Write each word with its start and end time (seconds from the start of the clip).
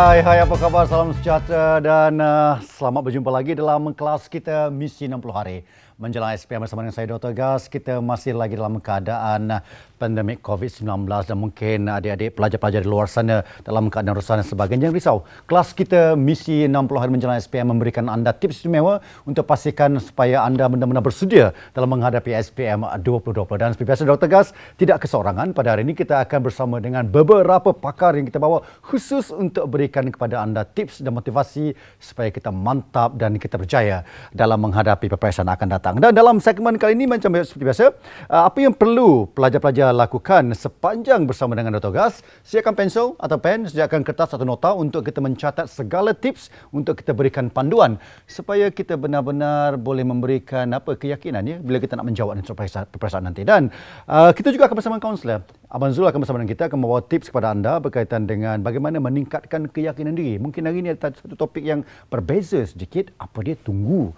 Hai, 0.00 0.24
hai 0.24 0.40
apa 0.40 0.56
khabar? 0.56 0.88
Salam 0.88 1.12
sejahtera 1.12 1.76
dan 1.76 2.16
uh, 2.24 2.56
selamat 2.80 3.04
berjumpa 3.04 3.28
lagi 3.28 3.52
dalam 3.52 3.92
kelas 3.92 4.32
kita 4.32 4.72
Misi 4.72 5.04
60 5.04 5.20
Hari. 5.28 5.60
Menjelang 6.00 6.32
SPM 6.32 6.64
bersama 6.64 6.80
dengan 6.88 6.96
saya 6.96 7.12
Dr. 7.12 7.36
Gas, 7.36 7.68
kita 7.68 8.00
masih 8.00 8.32
lagi 8.32 8.56
dalam 8.56 8.80
keadaan 8.80 9.52
uh, 9.52 9.60
pandemik 10.00 10.40
COVID-19 10.40 11.04
dan 11.04 11.36
mungkin 11.36 11.92
adik-adik 11.92 12.32
pelajar-pelajar 12.32 12.80
di 12.80 12.88
luar 12.88 13.04
sana 13.04 13.44
dalam 13.60 13.92
keadaan 13.92 14.16
resah 14.16 14.40
dan 14.40 14.48
sebagainya. 14.48 14.88
Jangan 14.88 14.96
risau, 14.96 15.18
kelas 15.44 15.76
kita 15.76 16.16
Misi 16.16 16.64
60 16.64 16.72
Hari 16.96 17.12
Menjelang 17.12 17.36
SPM 17.36 17.68
memberikan 17.68 18.08
anda 18.08 18.32
tips 18.32 18.64
istimewa 18.64 19.04
untuk 19.28 19.44
pastikan 19.44 20.00
supaya 20.00 20.40
anda 20.48 20.64
benar-benar 20.72 21.04
bersedia 21.04 21.52
dalam 21.76 21.92
menghadapi 21.92 22.32
SPM 22.32 22.88
2020. 23.04 23.60
Dan 23.60 23.76
seperti 23.76 23.88
biasa 23.92 24.02
Dr. 24.08 24.28
Gas, 24.32 24.56
tidak 24.80 25.04
keseorangan. 25.04 25.52
Pada 25.52 25.76
hari 25.76 25.84
ini 25.84 25.92
kita 25.92 26.24
akan 26.24 26.40
bersama 26.48 26.80
dengan 26.80 27.04
beberapa 27.04 27.76
pakar 27.76 28.16
yang 28.16 28.24
kita 28.24 28.40
bawa 28.40 28.64
khusus 28.80 29.28
untuk 29.28 29.68
berikan 29.68 30.08
kepada 30.08 30.40
anda 30.40 30.64
tips 30.64 31.04
dan 31.04 31.12
motivasi 31.12 31.76
supaya 32.00 32.32
kita 32.32 32.48
mantap 32.48 33.20
dan 33.20 33.36
kita 33.36 33.60
berjaya 33.60 34.08
dalam 34.32 34.64
menghadapi 34.64 35.12
peperiksaan 35.12 35.52
akan 35.52 35.68
datang. 35.68 35.94
Dan 36.00 36.16
dalam 36.16 36.40
segmen 36.40 36.80
kali 36.80 36.96
ini 36.96 37.04
macam 37.04 37.36
seperti 37.36 37.64
biasa, 37.68 37.84
apa 38.30 38.58
yang 38.62 38.72
perlu 38.72 39.28
pelajar-pelajar 39.36 39.89
lakukan 39.92 40.54
sepanjang 40.56 41.28
bersama 41.28 41.58
dengan 41.58 41.76
Dr. 41.76 41.92
Gas, 41.92 42.24
siapkan 42.42 42.74
pensel 42.74 43.14
atau 43.18 43.36
pen, 43.36 43.68
sediakan 43.68 44.06
kertas 44.06 44.32
atau 44.34 44.46
nota 44.46 44.72
untuk 44.72 45.06
kita 45.06 45.18
mencatat 45.18 45.68
segala 45.68 46.16
tips 46.16 46.48
untuk 46.70 46.98
kita 46.98 47.14
berikan 47.14 47.50
panduan 47.50 48.00
supaya 48.24 48.70
kita 48.70 48.96
benar-benar 48.96 49.76
boleh 49.76 50.02
memberikan 50.02 50.70
apa 50.74 50.96
keyakinan 50.96 51.42
ya 51.44 51.56
bila 51.60 51.78
kita 51.78 51.94
nak 51.98 52.08
menjawab 52.08 52.40
peperiksaan 52.42 53.24
nanti. 53.26 53.42
Dan 53.46 53.68
uh, 54.06 54.30
kita 54.34 54.50
juga 54.54 54.66
akan 54.70 54.76
bersama 54.78 54.96
kaunselor. 54.98 55.42
Abang 55.70 55.94
Zul 55.94 56.10
akan 56.10 56.26
bersama 56.26 56.42
dengan 56.42 56.50
kita 56.50 56.66
akan 56.66 56.78
membawa 56.82 56.98
tips 57.06 57.30
kepada 57.30 57.54
anda 57.54 57.78
berkaitan 57.78 58.26
dengan 58.26 58.58
bagaimana 58.58 58.98
meningkatkan 58.98 59.70
keyakinan 59.70 60.18
diri. 60.18 60.34
Mungkin 60.42 60.66
hari 60.66 60.82
ini 60.82 60.98
ada 60.98 61.14
satu 61.14 61.38
topik 61.38 61.62
yang 61.62 61.86
berbeza 62.10 62.66
sedikit. 62.66 63.14
Apa 63.22 63.46
dia 63.46 63.54
tunggu? 63.54 64.10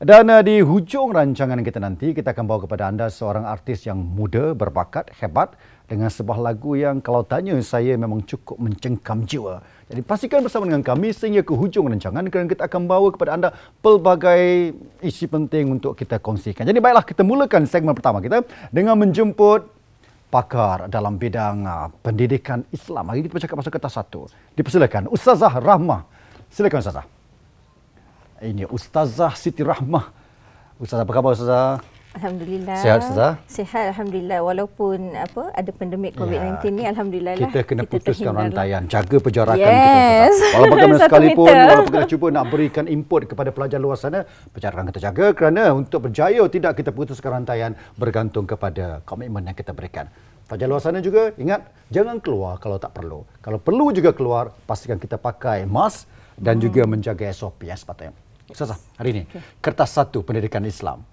Dan 0.00 0.32
uh, 0.32 0.40
di 0.40 0.64
hujung 0.64 1.12
rancangan 1.12 1.60
kita 1.60 1.76
nanti, 1.76 2.16
kita 2.16 2.32
akan 2.32 2.48
bawa 2.48 2.64
kepada 2.64 2.88
anda 2.88 3.12
seorang 3.12 3.44
artis 3.44 3.84
yang 3.84 4.00
muda, 4.00 4.56
berbakat, 4.56 5.12
hebat 5.20 5.52
dengan 5.92 6.08
sebuah 6.08 6.40
lagu 6.40 6.72
yang 6.72 7.04
kalau 7.04 7.20
tanya 7.20 7.52
saya 7.60 8.00
memang 8.00 8.24
cukup 8.24 8.56
mencengkam 8.56 9.28
jiwa. 9.28 9.60
Jadi 9.92 10.00
pastikan 10.00 10.40
bersama 10.40 10.64
dengan 10.72 10.80
kami 10.80 11.12
sehingga 11.12 11.44
ke 11.44 11.52
hujung 11.52 11.92
rancangan 11.92 12.24
kerana 12.32 12.48
kita 12.48 12.64
akan 12.64 12.88
bawa 12.88 13.12
kepada 13.12 13.36
anda 13.36 13.48
pelbagai 13.84 14.72
isi 15.04 15.28
penting 15.28 15.76
untuk 15.76 15.92
kita 15.92 16.16
kongsikan. 16.16 16.64
Jadi 16.64 16.80
baiklah 16.80 17.04
kita 17.04 17.20
mulakan 17.20 17.68
segmen 17.68 17.92
pertama 17.92 18.24
kita 18.24 18.40
dengan 18.72 18.96
menjemput 18.96 19.68
pakar 20.32 20.88
dalam 20.88 21.20
bidang 21.20 21.68
uh, 21.68 21.92
pendidikan 22.00 22.64
Islam. 22.72 23.04
Hari 23.04 23.28
kita 23.28 23.36
bercakap 23.36 23.60
pasal 23.60 23.72
kertas 23.76 24.00
satu. 24.00 24.32
Dipersilakan 24.56 25.12
Ustazah 25.12 25.60
Rahmah. 25.60 26.08
Silakan 26.48 26.80
Ustazah. 26.80 27.19
Ini 28.40 28.64
Ustazah 28.72 29.36
Siti 29.36 29.60
Rahmah. 29.60 30.16
Ustazah 30.80 31.04
apa 31.04 31.12
khabar 31.12 31.36
Ustazah? 31.36 31.84
Alhamdulillah. 32.16 32.80
Sehat 32.80 32.98
Ustazah? 33.04 33.32
Sehat 33.44 33.92
Alhamdulillah. 33.92 34.40
Walaupun 34.40 35.12
apa 35.12 35.52
ada 35.52 35.68
pandemik 35.76 36.16
COVID-19 36.16 36.56
ya, 36.56 36.70
ni 36.72 36.82
Alhamdulillah 36.88 37.36
kita 37.36 37.44
lah. 37.44 37.52
Kita 37.52 37.60
kena 37.68 37.82
putuskan 37.84 38.32
rantaian. 38.32 38.82
Jaga 38.88 39.16
perjarakan 39.20 39.60
yes. 39.60 39.76
kita 39.76 40.00
Ustazah. 40.00 40.50
Walaupun 40.56 40.72
bagaimana 40.80 41.00
sekalipun, 41.04 41.52
walaupun 41.52 41.92
kita 41.92 42.08
cuba 42.16 42.26
nak 42.32 42.44
berikan 42.48 42.84
input 42.88 43.22
kepada 43.28 43.50
pelajar 43.52 43.76
luar 43.76 43.96
sana, 44.00 44.24
perjarakan 44.24 44.88
kita 44.88 45.00
jaga 45.04 45.26
kerana 45.36 45.62
untuk 45.76 46.00
berjaya 46.08 46.42
tidak 46.48 46.72
kita 46.80 46.90
putuskan 46.96 47.44
rantaian 47.44 47.76
bergantung 48.00 48.48
kepada 48.48 49.04
komitmen 49.04 49.52
yang 49.52 49.54
kita 49.54 49.76
berikan. 49.76 50.08
Pelajar 50.48 50.64
luar 50.64 50.80
sana 50.80 51.04
juga 51.04 51.36
ingat 51.36 51.68
jangan 51.92 52.16
keluar 52.24 52.56
kalau 52.56 52.80
tak 52.80 52.96
perlu. 52.96 53.20
Kalau 53.44 53.60
perlu 53.60 53.92
juga 53.92 54.16
keluar, 54.16 54.48
pastikan 54.64 54.96
kita 54.96 55.20
pakai 55.20 55.68
mask 55.68 56.08
dan 56.40 56.56
hmm. 56.56 56.64
juga 56.64 56.82
menjaga 56.88 57.28
SOP 57.36 57.68
yang 57.68 57.76
sepatutnya. 57.76 58.29
Ustazah, 58.50 58.78
hari 58.98 59.08
ini 59.14 59.22
okay. 59.30 59.40
kertas 59.62 59.94
satu 59.94 60.26
pendidikan 60.26 60.62
Islam. 60.66 61.06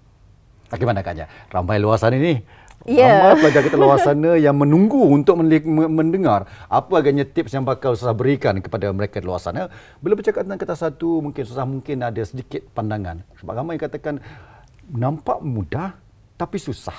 Bagaimana 0.68 1.00
agaknya? 1.00 1.30
Ramai 1.48 1.80
luar 1.80 1.96
sana 1.96 2.18
ini. 2.18 2.44
Yeah. 2.86 3.34
Ramai 3.34 3.48
pelajar 3.48 3.62
kita 3.66 3.76
luar 3.80 3.98
sana 3.98 4.36
yang 4.36 4.54
menunggu 4.54 5.00
untuk 5.10 5.40
mendengar 5.88 6.46
apa 6.70 6.92
agaknya 6.98 7.24
tips 7.24 7.56
yang 7.56 7.64
bakal 7.64 7.96
Ustazah 7.96 8.14
berikan 8.14 8.60
kepada 8.62 8.92
mereka 8.92 9.18
di 9.18 9.26
luar 9.26 9.40
sana. 9.40 9.72
Bila 9.98 10.14
bercakap 10.14 10.44
tentang 10.44 10.60
kertas 10.60 10.84
satu, 10.84 11.24
mungkin 11.24 11.40
Ustazah 11.42 11.66
mungkin 11.66 12.04
ada 12.04 12.22
sedikit 12.22 12.62
pandangan. 12.76 13.24
Sebab 13.40 13.52
ramai 13.56 13.80
yang 13.80 13.88
katakan 13.88 14.14
nampak 14.92 15.40
mudah 15.40 15.96
tapi 16.36 16.60
susah. 16.60 16.94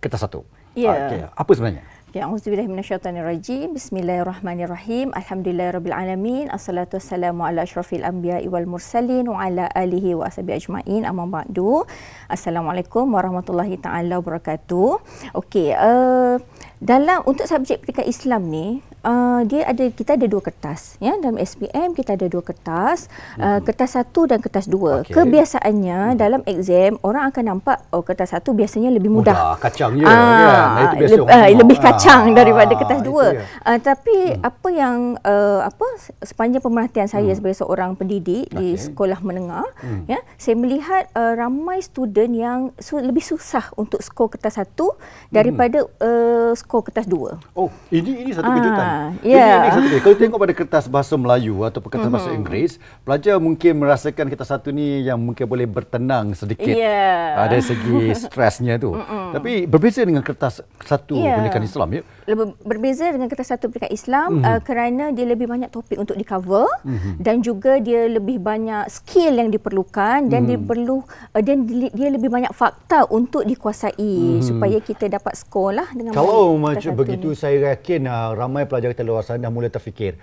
Kertas 0.00 0.24
satu. 0.24 0.42
Yeah. 0.72 1.10
Okay. 1.10 1.20
Apa 1.28 1.50
sebenarnya? 1.54 1.84
Ya, 2.16 2.24
auzubillahi 2.24 2.72
minasyaitonirrajim. 2.72 3.76
Bismillahirrahmanirrahim. 3.76 5.12
Alhamdulillahirabbil 5.12 5.92
alamin. 5.92 6.48
Assalatu 6.48 6.96
wassalamu 6.96 7.44
ala 7.44 7.68
asyrafil 7.68 8.00
anbiya'i 8.00 8.48
wal 8.48 8.64
mursalin 8.64 9.28
wa 9.28 9.44
ala 9.44 9.68
alihi 9.76 10.16
wa 10.16 10.24
ashabi 10.24 10.56
ajmain. 10.56 11.04
Amma 11.04 11.28
ba'du. 11.28 11.84
Assalamualaikum 12.32 13.12
warahmatullahi 13.12 13.76
taala 13.76 14.24
wabarakatuh. 14.24 15.04
Okey, 15.36 15.76
uh, 15.76 16.40
dalam 16.80 17.28
untuk 17.28 17.44
subjek 17.44 17.84
pendidikan 17.84 18.08
Islam 18.08 18.48
ni 18.48 18.80
uh, 19.08 19.40
dia 19.48 19.64
ada 19.64 19.84
kita 19.88 20.20
ada 20.20 20.26
dua 20.28 20.44
kertas 20.44 21.00
ya 21.00 21.16
dalam 21.16 21.40
SPM 21.40 21.96
kita 21.96 22.20
ada 22.20 22.28
dua 22.28 22.44
kertas 22.44 23.08
uh, 23.40 23.56
hmm. 23.56 23.64
kertas 23.64 23.96
satu 23.96 24.28
dan 24.28 24.38
kertas 24.44 24.68
dua 24.68 25.00
okay. 25.02 25.16
kebiasaannya 25.16 26.12
hmm. 26.12 26.18
dalam 26.20 26.40
exam 26.44 27.00
orang 27.00 27.32
akan 27.32 27.44
nampak 27.56 27.80
oh 27.96 28.04
kertas 28.04 28.36
satu 28.36 28.52
biasanya 28.52 28.92
lebih 28.92 29.08
mudah, 29.08 29.32
mudah 29.32 29.56
kacang 29.56 29.96
je 29.96 30.04
uh, 30.04 30.12
kan 30.12 30.84
itu 30.84 30.96
biasa 31.00 31.16
le- 31.16 31.28
uh, 31.32 31.46
lebih 31.64 31.78
kacang 31.80 32.24
uh, 32.28 32.34
daripada 32.36 32.72
kertas 32.76 33.00
dua 33.00 33.26
uh, 33.64 33.78
tapi 33.80 34.36
hmm. 34.36 34.44
apa 34.44 34.68
yang 34.68 34.98
uh, 35.24 35.60
apa 35.64 35.86
sepanjang 36.20 36.60
pemerhatian 36.60 37.08
saya 37.08 37.32
hmm. 37.32 37.38
sebagai 37.40 37.58
seorang 37.64 37.96
pendidik 37.96 38.52
okay. 38.52 38.56
di 38.60 38.68
sekolah 38.76 39.18
menengah 39.24 39.66
hmm. 39.80 40.04
ya 40.04 40.20
saya 40.36 40.54
melihat 40.60 41.08
uh, 41.16 41.32
ramai 41.38 41.80
student 41.80 42.32
yang 42.36 42.60
su- 42.76 43.00
lebih 43.00 43.24
susah 43.24 43.72
untuk 43.78 44.02
skor 44.04 44.28
kertas 44.28 44.58
satu 44.58 44.98
daripada 45.30 45.86
hmm. 45.86 46.02
uh, 46.02 46.52
skor 46.58 46.82
kertas 46.82 47.06
dua. 47.06 47.38
Oh, 47.54 47.70
ini 47.94 48.26
ini 48.26 48.30
satu 48.34 48.50
kejutan. 48.50 48.84
Ah, 48.84 48.97
yeah. 49.24 49.72
Ini, 49.72 49.80
ini 49.80 49.88
satu 49.88 49.98
Kalau 50.04 50.16
tengok 50.22 50.38
pada 50.38 50.54
kertas 50.54 50.84
bahasa 50.86 51.14
Melayu 51.18 51.64
atau 51.66 51.80
kertas 51.82 52.06
mm-hmm. 52.06 52.14
bahasa 52.14 52.28
Inggeris, 52.32 52.72
pelajar 53.02 53.36
mungkin 53.42 53.72
merasakan 53.80 54.26
kertas 54.30 54.48
satu 54.48 54.68
ni 54.70 55.02
yang 55.02 55.18
mungkin 55.18 55.44
boleh 55.44 55.66
bertenang 55.66 56.32
sedikit. 56.38 56.72
Yeah. 56.72 57.48
Ada 57.48 57.74
segi 57.74 58.12
stresnya 58.22 58.78
tu. 58.78 58.94
Mm-hmm. 58.94 59.26
Tapi 59.34 59.52
berbeza 59.66 60.00
dengan 60.06 60.22
kertas 60.22 60.60
satu 60.84 61.18
yeah. 61.18 61.40
pendidikan 61.40 61.64
Islam 61.64 61.88
ya. 61.90 62.02
Lebih 62.28 62.46
berbeza 62.62 63.04
dengan 63.10 63.26
kertas 63.26 63.48
satu 63.50 63.68
pendidikan 63.68 63.92
Islam 63.92 64.28
mm-hmm. 64.38 64.48
uh, 64.48 64.60
kerana 64.62 65.04
dia 65.10 65.26
lebih 65.26 65.50
banyak 65.50 65.68
topik 65.74 65.98
untuk 65.98 66.14
di 66.14 66.22
cover 66.22 66.68
mm-hmm. 66.86 67.12
dan 67.18 67.42
juga 67.42 67.82
dia 67.82 68.06
lebih 68.06 68.38
banyak 68.38 68.86
skill 68.86 69.36
yang 69.42 69.50
diperlukan 69.50 70.30
dan 70.30 70.44
mm. 70.44 70.48
dia 70.48 70.58
perlu 70.62 71.02
uh, 71.02 71.42
dan 71.42 71.66
dia 71.68 72.08
lebih 72.08 72.30
banyak 72.30 72.54
fakta 72.54 73.10
untuk 73.10 73.42
dikuasai 73.42 73.96
mm-hmm. 73.98 74.46
supaya 74.46 74.78
kita 74.78 75.10
dapat 75.10 75.34
skor 75.34 75.74
lah 75.74 75.88
dengan 75.90 76.14
Kalau 76.14 76.54
macam 76.54 76.94
begitu 76.94 77.34
ini. 77.34 77.38
saya 77.38 77.56
yakin 77.74 78.06
uh, 78.06 78.30
ramai 78.38 78.64
pelajar 78.64 78.77
kita 78.86 79.02
luar 79.02 79.26
sana 79.26 79.42
dah 79.42 79.50
mula 79.50 79.66
terfikir 79.66 80.14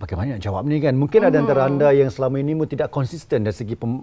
bagaimana 0.00 0.36
nak 0.36 0.42
jawab 0.42 0.66
ni 0.66 0.82
kan 0.82 0.96
mungkin 0.96 1.22
hmm. 1.22 1.28
ada 1.30 1.36
antara 1.38 1.62
anda 1.68 1.88
yang 1.94 2.10
selama 2.10 2.40
ini 2.40 2.56
pun 2.56 2.66
tidak 2.66 2.88
konsisten 2.90 3.46
dari 3.46 3.54
segi 3.54 3.76
pem, 3.76 4.02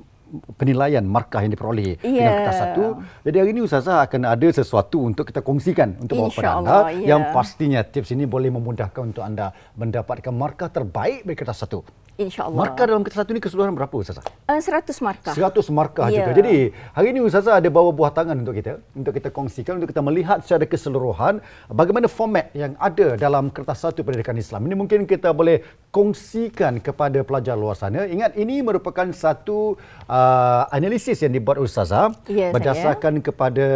penilaian 0.60 1.04
markah 1.04 1.44
yang 1.44 1.52
diperoleh 1.54 1.98
yeah. 2.04 2.12
dengan 2.12 2.32
kertas 2.44 2.58
satu. 2.60 2.86
Jadi 3.24 3.36
hari 3.40 3.50
ini 3.56 3.62
Ustazah 3.64 4.04
akan 4.08 4.22
ada 4.28 4.48
sesuatu 4.52 4.98
untuk 5.08 5.28
kita 5.30 5.40
kongsikan 5.40 6.00
untuk 6.04 6.20
bawa 6.20 6.30
kepada 6.32 6.52
anda 6.60 6.78
yeah. 6.92 7.16
yang 7.16 7.22
pastinya 7.32 7.82
tips 7.84 8.12
ini 8.12 8.28
boleh 8.28 8.52
memudahkan 8.52 9.02
untuk 9.16 9.24
anda 9.24 9.56
mendapatkan 9.76 10.34
markah 10.34 10.68
terbaik 10.68 11.24
dari 11.24 11.38
kertas 11.38 11.64
satu. 11.64 11.84
InsyaAllah. 12.18 12.58
Markah 12.58 12.90
dalam 12.90 13.06
kertas 13.06 13.22
satu 13.22 13.30
ni 13.30 13.38
keseluruhan 13.38 13.78
berapa 13.78 13.94
Ustazah? 13.94 14.26
Uh, 14.50 14.58
100 14.58 14.90
markah. 15.06 15.34
100 15.38 15.70
markah 15.70 16.10
yeah. 16.10 16.26
juga. 16.26 16.42
Jadi 16.42 16.74
hari 16.98 17.14
ini 17.14 17.22
Ustazah 17.22 17.62
ada 17.62 17.70
bawa 17.70 17.94
buah 17.94 18.10
tangan 18.10 18.42
untuk 18.42 18.58
kita. 18.58 18.82
Untuk 18.98 19.14
kita 19.14 19.30
kongsikan, 19.30 19.78
untuk 19.78 19.94
kita 19.94 20.02
melihat 20.02 20.42
secara 20.42 20.66
keseluruhan 20.66 21.46
bagaimana 21.70 22.10
format 22.10 22.50
yang 22.58 22.74
ada 22.82 23.14
dalam 23.22 23.54
kertas 23.54 23.86
satu 23.86 24.02
pendidikan 24.02 24.34
Islam. 24.34 24.66
Ini 24.66 24.74
mungkin 24.74 25.06
kita 25.06 25.30
boleh 25.30 25.62
kongsikan 25.94 26.82
kepada 26.82 27.22
pelajar 27.22 27.54
luar 27.54 27.78
sana. 27.78 28.10
Ingat 28.10 28.34
ini 28.34 28.66
merupakan 28.66 29.06
satu 29.14 29.78
uh, 30.10 30.17
analisis 30.72 31.22
yang 31.24 31.34
dibuat 31.34 31.58
Ustazah 31.58 32.14
yeah, 32.30 32.52
berdasarkan 32.54 33.20
saya. 33.20 33.26
kepada 33.26 33.68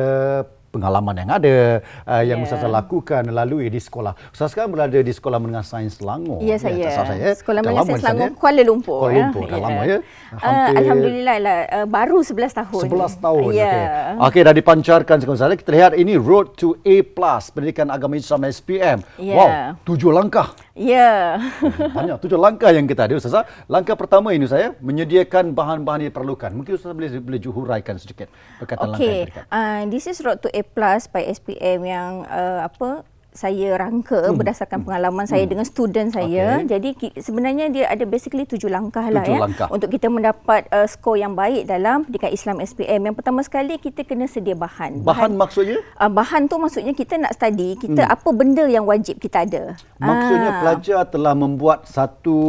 pengalaman 0.72 1.14
yang 1.20 1.30
ada 1.30 1.84
uh, 2.08 2.24
yang 2.24 2.40
yeah. 2.42 2.48
Ustazah 2.48 2.72
lakukan 2.72 3.28
lalui 3.28 3.68
di 3.68 3.78
sekolah. 3.78 4.16
Ustazah 4.32 4.50
sekarang 4.56 4.72
berada 4.72 4.96
di 5.04 5.12
Sekolah 5.12 5.38
Menengah 5.38 5.68
Sains 5.68 6.00
Selangor. 6.00 6.40
Ya, 6.40 6.56
saya. 6.56 6.80
Ya, 6.80 6.90
saya. 6.96 7.30
Sekolah 7.36 7.60
Menengah 7.62 7.86
Sains 7.92 8.02
Selangor, 8.02 8.32
ya? 8.32 8.40
Kuala 8.40 8.62
Lumpur. 8.64 9.00
Kuala 9.04 9.20
Lumpur, 9.20 9.44
ya. 9.46 9.52
dah 9.52 9.60
yeah. 9.60 9.68
lama 9.68 9.82
ya? 9.84 9.98
Uh, 10.32 10.68
Alhamdulillah, 10.80 11.38
lah, 11.44 11.58
uh, 11.68 11.88
baru 11.92 12.18
11 12.24 12.60
tahun. 12.64 12.84
11 12.88 13.20
tahun, 13.20 13.52
yeah. 13.52 13.76
okey. 14.16 14.26
Okey, 14.32 14.42
dah 14.48 14.56
dipancarkan 14.56 15.16
sekarang 15.20 15.38
Ustazah. 15.38 15.60
Kita 15.60 15.72
lihat 15.76 15.92
ini 16.00 16.16
Road 16.16 16.56
to 16.56 16.80
A+, 16.88 17.04
Pendidikan 17.52 17.92
Agama 17.92 18.16
Islam 18.16 18.48
SPM. 18.48 19.04
Yeah. 19.20 19.36
Wow, 19.36 19.50
tujuh 19.84 20.16
langkah. 20.16 20.56
Ya. 20.82 21.38
Yeah. 21.72 21.94
Banyak 21.94 22.18
tujuh 22.26 22.40
langkah 22.42 22.74
yang 22.74 22.90
kita 22.90 23.06
ada 23.06 23.14
Ustazah. 23.14 23.46
Langkah 23.70 23.94
pertama 23.94 24.34
ini 24.34 24.50
saya 24.50 24.74
menyediakan 24.82 25.54
bahan-bahan 25.54 26.08
yang 26.08 26.10
diperlukan. 26.10 26.50
Mungkin 26.58 26.74
Ustazah 26.74 26.98
boleh 26.98 27.22
boleh 27.22 27.40
juhuraikan 27.40 28.02
sedikit 28.02 28.34
berkaitan 28.58 28.90
okay. 28.90 29.30
langkah 29.30 29.46
yang 29.46 29.54
uh, 29.54 29.82
this 29.94 30.10
is 30.10 30.18
road 30.26 30.42
to 30.42 30.50
A+ 30.52 30.66
by 31.14 31.24
SPM 31.30 31.86
yang 31.86 32.26
uh, 32.26 32.66
apa 32.66 33.06
saya 33.32 33.80
rangka 33.80 34.28
hmm. 34.28 34.36
berdasarkan 34.36 34.84
pengalaman 34.84 35.24
saya 35.24 35.48
hmm. 35.48 35.52
dengan 35.56 35.66
student 35.66 36.10
saya. 36.12 36.60
Okey. 36.60 36.68
Jadi 36.68 36.90
sebenarnya 37.24 37.66
dia 37.72 37.86
ada 37.88 38.04
basically 38.04 38.44
tujuh 38.44 38.68
langkah 38.68 39.08
lah 39.08 39.24
Tujuh 39.24 39.40
ya 39.40 39.40
langkah. 39.48 39.68
untuk 39.72 39.88
kita 39.88 40.12
mendapat 40.12 40.68
uh, 40.68 40.84
skor 40.84 41.16
yang 41.16 41.32
baik 41.32 41.64
dalam 41.64 42.04
pendidikan 42.04 42.32
Islam 42.36 42.60
SPM. 42.60 43.08
Yang 43.08 43.16
pertama 43.16 43.40
sekali 43.48 43.80
kita 43.80 44.04
kena 44.04 44.28
sedia 44.28 44.52
bahan. 44.54 45.08
Bahan 45.08 45.40
maksudnya? 45.40 45.80
uh, 45.96 46.12
bahan 46.12 46.52
tu 46.52 46.60
maksudnya 46.60 46.92
kita 46.92 47.16
nak 47.16 47.32
study 47.40 47.80
kita 47.80 48.04
hmm. 48.04 48.16
apa 48.20 48.30
benda 48.36 48.68
yang 48.68 48.84
wajib 48.84 49.16
kita 49.16 49.48
ada. 49.48 49.80
Maksudnya 49.96 50.50
Ah. 50.52 50.60
pelajar 50.60 51.02
telah 51.08 51.34
membuat 51.38 51.88
satu 51.88 52.40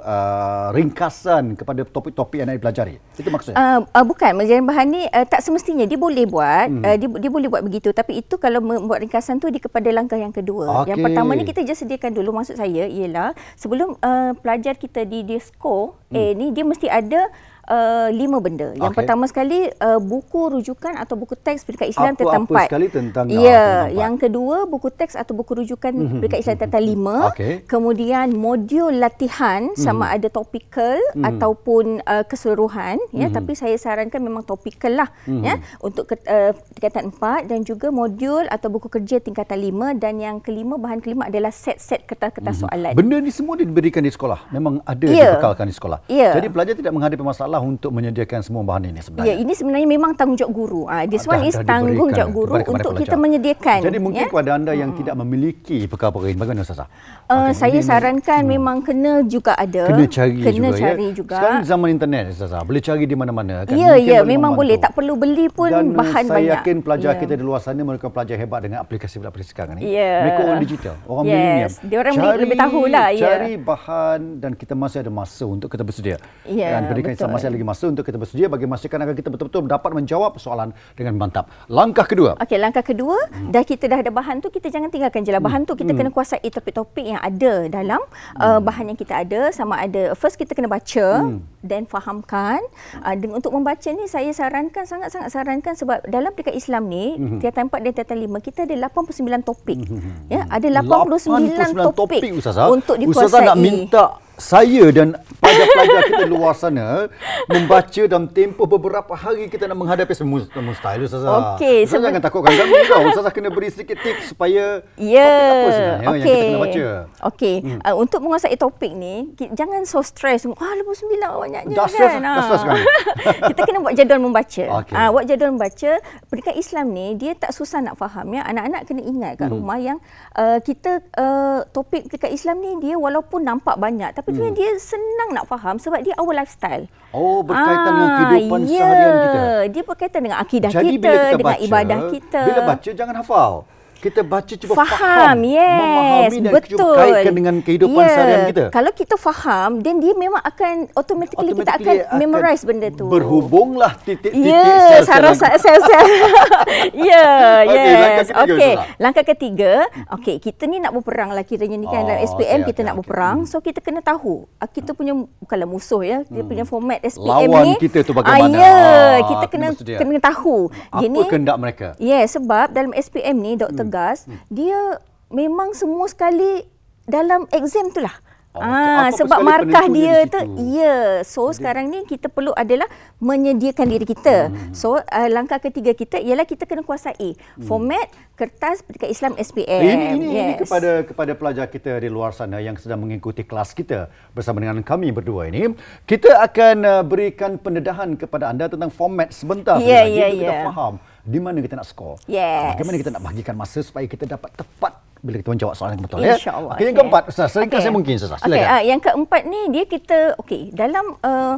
uh, 0.00 0.72
ringkasan 0.72 1.58
kepada 1.60 1.84
topik-topik 1.84 2.40
yang 2.40 2.48
nak 2.48 2.56
dipelajari. 2.56 2.96
Itu 3.20 3.28
maksudnya? 3.28 3.60
Uh, 3.60 3.80
uh, 3.92 4.04
bukan 4.06 4.32
menjadi 4.32 4.64
bahan 4.64 4.86
ni 4.88 5.02
uh, 5.04 5.26
tak 5.28 5.44
semestinya 5.44 5.84
dia 5.84 6.00
boleh 6.00 6.24
buat 6.24 6.72
hmm. 6.72 6.82
uh, 6.82 6.96
dia 6.96 7.08
dia 7.20 7.30
boleh 7.30 7.48
buat 7.52 7.62
begitu 7.66 7.92
tapi 7.92 8.24
itu 8.24 8.40
kalau 8.40 8.64
membuat 8.64 9.04
ringkasan 9.04 9.36
tu 9.36 9.52
di 9.52 9.60
kepada 9.60 9.90
langkah 9.92 10.16
yang 10.16 10.29
kedua. 10.32 10.82
Okey. 10.82 10.94
Yang 10.94 10.98
pertama 11.10 11.30
ni 11.36 11.42
kita 11.46 11.60
just 11.66 11.82
sediakan 11.84 12.14
dulu 12.16 12.30
maksud 12.34 12.56
saya 12.58 12.86
ialah 12.86 13.36
sebelum 13.54 13.98
uh, 14.00 14.32
pelajar 14.38 14.74
kita 14.78 15.06
di 15.06 15.22
dia 15.26 15.40
score 15.42 15.98
hmm. 16.10 16.16
A 16.16 16.22
ni 16.34 16.46
dia 16.50 16.64
mesti 16.64 16.86
ada 16.90 17.30
Uh, 17.70 18.10
lima 18.10 18.42
benda. 18.42 18.74
Yang 18.74 18.90
Okey. 18.90 18.98
pertama 18.98 19.24
sekali 19.24 19.70
uh, 19.70 20.02
buku 20.02 20.58
rujukan 20.58 20.90
atau 20.98 21.14
buku 21.14 21.38
teks 21.38 21.62
pendidikan 21.62 21.86
Islam 21.86 22.04
Apa-apa 22.08 22.18
tentang 22.18 22.42
empat. 22.42 22.66
sekali 22.66 22.86
tentang, 22.90 23.24
Ya, 23.30 23.38
empat. 23.86 23.94
yang 23.94 24.14
kedua 24.16 24.56
buku 24.66 24.90
teks 24.90 25.14
atau 25.14 25.32
buku 25.32 25.54
rujukan 25.56 25.92
pendidikan 26.18 26.40
Islam 26.40 26.58
tentang 26.58 26.82
lima. 26.82 27.30
Okey. 27.30 27.62
Kemudian 27.64 28.34
modul 28.34 28.90
latihan 28.92 29.70
sama 29.76 30.10
ada 30.10 30.26
topikal 30.26 30.98
ataupun 31.16 32.02
uh, 32.02 32.24
keseluruhan 32.24 32.98
ya 33.12 33.30
tapi 33.30 33.54
saya 33.54 33.76
sarankan 33.76 34.18
memang 34.18 34.42
topikal 34.42 34.90
lah 34.90 35.08
ya 35.22 35.54
untuk 35.78 36.04
ke, 36.06 36.18
uh, 36.22 36.50
tingkatan 36.74 37.14
4 37.14 37.46
dan 37.46 37.62
juga 37.62 37.88
modul 37.88 38.44
atau 38.46 38.66
buku 38.66 38.90
kerja 38.90 39.16
tingkatan 39.16 39.54
5 39.54 39.94
dan 39.96 40.18
yang 40.18 40.36
kelima 40.38 40.74
bahan 40.74 40.98
kelima 40.98 41.30
adalah 41.30 41.54
set-set 41.54 42.02
kertas-kertas 42.02 42.56
soalan. 42.58 42.92
Benda 42.92 43.16
ni 43.16 43.30
semua 43.30 43.54
diberikan 43.54 44.00
di 44.00 44.10
sekolah. 44.10 44.50
Memang 44.50 44.82
ada 44.82 45.06
Ya. 45.06 45.30
dibekalkan 45.30 45.64
di 45.64 45.74
sekolah. 45.76 46.02
Ya. 46.08 46.34
Jadi 46.34 46.48
pelajar 46.48 46.74
tidak 46.74 46.90
menghadapi 46.90 47.22
masalah 47.22 47.59
untuk 47.62 47.90
menyediakan 47.90 48.40
semua 48.40 48.62
bahan 48.62 48.86
ini 48.86 48.96
Ya, 48.96 49.02
sebenarnya. 49.02 49.34
ini 49.36 49.52
sebenarnya 49.52 49.88
memang 49.88 50.12
tanggungjawab 50.12 50.50
guru. 50.50 50.82
Ah, 50.84 51.04
this 51.04 51.22
Dah- 51.22 51.32
one 51.32 51.44
is 51.44 51.56
tanggungjawab 51.56 52.30
guru 52.30 52.52
untuk 52.56 52.74
pelajar. 52.90 52.98
kita 52.98 53.16
menyediakan. 53.16 53.78
Jadi 53.80 53.98
mungkin 53.98 54.22
ya. 54.22 54.28
kepada 54.28 54.50
anda 54.52 54.72
yang 54.72 54.90
tidak 54.92 55.14
memiliki 55.14 55.84
perkara-perkara 55.84 56.30
ini, 56.30 56.38
bagaimana 56.38 56.62
Ustazah? 56.62 56.88
Uh, 57.26 57.46
Okey, 57.46 57.54
saya 57.54 57.72
ini- 57.74 57.86
sarankan 57.86 58.40
memang 58.42 58.76
kena 58.80 59.22
juga 59.22 59.54
ada. 59.54 59.86
kena 59.86 60.04
cari 60.04 60.34
kena 60.36 60.50
juga 60.68 60.80
cari 60.80 61.06
ya. 61.06 61.14
juga. 61.14 61.36
Sekarang 61.36 61.60
zaman 61.62 61.88
internet 61.90 62.24
Ustazah, 62.32 62.60
boleh 62.60 62.80
cari 62.80 63.04
di 63.04 63.14
mana-mana 63.14 63.54
kan. 63.62 63.72
Ya, 63.72 63.94
Mungkin 63.94 64.08
ya, 64.08 64.20
memang 64.20 64.52
membantu. 64.52 64.60
boleh. 64.60 64.76
Tak 64.76 64.92
perlu 64.92 65.14
beli 65.14 65.46
pun 65.46 65.68
Dan 65.68 65.92
bahan 65.92 66.24
saya 66.24 66.34
banyak. 66.34 66.52
yakin 66.56 66.76
pelajar 66.80 67.12
Ya. 67.12 67.18
kita 67.18 67.32
di 67.32 67.42
luar 67.42 67.60
sana 67.60 67.80
mereka 67.80 68.06
pelajar 68.06 68.34
hebat 68.34 68.60
dengan 68.60 68.78
aplikasi-aplikasi 68.80 69.48
sekarang 69.48 69.74
ni. 69.76 69.90
Ya. 69.90 70.14
Mereka 70.22 70.40
orang 70.42 70.60
digital, 70.60 70.94
orang 71.04 71.24
Yes, 71.24 71.32
milenial. 71.32 71.70
diorang 71.86 72.14
lebih 72.36 72.56
tahulah, 72.56 73.06
ya. 73.10 73.22
Cari 73.22 73.52
bahan 73.56 74.20
dan 74.36 74.52
kita 74.52 74.74
masih 74.74 74.98
ada 75.00 75.10
masa 75.10 75.44
untuk 75.44 75.68
kita 75.68 75.82
bersedia. 75.82 76.16
Ya, 76.42 76.74
dan 76.74 76.86
pendidikan 76.86 77.12
Islam 77.12 77.28
betul. 77.28 77.36
masih 77.36 77.46
ada 77.50 77.58
lagi 77.58 77.66
masa 77.66 77.90
untuk 77.90 78.06
kita 78.06 78.14
bersedia 78.14 78.46
bagi 78.46 78.64
memastikan 78.70 79.02
agar 79.02 79.18
kita 79.18 79.26
betul-betul 79.26 79.66
dapat 79.66 79.90
menjawab 79.90 80.38
soalan 80.38 80.70
dengan 80.94 81.18
mantap. 81.18 81.50
Langkah 81.66 82.06
kedua. 82.06 82.38
Okey, 82.38 82.62
langkah 82.62 82.86
kedua, 82.86 83.18
hmm. 83.18 83.50
dah 83.50 83.66
kita 83.66 83.90
dah 83.90 83.98
ada 83.98 84.14
bahan 84.14 84.38
tu, 84.38 84.54
kita 84.54 84.70
jangan 84.70 84.86
tinggalkan 84.86 85.26
je 85.26 85.34
lah. 85.34 85.42
Bahan 85.42 85.66
tu 85.66 85.74
Hmm. 85.74 85.82
kita 85.82 85.92
kena 85.98 86.10
kuasai 86.14 86.46
topik-topik 86.46 87.02
yang 87.02 87.18
ada 87.18 87.66
dalam 87.66 87.98
uh, 88.38 88.60
bahan 88.62 88.94
yang 88.94 88.98
kita 88.98 89.26
ada. 89.26 89.50
Sama 89.50 89.82
ada, 89.82 90.14
first 90.14 90.38
kita 90.38 90.54
kena 90.54 90.70
baca, 90.70 91.26
Hmm. 91.26 91.42
Then 91.62 91.84
fahamkan. 91.84 92.60
Uh, 92.96 93.14
dan 93.14 93.30
untuk 93.32 93.50
membaca 93.50 93.86
ni, 93.86 94.04
saya 94.04 94.30
sarankan, 94.30 94.84
sangat-sangat 94.84 95.28
sarankan 95.28 95.74
sebab 95.74 96.02
dalam 96.06 96.30
pendidikan 96.30 96.54
Islam 96.54 96.82
ni, 96.86 97.06
Hmm. 97.12 97.38
tingkatan 97.38 97.66
4 97.66 97.80
dan 97.80 97.92
tingkatan 97.92 98.18
5, 98.18 98.38
kita 98.40 98.58
ada 98.62 98.74
89 98.82 99.42
topik. 99.42 99.78
Ya, 100.26 100.44
ada 100.46 100.68
89, 100.70 101.92
topik, 101.92 102.20
Ustazah. 102.32 102.66
untuk 102.68 102.96
dikuasai. 102.96 103.20
Ustazah 103.22 103.40
nak 103.42 103.56
minta 103.56 104.04
saya 104.34 104.88
dan 104.88 105.12
pelajar-pelajar 105.36 106.00
kita 106.06 106.24
luar 106.24 106.56
sana 106.56 107.12
membaca 107.44 108.02
dalam 108.02 108.24
tempoh 108.24 108.64
beberapa 108.64 109.12
hari 109.12 109.44
kita 109.46 109.68
nak 109.68 109.76
menghadapi 109.76 110.12
semua 110.12 110.40
mustahil 110.56 111.04
Ustazah. 111.04 111.56
Okey, 111.56 111.84
Ustazah 111.84 111.92
sebe- 111.92 112.06
jangan 112.08 112.22
takutkan 112.22 112.52
kami 112.54 112.72
tau. 112.86 113.02
Ustazah 113.06 113.28
kena 113.30 113.48
beri 113.48 113.68
sedikit 113.68 114.00
tips 114.00 114.32
supaya 114.32 114.80
Ya. 114.96 115.28
topik 115.28 115.44
apa 115.44 115.68
sebenarnya 115.68 116.00
yang 116.00 116.14
kita 116.16 116.40
kena 116.42 116.58
baca. 116.58 116.86
Okey. 117.28 117.56
Hmm. 117.60 117.78
Uh, 117.82 117.94
untuk 117.98 118.20
menguasai 118.20 118.56
topik 118.56 118.92
ni, 118.94 119.28
jangan 119.52 119.84
so 119.84 120.00
stress. 120.00 120.48
Ah, 120.50 120.72
lepas 120.72 120.96
sembilan 120.96 121.30
banyaknya 121.50 121.74
Dah 121.74 121.82
kan. 121.82 121.90
stress, 121.90 122.12
dah 122.16 122.42
stress 122.46 122.60
sekarang. 122.62 122.86
kita 123.50 123.60
kena 123.60 123.78
buat 123.80 123.94
jadual 123.94 124.20
membaca. 124.20 124.64
Okey. 124.80 124.94
Ah, 124.94 125.08
buat 125.10 125.24
jadual 125.26 125.50
membaca. 125.50 125.90
Pendidikan 126.24 126.54
Islam 126.54 126.86
ni 126.88 127.06
dia 127.16 127.32
tak 127.34 127.50
susah 127.50 127.82
nak 127.82 127.98
faham 127.98 128.30
ya. 128.30 128.46
Anak-anak 128.46 128.86
kena 128.86 129.02
ingat 129.02 129.32
kat 129.36 129.46
Hmm. 129.46 129.58
rumah 129.58 129.78
yang 129.78 129.98
uh, 130.34 130.58
kita 130.60 131.02
uh, 131.16 131.66
topik 131.68 132.06
pendidikan 132.06 132.30
Islam 132.30 132.56
ni 132.58 132.78
dia 132.80 132.94
walaupun 132.94 133.42
nampak 133.42 133.74
banyak 133.76 134.14
tapi 134.14 134.30
Hmm. 134.30 134.54
dia 134.54 134.70
senang 134.78 135.30
nak 135.32 135.44
faham 135.44 135.76
sebab 135.76 136.00
dia 136.00 136.14
our 136.14 136.30
lifestyle. 136.30 136.86
Oh, 137.10 137.42
berkaitan 137.42 137.90
dengan 137.90 138.06
Ah, 138.06 138.16
kehidupan 138.22 138.60
ya. 138.62 138.78
seharian 138.78 139.14
kita. 139.18 139.42
Dia 139.66 139.82
berkaitan 139.82 140.20
dengan 140.22 140.38
akidah 140.38 140.70
Jadi 140.70 140.88
kita, 140.92 141.10
kita 141.10 141.34
dengan 141.34 141.50
baca, 141.50 141.66
ibadah 141.66 141.98
kita. 142.08 142.42
Bila 142.44 142.60
baca 142.64 142.90
jangan 142.92 143.14
hafal. 143.16 143.52
Kita 144.00 144.24
baca 144.24 144.48
cuba 144.48 144.72
faham, 144.74 144.96
faham, 144.96 145.38
yes, 145.44 145.76
memahami 145.76 146.38
dan 146.40 146.52
betul. 146.56 146.72
cuba 146.72 146.88
kaitkan 146.96 147.34
dengan 147.36 147.54
kehidupan 147.60 148.00
Ya, 148.00 148.08
seharian 148.08 148.42
kita. 148.48 148.64
Kalau 148.72 148.90
kita 148.90 149.14
faham, 149.14 149.70
then 149.78 150.00
dia 150.00 150.16
memang 150.16 150.40
akan 150.40 150.88
automatically, 150.96 151.52
kita 151.52 151.72
akan 151.76 151.94
memorize 152.16 152.64
benda 152.64 152.88
tu. 152.88 153.04
Berhubunglah 153.06 154.00
titik-titik 154.00 154.40
Ya, 154.40 154.64
sel-sel 154.96 155.04
saraf 155.04 155.36
yang- 155.36 155.60
sel-sel. 155.60 156.06
Ya, 157.10 157.28
Okey, 157.62 157.92
langkah 157.92 158.16
yes. 158.16 158.28
ketiga, 158.30 158.40
Okey, 158.56 158.72
langkah 158.96 159.24
ketiga, 159.26 159.72
okey, 160.16 160.36
kita 160.40 160.62
ni 160.64 160.76
nak 160.78 160.92
berperang 160.92 161.30
lah 161.30 161.44
kiranya 161.44 161.76
ni 161.76 161.84
kan 161.84 162.00
Oh, 162.00 162.08
dalam 162.08 162.20
SPM 162.24 162.60
okey, 162.60 162.68
kita 162.68 162.80
okey, 162.80 162.88
nak 162.88 162.96
berperang. 162.96 163.36
So 163.44 163.60
kita 163.60 163.84
kena 163.84 164.00
tahu 164.00 164.48
ah, 164.56 164.64
kita 164.64 164.96
punya 164.96 165.12
bukanlah 165.12 165.68
musuh 165.68 166.00
ya, 166.00 166.24
dia 166.24 166.40
punya 166.40 166.64
format 166.64 167.04
SPM 167.04 167.20
Hmm. 167.20 167.52
Lawan 167.52 167.64
ni. 167.66 167.74
kita 167.78 167.98
tu 168.00 168.12
Ah, 168.12 168.16
bagaimana? 168.16 168.56
ya, 168.56 168.72
Ah, 168.72 169.16
kita 169.22 169.44
kena 169.46 169.68
kena 169.76 170.18
tahu. 170.18 170.56
Apa 170.88 171.20
kehendak 171.28 171.56
mereka? 171.58 171.86
Ya, 171.96 172.16
yeah, 172.16 172.22
sebab 172.24 172.72
dalam 172.72 172.90
SPM 172.90 173.36
ni 173.36 173.52
Dr. 173.54 173.84
Hmm. 173.84 173.89
Gas, 173.90 174.30
dia 174.46 175.02
memang 175.28 175.74
semua 175.74 176.06
sekali 176.06 176.64
dalam 177.04 177.50
exam 177.50 177.90
tu 177.90 178.00
lah. 178.00 178.14
Oh, 178.50 178.58
Ah, 178.66 179.14
sebab 179.14 179.46
markah 179.46 179.86
dia 179.86 180.26
di 180.26 180.34
tu, 180.34 180.42
ya. 180.74 181.22
So 181.22 181.54
sekarang 181.54 181.86
ni 181.86 182.02
kita 182.02 182.26
perlu 182.26 182.50
adalah 182.58 182.90
menyediakan 183.22 183.86
diri 183.86 184.02
kita. 184.02 184.50
Hmm. 184.50 184.74
So 184.74 184.98
uh, 184.98 185.28
langkah 185.30 185.62
ketiga 185.62 185.94
kita 185.94 186.18
ialah 186.18 186.42
kita 186.42 186.66
kena 186.66 186.82
kuasai 186.82 187.38
format 187.62 188.10
kertas 188.34 188.82
pendidikan 188.82 189.06
Islam 189.06 189.32
SPM. 189.38 189.70
Hmm. 189.70 189.86
Ini, 189.86 189.94
ini, 189.94 190.26
ini 190.26 190.34
Yes. 190.34 190.66
kepada 190.66 190.90
kepada 191.06 191.32
pelajar 191.38 191.70
kita 191.70 192.02
di 192.02 192.10
luar 192.10 192.34
sana 192.34 192.58
yang 192.58 192.74
sedang 192.74 192.98
mengikuti 193.06 193.46
kelas 193.46 193.70
kita 193.70 194.10
bersama 194.34 194.58
dengan 194.58 194.82
kami 194.82 195.14
berdua 195.14 195.46
ini, 195.46 195.70
kita 196.02 196.42
akan 196.42 196.76
uh, 196.82 197.02
berikan 197.06 197.54
pendedahan 197.54 198.18
kepada 198.18 198.50
anda 198.50 198.66
tentang 198.66 198.90
format 198.90 199.30
sebentar 199.30 199.78
saja 199.78 200.02
ya, 200.02 200.26
untuk 200.26 200.42
kita 200.42 200.54
ya. 200.58 200.66
faham 200.74 200.94
di 201.30 201.38
mana 201.38 201.62
kita 201.62 201.78
nak 201.78 201.86
skor. 201.86 202.18
Yes. 202.26 202.74
Bagaimana 202.74 202.96
kita 202.98 203.10
nak 203.14 203.22
bahagikan 203.22 203.54
masa 203.54 203.78
supaya 203.86 204.04
kita 204.10 204.26
dapat 204.26 204.50
tepat 204.58 204.98
bila 205.20 205.36
kita 205.38 205.50
menjawab 205.52 205.74
soalan 205.76 206.00
yang 206.00 206.04
betul 206.08 206.18
ya. 206.24 206.34
Okey, 206.34 206.84
yang 206.90 206.96
keempat, 206.96 207.22
Ustaz, 207.28 207.52
seringkali 207.52 207.76
Okey. 207.78 207.84
saya 207.86 207.94
mungkin 207.94 208.14
Ustaz. 208.16 208.40
Silakan. 208.40 208.66
ah, 208.66 208.82
yang 208.82 209.00
keempat 209.00 209.42
ni 209.46 209.60
dia 209.70 209.84
kita 209.84 210.18
okey, 210.40 210.72
dalam 210.72 211.04
uh, 211.20 211.54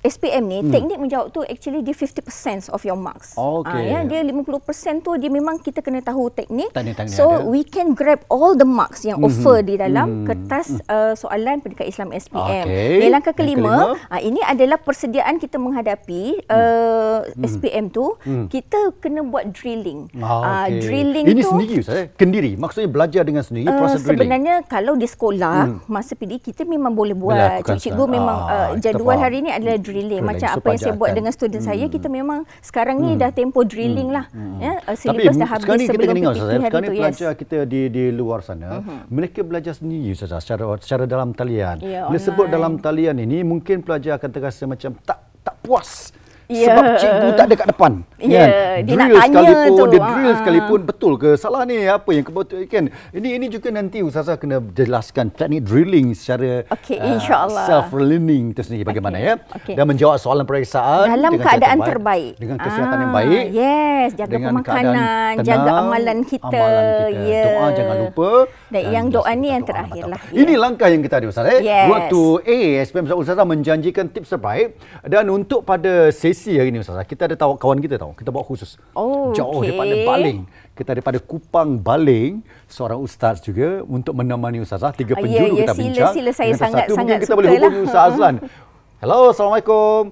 SPM 0.00 0.48
ni 0.48 0.58
hmm. 0.60 0.72
teknik 0.72 0.98
menjawab 0.98 1.28
tu 1.28 1.44
actually 1.44 1.80
dia 1.80 1.92
50% 1.92 2.72
of 2.72 2.80
your 2.82 2.96
marks. 2.96 3.36
Okey. 3.36 3.68
Ah, 3.68 3.80
ya, 3.80 3.98
dia 4.02 4.20
50% 4.24 5.04
tu 5.04 5.12
dia 5.14 5.28
memang 5.28 5.60
kita 5.60 5.80
kena 5.80 6.00
tahu 6.00 6.32
teknik. 6.32 6.72
Teknik-teknik 6.72 7.12
so 7.12 7.36
ada. 7.36 7.44
we 7.44 7.60
can 7.60 7.92
grab 7.92 8.24
all 8.32 8.56
the 8.56 8.64
marks 8.64 9.04
yang 9.04 9.20
offer 9.20 9.60
di 9.60 9.76
dalam 9.76 10.24
kertas 10.24 10.80
uh, 10.88 11.12
soalan 11.12 11.60
pendidikan 11.60 11.84
Islam 11.84 12.08
SPM. 12.10 12.64
Okey. 12.64 13.04
Yang 13.04 13.12
langkah 13.12 13.34
Yang 13.36 13.40
kelima, 13.44 13.74
kelima. 13.76 14.08
ah, 14.08 14.20
ini 14.20 14.40
adalah 14.40 14.78
persediaan 14.80 15.36
kita 15.36 15.60
menghadapi 15.60 16.22
uh, 16.48 17.18
SPM 17.40 17.92
tu, 17.92 18.16
kita 18.48 18.96
kena 18.98 19.20
buat 19.20 19.52
drilling. 19.52 20.08
Ah, 20.16 20.28
Ah, 20.40 20.66
okey. 20.66 20.80
drilling 20.80 21.24
Ini 21.28 21.40
tu 21.44 21.50
sendiri 21.52 21.74
Ustaz, 21.78 21.96
eh? 21.96 22.06
kendiri. 22.16 22.56
Maksudnya 22.56 22.88
belajar 22.88 23.22
dengan 23.22 23.44
sendiri 23.44 23.68
Uh, 23.68 23.76
proses 23.76 24.00
drilling. 24.00 24.16
sebenarnya 24.24 24.54
kalau 24.64 24.96
di 24.96 25.04
sekolah 25.04 25.56
hmm. 25.68 25.78
masa 25.86 26.16
PD 26.16 26.40
kita 26.40 26.64
memang 26.64 26.96
boleh 26.96 27.12
buat. 27.12 27.60
Cikgu 27.70 28.04
memang 28.08 28.36
Ah, 28.40 28.52
uh, 28.52 28.68
jadual 28.80 29.16
hari 29.16 29.44
ni 29.44 29.50
adalah 29.52 29.76
drilling. 29.90 30.22
Drilling. 30.22 30.24
Macam 30.24 30.48
So, 30.50 30.56
apa 30.56 30.66
yang 30.70 30.80
saya 30.80 30.94
buat 30.94 31.10
pelajar 31.10 31.18
dengan 31.18 31.32
student 31.34 31.62
saya 31.66 31.84
kita 31.90 32.08
memang 32.08 32.38
sekarang 32.62 32.96
ni 33.02 33.10
dah 33.18 33.30
tempoh 33.34 33.64
drilling 33.66 34.10
lah. 34.10 34.24
Ya, 34.62 34.78
uh, 34.86 34.94
Tapi 34.94 34.96
syllabus 34.96 35.36
dah 35.36 35.48
habis 35.50 35.64
sekarang 35.66 35.78
ni 35.78 35.84
kita 35.84 35.92
sebelum 35.92 36.06
kena 36.08 36.20
ingat 36.20 36.34
PPT 36.34 36.40
hari 36.40 36.64
sekarang 36.64 36.80
ni 36.80 36.88
tu. 36.88 36.94
Yes. 36.94 37.00
pelajar 37.00 37.30
kita 37.34 37.56
di 37.66 37.80
di 37.90 38.04
luar 38.14 38.40
sana, 38.40 38.68
mereka 39.10 39.40
belajar 39.42 39.74
sendiri 39.74 40.14
Ustaz 40.14 40.32
secara 40.40 40.64
secara 40.78 41.04
dalam 41.04 41.28
talian. 41.34 41.76
Ya, 41.82 42.06
Bila 42.06 42.20
sebut 42.20 42.46
dalam 42.46 42.78
talian 42.78 43.16
ini 43.18 43.42
mungkin 43.42 43.82
pelajar 43.82 44.16
akan 44.16 44.30
terasa 44.30 44.64
macam 44.64 44.94
tak 45.02 45.18
tak 45.40 45.56
puas 45.64 46.12
Ya. 46.50 46.66
Sebab 46.66 46.82
cikgu 46.98 47.28
tak 47.32 47.44
ada 47.46 47.54
kat 47.54 47.68
depan. 47.70 47.92
Ya, 48.18 48.44
dia 48.82 48.94
nak 48.96 49.08
tanya 49.08 49.22
sekalipun, 49.22 49.70
tu. 49.70 49.84
Dia 49.86 50.00
drill 50.02 50.26
Ah. 50.26 50.36
sekalipun 50.36 50.80
betul 50.82 51.12
ke 51.14 51.30
salah 51.34 51.62
ni 51.62 51.86
apa 51.86 52.10
yang 52.10 52.20
kebetul 52.20 52.58
kan. 52.66 52.84
Ini 53.10 53.28
ini 53.38 53.46
juga 53.46 53.70
nanti 53.70 54.02
Ustazah 54.02 54.34
kena 54.34 54.58
jelaskan 54.60 55.30
teknik 55.30 55.62
drilling 55.62 56.10
secara 56.12 56.66
Okey, 56.68 56.98
ah, 56.98 57.06
insya-Allah. 57.08 57.64
self 57.64 57.94
learning 57.94 58.50
itu 58.50 58.60
sendiri 58.60 58.82
bagaimana 58.82 59.14
Okey, 59.14 59.24
ya. 59.24 59.34
okey. 59.54 59.74
Dan 59.74 59.84
menjawab 59.86 60.18
soalan 60.18 60.42
periksaan 60.42 61.06
Dalam 61.08 61.32
keadaan 61.38 61.78
terbaik. 61.80 62.32
Dengan 62.36 62.56
kesihatan 62.58 62.96
yang 62.98 63.08
Ah, 63.08 63.16
baik. 63.16 63.42
Yes, 63.50 64.08
jaga 64.12 64.32
dengan 64.32 64.50
pemakanan, 64.52 64.90
keadaan 64.90 65.34
jaga 65.40 65.54
tenang, 65.62 65.78
amalan 65.80 66.18
kita. 66.24 66.46
Amalan 66.50 66.84
kita. 66.90 67.20
Ya. 67.22 67.42
Doa 67.46 67.66
jangan 67.70 67.96
lupa. 68.00 68.30
Dan 68.68 68.82
yang 68.88 69.06
just 69.06 69.14
doa 69.16 69.32
ni 69.34 69.48
yang 69.48 69.62
terakhir 69.62 70.04
lah. 70.08 70.20
Ini 70.30 70.52
langkah 70.56 70.88
yang 70.88 71.00
kita 71.00 71.14
ada 71.16 71.26
Ustaz 71.26 71.46
eh. 71.48 71.60
Yes. 71.62 71.86
Waktu 71.86 72.20
A 72.42 72.58
SPM 72.82 73.06
Ustazah 73.08 73.44
menjanjikan 73.44 74.08
tips 74.08 74.30
terbaik 74.30 74.74
dan 75.04 75.28
untuk 75.28 75.62
pada 75.62 76.10
sesi 76.10 76.38
hari 76.48 76.70
ini 76.70 76.80
Ustazah 76.80 77.04
kita 77.04 77.28
ada 77.28 77.36
tahu 77.36 77.54
kawan 77.54 77.76
kita 77.78 77.96
tahu. 77.96 78.16
Kita 78.16 78.30
bawa 78.30 78.40
khusus. 78.42 78.80
Oh, 78.92 79.30
Jauh 79.30 79.60
okey. 79.60 79.68
daripada 79.68 79.94
Baling. 80.06 80.38
Kita 80.72 80.90
daripada 80.90 81.18
Kupang 81.20 81.76
Baling 81.76 82.40
seorang 82.64 82.96
ustaz 82.98 83.44
juga 83.44 83.84
untuk 83.84 84.16
menemani 84.16 84.58
Ustazah 84.58 84.90
tiga 84.90 85.12
Ah, 85.12 85.20
penjuru 85.20 85.52
ya, 85.52 85.52
ya, 85.52 85.60
kita 85.60 85.72
sila, 85.72 85.84
bincang. 85.84 86.12
sila. 86.16 86.30
Saya 86.32 86.46
Dengan 86.48 86.60
sangat- 86.62 86.80
satu, 86.80 86.92
mungkin 86.92 87.04
sangat 87.04 87.18
kita 87.20 87.34
boleh 87.34 87.48
suka 87.50 87.58
hubungi 87.60 87.76
lah. 87.76 87.84
Ustaz 87.84 88.02
Azlan. 88.08 88.34
Hello, 89.02 89.18
Assalamualaikum. 89.28 90.02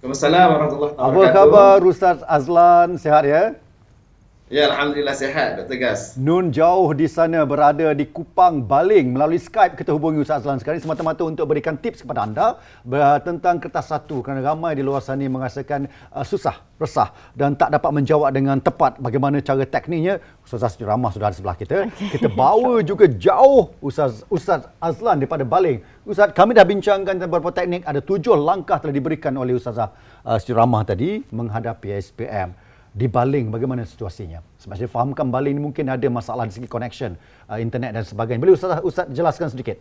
Waalaikumsalam 0.00 0.46
warahmatullahi 0.50 0.92
Apa 0.92 1.02
wabarakatuh. 1.02 1.32
khabar 1.48 1.78
Ustaz 1.84 2.18
Azlan? 2.26 2.88
Sehat 2.96 3.24
ya? 3.24 3.42
Ya, 4.50 4.66
Alhamdulillah 4.66 5.14
sihat, 5.14 5.62
Dr. 5.62 5.78
Gas. 5.78 6.18
Nun 6.18 6.50
jauh 6.50 6.90
di 6.90 7.06
sana 7.06 7.46
berada 7.46 7.94
di 7.94 8.02
Kupang 8.02 8.66
Baling 8.66 9.14
melalui 9.14 9.38
Skype 9.38 9.78
kita 9.78 9.94
hubungi 9.94 10.26
Ustaz 10.26 10.42
Azlan 10.42 10.58
sekarang 10.58 10.82
semata-mata 10.82 11.22
untuk 11.22 11.46
berikan 11.46 11.78
tips 11.78 12.02
kepada 12.02 12.26
anda 12.26 12.58
tentang 13.22 13.62
kertas 13.62 13.94
satu 13.94 14.26
kerana 14.26 14.42
ramai 14.42 14.74
di 14.74 14.82
luar 14.82 15.06
sana 15.06 15.22
merasakan 15.22 15.86
uh, 16.10 16.26
susah, 16.26 16.66
resah 16.82 17.14
dan 17.38 17.54
tak 17.54 17.70
dapat 17.70 17.94
menjawab 17.94 18.34
dengan 18.34 18.58
tepat 18.58 18.98
bagaimana 18.98 19.38
cara 19.38 19.62
tekniknya. 19.62 20.18
Ustaz 20.42 20.74
Ramah 20.82 21.14
sudah 21.14 21.30
ada 21.30 21.38
sebelah 21.38 21.54
kita. 21.54 21.86
Kita 22.10 22.26
bawa 22.26 22.82
juga 22.90 23.06
jauh 23.06 23.70
Ustaz 23.78 24.26
Ustaz 24.26 24.66
Azlan 24.82 25.22
daripada 25.22 25.46
Baling. 25.46 25.78
Ustaz, 26.02 26.34
kami 26.34 26.58
dah 26.58 26.66
bincangkan 26.66 27.22
tentang 27.22 27.30
beberapa 27.30 27.54
teknik. 27.54 27.86
Ada 27.86 28.02
tujuh 28.02 28.34
langkah 28.34 28.82
telah 28.82 28.98
diberikan 28.98 29.30
oleh 29.38 29.54
Ustazah 29.54 29.94
uh, 30.26 30.42
Ramah 30.42 30.82
tadi 30.82 31.22
menghadapi 31.30 31.94
SPM 32.02 32.69
di 32.90 33.06
Baling 33.06 33.54
bagaimana 33.54 33.86
situasinya? 33.86 34.42
Sebab 34.58 34.74
saya 34.74 34.90
fahamkan 34.90 35.30
Baling 35.30 35.54
ni 35.54 35.62
mungkin 35.62 35.86
ada 35.86 36.06
masalah 36.10 36.46
dari 36.46 36.58
segi 36.58 36.68
connection, 36.68 37.14
uh, 37.46 37.58
internet 37.58 37.94
dan 37.94 38.02
sebagainya. 38.02 38.42
Boleh 38.42 38.54
Ustaz, 38.58 38.82
Ustaz 38.82 39.06
jelaskan 39.14 39.48
sedikit? 39.50 39.78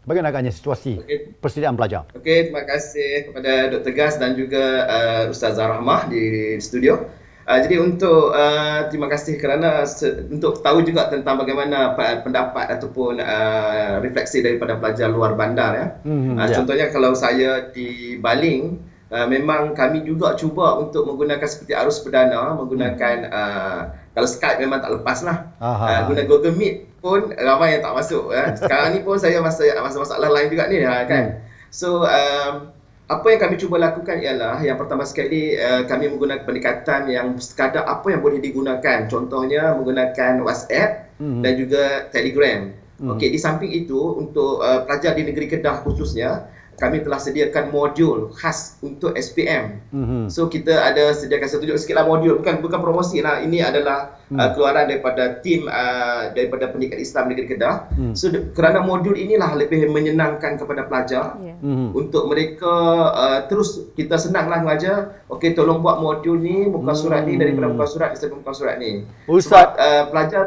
Bagaimana 0.00 0.32
agaknya 0.32 0.48
situasi 0.48 0.96
Okey. 0.96 1.36
persediaan 1.44 1.76
pelajar? 1.76 2.08
Okey, 2.16 2.48
terima 2.48 2.64
kasih 2.64 3.28
kepada 3.28 3.68
Dr. 3.68 3.92
Gas 3.92 4.16
dan 4.16 4.32
juga 4.32 4.88
uh, 4.88 5.22
Ustazah 5.32 5.76
Rahmah 5.76 6.08
di 6.08 6.56
studio. 6.56 7.04
Uh, 7.44 7.58
jadi 7.60 7.76
untuk 7.84 8.32
uh, 8.32 8.88
terima 8.88 9.12
kasih 9.12 9.36
kerana 9.36 9.84
se- 9.84 10.24
untuk 10.32 10.64
tahu 10.64 10.88
juga 10.88 11.12
tentang 11.12 11.36
bagaimana 11.36 11.92
pa- 11.96 12.20
pendapat 12.24 12.80
ataupun 12.80 13.20
uh, 13.20 14.00
refleksi 14.00 14.40
daripada 14.40 14.80
pelajar 14.80 15.12
luar 15.12 15.36
bandar 15.36 15.70
ya. 15.76 15.86
Mhm, 16.08 16.36
uh, 16.36 16.48
ya. 16.48 16.56
Contohnya 16.60 16.86
kalau 16.88 17.12
saya 17.12 17.68
di 17.68 18.16
Baling, 18.16 18.80
uh, 19.10 19.26
memang 19.26 19.74
kami 19.74 20.06
juga 20.06 20.34
cuba 20.38 20.78
untuk 20.80 21.06
menggunakan 21.06 21.44
seperti 21.44 21.74
arus 21.76 22.00
perdana, 22.00 22.54
menggunakan 22.56 23.16
uh, 23.30 23.80
kalau 24.14 24.28
Skype 24.28 24.58
memang 24.62 24.82
tak 24.82 24.96
lepas 24.96 25.22
lah. 25.22 25.50
Aha. 25.60 25.86
Uh, 25.86 26.00
guna 26.10 26.22
Google 26.26 26.54
Meet 26.56 26.88
pun 26.98 27.34
ramai 27.34 27.78
yang 27.78 27.82
tak 27.84 27.94
masuk. 27.94 28.32
Ya. 28.32 28.52
Sekarang 28.60 28.94
ni 28.94 29.00
pun 29.02 29.16
saya 29.18 29.42
masa 29.42 29.66
masa 29.82 29.98
masalah 29.98 30.28
lain 30.30 30.48
juga 30.48 30.70
ni 30.70 30.82
ha, 30.82 31.04
kan. 31.04 31.42
So 31.70 32.02
um, 32.06 32.74
apa 33.10 33.26
yang 33.26 33.40
kami 33.42 33.58
cuba 33.58 33.82
lakukan 33.82 34.22
ialah 34.22 34.62
yang 34.62 34.78
pertama 34.78 35.02
sekali 35.02 35.58
uh, 35.58 35.82
kami 35.86 36.06
menggunakan 36.10 36.46
pendekatan 36.46 37.10
yang 37.10 37.34
sekadar 37.42 37.82
apa 37.86 38.06
yang 38.14 38.22
boleh 38.22 38.38
digunakan. 38.38 39.10
Contohnya 39.10 39.74
menggunakan 39.74 40.42
WhatsApp 40.46 41.10
Mhm. 41.20 41.40
dan 41.44 41.52
juga 41.60 41.82
Telegram. 42.08 42.72
Mhm. 43.00 43.16
Okey, 43.16 43.28
di 43.32 43.38
samping 43.40 43.70
itu 43.72 43.96
untuk 43.96 44.60
uh, 44.60 44.84
pelajar 44.88 45.12
di 45.16 45.24
negeri 45.24 45.48
Kedah 45.48 45.84
khususnya 45.84 46.48
kami 46.80 47.04
telah 47.04 47.20
sediakan 47.20 47.68
modul 47.68 48.32
khas 48.32 48.80
untuk 48.80 49.12
SPM. 49.12 49.84
Mhm. 49.92 50.20
So 50.26 50.48
kita 50.48 50.72
ada 50.72 51.12
sediakan 51.12 51.44
saya 51.44 51.60
tunjuk 51.60 51.76
sikitlah 51.76 52.02
modul 52.02 52.40
bukan 52.40 52.58
bukan 52.58 52.80
promosi 52.80 53.20
lah 53.20 53.38
ini 53.38 53.60
adalah 53.60 54.16
Hmm. 54.30 54.38
uh, 54.38 54.54
keluaran 54.54 54.86
daripada 54.86 55.42
tim 55.42 55.66
uh, 55.66 56.30
daripada 56.30 56.70
pendidikan 56.70 56.96
Islam 56.96 57.28
negeri 57.28 57.50
Kedah. 57.50 57.90
Hmm. 57.90 58.14
So 58.14 58.30
de- 58.30 58.46
kerana 58.50 58.78
modul 58.80 59.12
inilah 59.12 59.58
lebih 59.58 59.90
menyenangkan 59.90 60.54
kepada 60.54 60.86
pelajar 60.86 61.34
Ya. 61.36 61.58
Mhm. 61.58 61.92
untuk 61.92 62.30
mereka 62.30 62.70
uh, 63.10 63.38
terus 63.44 63.90
kita 63.92 64.14
senanglah 64.16 64.62
mengajar 64.62 65.18
okey 65.28 65.50
tolong 65.50 65.82
buat 65.82 65.98
modul 65.98 66.38
ni 66.38 66.62
muka 66.64 66.94
surat 66.94 67.26
ni 67.26 67.34
daripada 67.34 67.66
Hmm. 67.66 67.74
muka 67.74 67.90
surat 67.90 68.08
ni 68.10 68.16
sampai 68.16 68.38
muka 68.38 68.52
surat 68.54 68.74
ni. 68.78 69.02
Ustaz. 69.26 69.50
Sebab 69.50 69.68
uh, 69.76 70.04
pelajar 70.08 70.44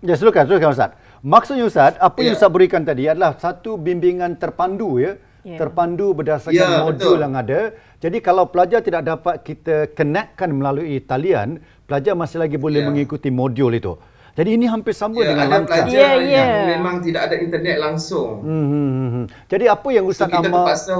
Ya, 0.00 0.18
silakan, 0.18 0.42
silakan 0.48 0.70
Ustaz. 0.72 0.90
Maksudnya 1.22 1.64
Ustaz, 1.64 1.92
apa 1.94 2.16
yang 2.18 2.32
Ya. 2.32 2.34
Ustaz 2.34 2.50
berikan 2.50 2.82
tadi 2.82 3.06
adalah 3.06 3.36
satu 3.36 3.76
bimbingan 3.76 4.34
terpandu 4.34 4.98
ya. 4.98 5.14
Ya. 5.42 5.58
Terpandu 5.58 6.14
berdasarkan 6.14 6.54
Ya, 6.54 6.86
modul 6.86 7.18
betul. 7.18 7.18
yang 7.18 7.34
ada. 7.34 7.60
Jadi 7.98 8.18
kalau 8.18 8.46
pelajar 8.46 8.78
tidak 8.78 9.02
dapat 9.02 9.42
kita 9.42 9.90
connectkan 9.90 10.54
melalui 10.54 11.02
talian, 11.02 11.58
pelajar 11.82 12.14
masih 12.14 12.38
lagi 12.38 12.54
boleh 12.54 12.78
Ya. 12.78 12.86
mengikuti 12.86 13.26
modul 13.26 13.74
itu. 13.74 13.98
Jadi 14.32 14.54
ini 14.54 14.64
hampir 14.64 14.94
sama 14.94 15.18
ya, 15.18 15.34
dengan 15.34 15.44
ada 15.44 15.54
langkah. 15.60 15.82
pelajar 15.82 15.92
Ya, 15.92 16.10
ya. 16.16 16.30
yang 16.30 16.50
memang 16.78 17.02
tidak 17.02 17.26
ada 17.26 17.36
internet 17.36 17.76
langsung. 17.76 18.38
Hmm, 18.40 18.64
hmm, 18.64 18.88
hmm, 18.88 19.10
hmm. 19.12 19.24
Jadi 19.44 19.64
apa 19.66 19.88
yang 19.90 20.04
So 20.06 20.10
Ustaz 20.14 20.28
kita 20.30 20.38
Amal 20.40 20.62
terpaksa 20.62 20.94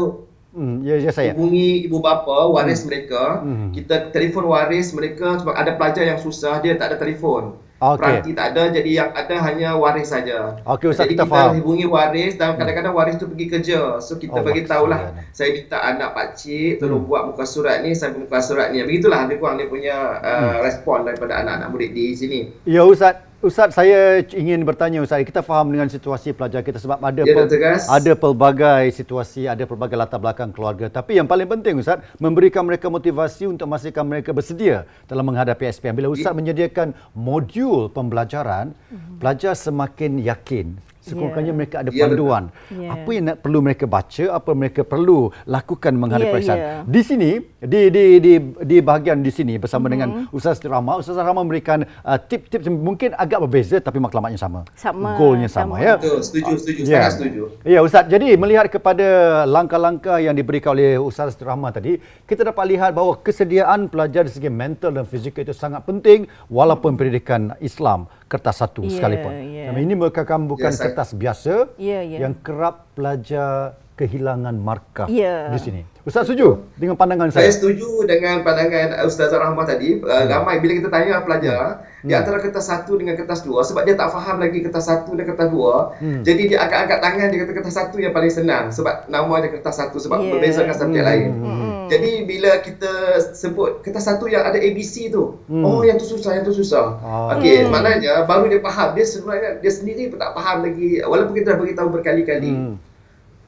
hmm, 0.53 0.75
ya, 0.83 0.95
ya 0.99 1.11
saya. 1.11 1.31
hubungi 1.33 1.87
ibu 1.87 1.99
bapa 1.99 2.39
waris 2.51 2.83
mereka 2.83 3.41
Hmm. 3.41 3.71
kita 3.73 4.11
telefon 4.11 4.45
waris 4.47 4.91
mereka 4.91 5.39
sebab 5.39 5.55
ada 5.55 5.73
pelajar 5.73 6.05
yang 6.05 6.19
susah 6.19 6.61
dia 6.61 6.75
tak 6.75 6.93
ada 6.93 6.97
telefon 6.99 7.57
Okey. 7.85 7.99
peranti 7.99 8.31
tak 8.33 8.47
ada 8.49 8.63
jadi 8.71 8.91
yang 8.95 9.11
ada 9.11 9.37
hanya 9.43 9.75
waris 9.75 10.07
saja 10.07 10.55
Okey, 10.65 10.87
Ustaz, 10.89 11.05
jadi 11.05 11.13
kita 11.13 11.25
kita, 11.25 11.35
faham. 11.35 11.59
hubungi 11.59 11.85
waris 11.85 12.33
dan 12.35 12.55
kadang-kadang 12.55 12.95
waris 12.95 13.17
tu 13.17 13.27
pergi 13.27 13.47
kerja 13.49 13.79
so 13.99 14.15
kita 14.17 14.39
Oh, 14.39 14.43
bagi 14.43 14.63
tahulah 14.63 15.01
saya 15.31 15.51
minta 15.53 15.79
anak 15.79 16.09
pak 16.13 16.27
cik 16.35 16.79
tolong 16.79 17.01
Hmm. 17.01 17.11
buat 17.11 17.23
muka 17.27 17.43
surat 17.45 17.81
ni 17.81 17.91
sampai 17.93 18.23
muka 18.23 18.39
surat 18.39 18.71
ni 18.71 18.79
begitulah 18.81 19.27
lebih 19.27 19.39
kurang 19.39 19.57
dia 19.57 19.67
punya 19.67 19.97
Hmm. 20.15 20.23
uh, 20.23 20.57
respon 20.63 21.03
daripada 21.03 21.37
anak-anak 21.37 21.69
murid 21.69 21.91
di 21.91 22.07
sini 22.13 22.41
Ya 22.63 22.83
Ustaz, 22.83 23.19
Ustaz 23.43 23.75
saya 23.75 24.23
ingin 24.39 24.63
bertanya 24.63 25.03
Ustaz, 25.03 25.27
kita 25.27 25.43
faham 25.43 25.75
dengan 25.75 25.91
situasi 25.91 26.31
pelajar 26.31 26.63
kita 26.63 26.79
sebab 26.79 27.03
ada 27.03 27.27
Ya, 27.27 27.35
pel- 27.35 27.51
ada 27.91 28.13
pelbagai 28.15 28.95
situasi, 28.95 29.51
ada 29.51 29.67
pelbagai 29.67 29.99
latar 29.99 30.23
belakang 30.23 30.55
keluarga. 30.55 30.87
Tapi 30.87 31.19
yang 31.19 31.27
paling 31.27 31.51
penting 31.51 31.75
Ustaz, 31.83 32.07
memberikan 32.23 32.63
mereka 32.63 32.87
motivasi 32.87 33.51
untuk 33.51 33.67
memastikan 33.67 34.07
mereka 34.07 34.31
bersedia 34.31 34.87
dalam 35.11 35.27
menghadapi 35.27 35.67
SPM. 35.67 35.99
Bila 35.99 36.15
Ustaz 36.15 36.31
menyediakan 36.31 36.95
modul 37.19 37.91
pembelajaran, 37.91 38.79
pelajar 39.19 39.59
semakin 39.59 40.23
yakin. 40.23 40.79
Sekurang-kurangnya 41.03 41.51
Ya. 41.51 41.59
mereka 41.59 41.77
ada 41.83 41.91
Ya, 41.91 42.07
panduan. 42.07 42.45
Ya. 42.71 42.95
Apa 42.95 43.09
yang 43.11 43.25
nak 43.27 43.37
perlu 43.43 43.59
mereka 43.59 43.85
baca, 43.85 44.25
apa 44.31 44.51
mereka 44.55 44.81
perlu 44.83 45.19
lakukan 45.45 45.93
menghadapi 45.93 46.25
Ya, 46.25 46.33
periksaan. 46.33 46.59
ya. 46.59 46.71
Di 46.87 47.01
sini 47.03 47.31
di 47.59 47.81
di 47.91 48.05
di 48.19 48.33
di 48.63 48.77
bahagian 48.79 49.19
di 49.19 49.29
sini 49.29 49.59
bersama 49.59 49.87
Mhm. 49.87 49.93
dengan 49.93 50.09
Ustaz 50.31 50.63
Rama, 50.63 51.03
Ustaz 51.03 51.19
Rama 51.19 51.43
memberikan 51.43 51.83
uh, 52.01 52.17
tip-tip 52.17 52.63
mungkin 52.69 53.13
agak 53.15 53.43
berbeza 53.43 53.77
tapi 53.79 53.99
maklumatnya 53.99 54.39
sama. 54.39 54.63
Sama, 54.73 55.19
Goalnya 55.19 55.51
sama, 55.51 55.75
sama. 55.75 55.83
ya. 55.83 55.95
betul 55.99 56.23
setuju 56.23 56.53
setuju 56.55 56.81
Ya. 56.87 57.03
sangat 57.03 57.13
setuju 57.19 57.43
Ya 57.67 57.81
Ustaz, 57.83 58.07
jadi 58.07 58.39
melihat 58.39 58.71
kepada 58.71 59.07
langkah-langkah 59.45 60.17
yang 60.17 60.33
diberikan 60.33 60.73
oleh 60.73 60.95
Ustaz 60.97 61.35
Rahman 61.37 61.75
tadi, 61.75 61.99
kita 62.25 62.47
dapat 62.47 62.65
lihat 62.71 62.95
bahawa 62.95 63.19
kesediaan 63.19 63.91
pelajar 63.91 64.23
dari 64.23 64.31
segi 64.31 64.47
mental 64.49 64.95
dan 64.95 65.03
fizikal 65.03 65.43
itu 65.43 65.51
sangat 65.53 65.83
penting 65.83 66.31
walaupun 66.47 66.95
pendidikan 66.95 67.59
Islam 67.59 68.07
kertas 68.33 68.57
satu 68.57 68.81
Ya, 68.83 68.97
sekalipun. 68.97 69.33
Dan 69.69 69.77
ini 69.77 69.93
merupakan 69.93 70.41
bukan 70.41 70.73
saya- 70.73 70.89
kertas 70.89 71.13
biasa 71.13 71.77
Ya, 71.77 72.01
ya. 72.01 72.25
yang 72.25 72.33
kerap 72.41 72.89
pelajar 72.97 73.77
kehilangan 73.93 74.57
markah 74.57 75.05
Ya. 75.07 75.53
di 75.53 75.61
sini. 75.61 75.83
Ustaz 76.03 76.27
setuju 76.27 76.65
dengan 76.75 76.97
pandangan 76.97 77.29
Saya 77.29 77.47
saya? 77.47 77.55
setuju 77.55 78.09
dengan 78.09 78.41
pandangan 78.43 79.05
Ustazah 79.05 79.39
Rahmah 79.39 79.63
tadi. 79.63 80.01
Uh, 80.01 80.25
ramai 80.27 80.59
bila 80.59 80.73
kita 80.75 80.89
tanya 80.89 81.21
pelajar 81.21 81.85
di 82.03 82.13
antara 82.13 82.43
kertas 82.43 82.67
satu 82.67 82.99
dengan 82.99 83.15
kertas 83.15 83.47
dua 83.47 83.63
sebab 83.63 83.87
dia 83.87 83.95
tak 83.95 84.11
faham 84.11 84.43
lagi 84.43 84.59
kertas 84.59 84.91
satu 84.91 85.15
dan 85.15 85.23
kertas 85.23 85.49
dua. 85.49 85.95
Hmm. 86.03 86.27
Jadi 86.27 86.43
dia 86.51 86.59
angkat-angkat 86.59 86.99
tangan 86.99 87.27
dia 87.31 87.39
kata 87.47 87.53
kertas 87.55 87.75
satu 87.79 87.97
yang 88.03 88.11
paling 88.11 88.33
senang 88.35 88.75
sebab 88.75 89.07
nama 89.07 89.35
dia 89.39 89.51
kertas 89.55 89.79
satu 89.79 89.97
sebab 89.97 90.19
Yeah. 90.19 90.31
berbeza 90.35 90.61
dengan 90.63 90.79
subjek 90.79 91.03
lain. 91.03 91.31
Mm-mm. 91.35 91.71
Jadi 91.87 92.11
bila 92.25 92.51
kita 92.59 92.93
sebut 93.37 93.85
kertas 93.85 94.07
satu 94.07 94.25
yang 94.27 94.43
ada 94.43 94.57
ABC 94.57 95.13
tu, 95.13 95.39
Hmm. 95.47 95.63
oh 95.63 95.83
yang 95.83 95.95
tu 95.95 96.07
susah, 96.07 96.35
yang 96.35 96.45
tu 96.47 96.55
susah. 96.55 96.99
Ah. 96.99 97.37
Okey, 97.37 97.67
Hmm. 97.67 97.71
maknanya 97.71 98.25
baru 98.25 98.49
dia 98.49 98.59
faham. 98.59 98.97
Dia 98.97 99.05
sebenarnya 99.05 99.61
dia 99.61 99.73
sendiri 99.73 100.09
pun 100.09 100.19
tak 100.19 100.33
faham 100.33 100.65
lagi 100.65 101.03
walaupun 101.05 101.35
kita 101.37 101.53
dah 101.53 101.59
beritahu 101.59 101.89
berkali-kali. 101.93 102.51
Hmm. 102.51 102.75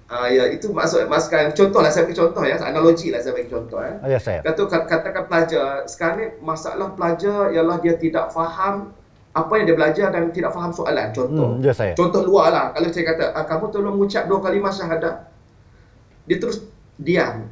Ah 0.04 0.28
ya, 0.28 0.52
itu 0.52 0.68
maksud 0.68 1.08
masukkan 1.08 1.56
contohlah 1.56 1.88
saya 1.88 2.04
bagi 2.04 2.20
contoh 2.20 2.44
ya, 2.44 2.60
analogi 2.60 3.08
lah 3.08 3.24
saya 3.24 3.32
bagi 3.32 3.48
contoh 3.48 3.80
ya. 3.80 3.94
Ya 4.04 4.18
saya. 4.20 4.44
Kata 4.44 4.68
katakan 4.68 5.24
pelajar 5.32 5.88
sekarang 5.88 6.16
ni 6.20 6.26
masalah 6.44 6.92
pelajar 6.92 7.48
ialah 7.48 7.80
dia 7.80 7.96
tidak 7.96 8.28
faham 8.28 8.92
apa 9.34 9.52
yang 9.58 9.64
dia 9.66 9.76
belajar 9.76 10.06
dan 10.12 10.30
tidak 10.30 10.52
faham 10.52 10.70
soalan. 10.70 11.10
Contoh. 11.10 11.56
Hmm, 11.56 11.64
ya 11.64 11.72
saya. 11.72 11.92
Contoh 11.96 12.22
luar 12.22 12.52
lah. 12.52 12.64
Kalau 12.76 12.88
saya 12.92 13.04
kata, 13.10 13.24
ah, 13.34 13.44
kamu 13.48 13.64
tolong 13.72 13.96
ucap 13.98 14.30
dua 14.30 14.38
kalimah 14.44 14.70
syahadah. 14.70 15.26
Dia 16.28 16.36
terus 16.38 16.62
diam. 17.00 17.50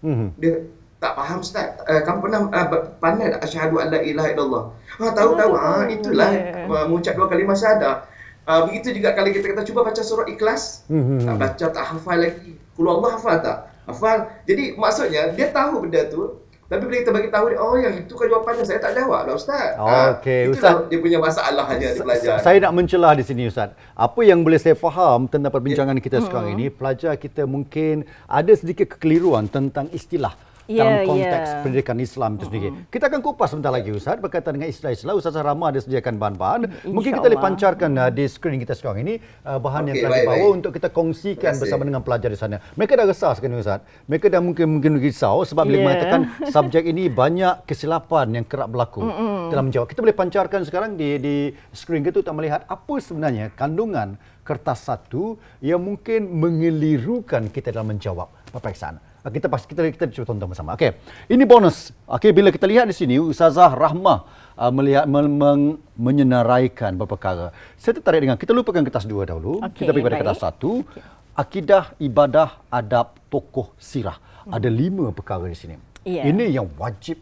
Hmm. 0.00 0.32
Dia 0.40 0.66
tak 1.02 1.18
faham 1.18 1.42
Ustaz. 1.42 1.82
Uh, 1.82 2.00
kamu 2.06 2.18
pernah 2.30 2.40
uh, 2.46 2.66
pandai 3.02 3.34
tak 3.34 3.42
asyhadu 3.42 3.82
an 3.82 3.90
la 3.90 4.00
ilaha 4.06 4.28
illallah? 4.30 4.64
Ha 5.02 5.10
tahu 5.10 5.30
tahu. 5.34 5.52
Ah 5.58 5.84
itulah 5.90 6.30
Yeah. 6.30 6.70
uh, 6.70 6.86
mengucap 6.86 7.18
dua 7.18 7.26
kalimah 7.26 7.58
syahadah. 7.58 8.06
Uh, 8.42 8.66
begitu 8.66 8.90
juga 8.92 9.14
kalau 9.14 9.30
kita 9.30 9.46
kata 9.48 9.62
cuba 9.62 9.80
baca 9.82 10.02
surah 10.02 10.26
Ikhlas, 10.26 10.82
Hmm. 10.90 11.22
tak 11.22 11.36
baca 11.38 11.66
tak 11.70 11.84
hafal 11.86 12.18
lagi. 12.18 12.58
Kalau 12.74 12.98
Allah 12.98 13.10
hafal 13.14 13.36
tak? 13.38 13.58
Hafal. 13.86 14.18
Jadi 14.44 14.74
maksudnya 14.74 15.30
dia 15.30 15.46
tahu 15.48 15.82
benda 15.82 16.02
tu 16.06 16.42
tapi 16.66 16.88
bila 16.88 17.04
kita 17.04 17.12
bagi 17.12 17.28
tahu 17.28 17.52
dia, 17.52 17.60
oh 17.60 17.76
yang 17.76 17.92
itu 17.92 18.16
kan 18.16 18.32
jawapannya 18.32 18.64
saya 18.64 18.80
tak 18.80 18.96
jawab 18.96 19.28
lah 19.28 19.36
Ustaz. 19.36 19.76
Ah, 19.76 20.16
Okey, 20.16 20.48
itulah 20.48 20.56
Ustaz. 20.56 20.88
Dia 20.88 20.98
punya 20.98 21.18
masalahnya 21.20 21.76
dia 21.84 22.00
belajar. 22.00 22.34
Saya 22.40 22.56
nak 22.58 22.72
mencelah 22.72 23.12
di 23.12 23.24
sini 23.28 23.42
Ustaz. 23.44 23.76
Apa 23.92 24.20
yang 24.24 24.40
boleh 24.40 24.56
saya 24.56 24.72
faham 24.72 25.28
tentang 25.28 25.52
perbincangan 25.52 26.00
kita 26.00 26.16
Ya. 26.18 26.24
sekarang 26.24 26.56
ini, 26.56 26.72
pelajar 26.72 27.12
kita 27.14 27.44
mungkin 27.44 28.08
ada 28.24 28.52
sedikit 28.56 28.88
kekeliruan 28.88 29.52
tentang 29.52 29.92
istilah 29.92 30.32
Ya, 30.70 30.86
dalam 30.86 31.10
konteks 31.10 31.48
ya. 31.50 31.58
pendidikan 31.66 31.96
Islam 31.98 32.30
itu 32.38 32.46
sendiri. 32.46 32.68
Kita 32.86 33.10
akan 33.10 33.18
kupas 33.18 33.50
sebentar 33.50 33.74
lagi 33.74 33.90
Ustaz 33.90 34.14
berkaitan 34.16 34.54
dengan 34.54 34.70
istilah-istilah. 34.70 35.14
Ustazah 35.18 35.42
Rahma 35.42 35.74
ada 35.74 35.82
sediakan 35.82 36.16
bahan-bahan. 36.16 36.60
Mungkin 36.86 37.18
kita 37.18 37.26
boleh 37.26 37.42
pancarkan 37.42 37.90
uh, 37.98 38.08
di 38.08 38.24
skrin 38.30 38.62
kita 38.62 38.72
sekarang 38.72 39.02
ini 39.02 39.14
uh, 39.42 39.58
bahan 39.58 39.90
yang 39.90 39.98
Okey, 39.98 40.04
telah 40.06 40.18
dibawa 40.22 40.38
baik. 40.38 40.56
untuk 40.56 40.70
kita 40.78 40.88
kongsikan 40.88 41.52
bersama 41.58 41.82
dengan 41.82 42.00
pelajar 42.00 42.30
di 42.30 42.38
sana. 42.38 42.56
Mereka 42.78 42.94
dah 42.94 43.06
resah 43.10 43.32
sekarang 43.34 43.58
Ustaz. 43.58 43.82
Mereka 44.06 44.30
dah 44.30 44.38
mungkin 44.38 44.66
mungkin 44.78 44.92
risau 45.02 45.42
sebab 45.42 45.66
bila 45.66 45.78
Ya. 45.78 45.84
mengatakan 45.90 46.20
subjek 46.46 46.86
ini 46.86 47.10
banyak 47.10 47.66
kesilapan 47.66 48.38
yang 48.38 48.44
kerap 48.46 48.70
berlaku 48.70 49.02
dalam 49.50 49.66
menjawab. 49.66 49.90
Kita 49.90 49.98
boleh 49.98 50.14
pancarkan 50.14 50.62
sekarang 50.62 50.94
di 50.94 51.18
di 51.18 51.34
skrin 51.74 52.06
kita 52.06 52.22
untuk 52.22 52.38
melihat 52.38 52.62
apa 52.70 52.94
sebenarnya 52.96 53.50
kandungan 53.52 54.14
kertas 54.42 54.86
satu 54.86 55.38
yang 55.58 55.82
mungkin 55.82 56.30
mengelirukan 56.32 57.50
kita 57.50 57.74
dalam 57.74 57.90
menjawab 57.90 58.30
peperiksaan. 58.50 58.98
Ah, 59.22 59.30
Kita 59.30 59.46
pas 59.46 59.62
kita 59.62 59.86
kita 59.86 60.10
cuba 60.10 60.26
tonton 60.26 60.50
bersama. 60.50 60.74
Okey. 60.74 60.98
Ini 61.30 61.46
bonus. 61.46 61.94
Okey, 62.10 62.34
bila 62.34 62.50
kita 62.50 62.66
lihat 62.66 62.90
di 62.90 62.94
sini 62.94 63.22
Ustazah 63.22 63.70
Rahmah 63.70 64.18
uh, 64.58 64.72
melihat 64.74 65.06
men, 65.06 65.30
men, 65.30 65.60
menyenaraikan 65.94 66.98
beberapa 66.98 67.14
perkara. 67.14 67.46
Saya 67.78 68.02
tertarik 68.02 68.26
dengan 68.26 68.34
kita 68.34 68.50
lupakan 68.50 68.82
kertas 68.82 69.06
dua 69.06 69.22
dahulu. 69.22 69.62
Okey, 69.62 69.86
kita 69.86 69.90
pergi 69.94 70.02
pada 70.02 70.14
baik. 70.18 70.22
kertas 70.26 70.38
satu. 70.42 70.70
Akidah, 71.32 71.94
ibadah, 71.96 72.60
adab, 72.68 73.16
tokoh, 73.30 73.72
sirah. 73.78 74.18
Ada 74.44 74.66
lima 74.66 75.14
perkara 75.14 75.46
di 75.46 75.54
sini. 75.54 75.78
Ya. 76.02 76.26
Ini 76.26 76.50
yang 76.50 76.66
wajib 76.74 77.16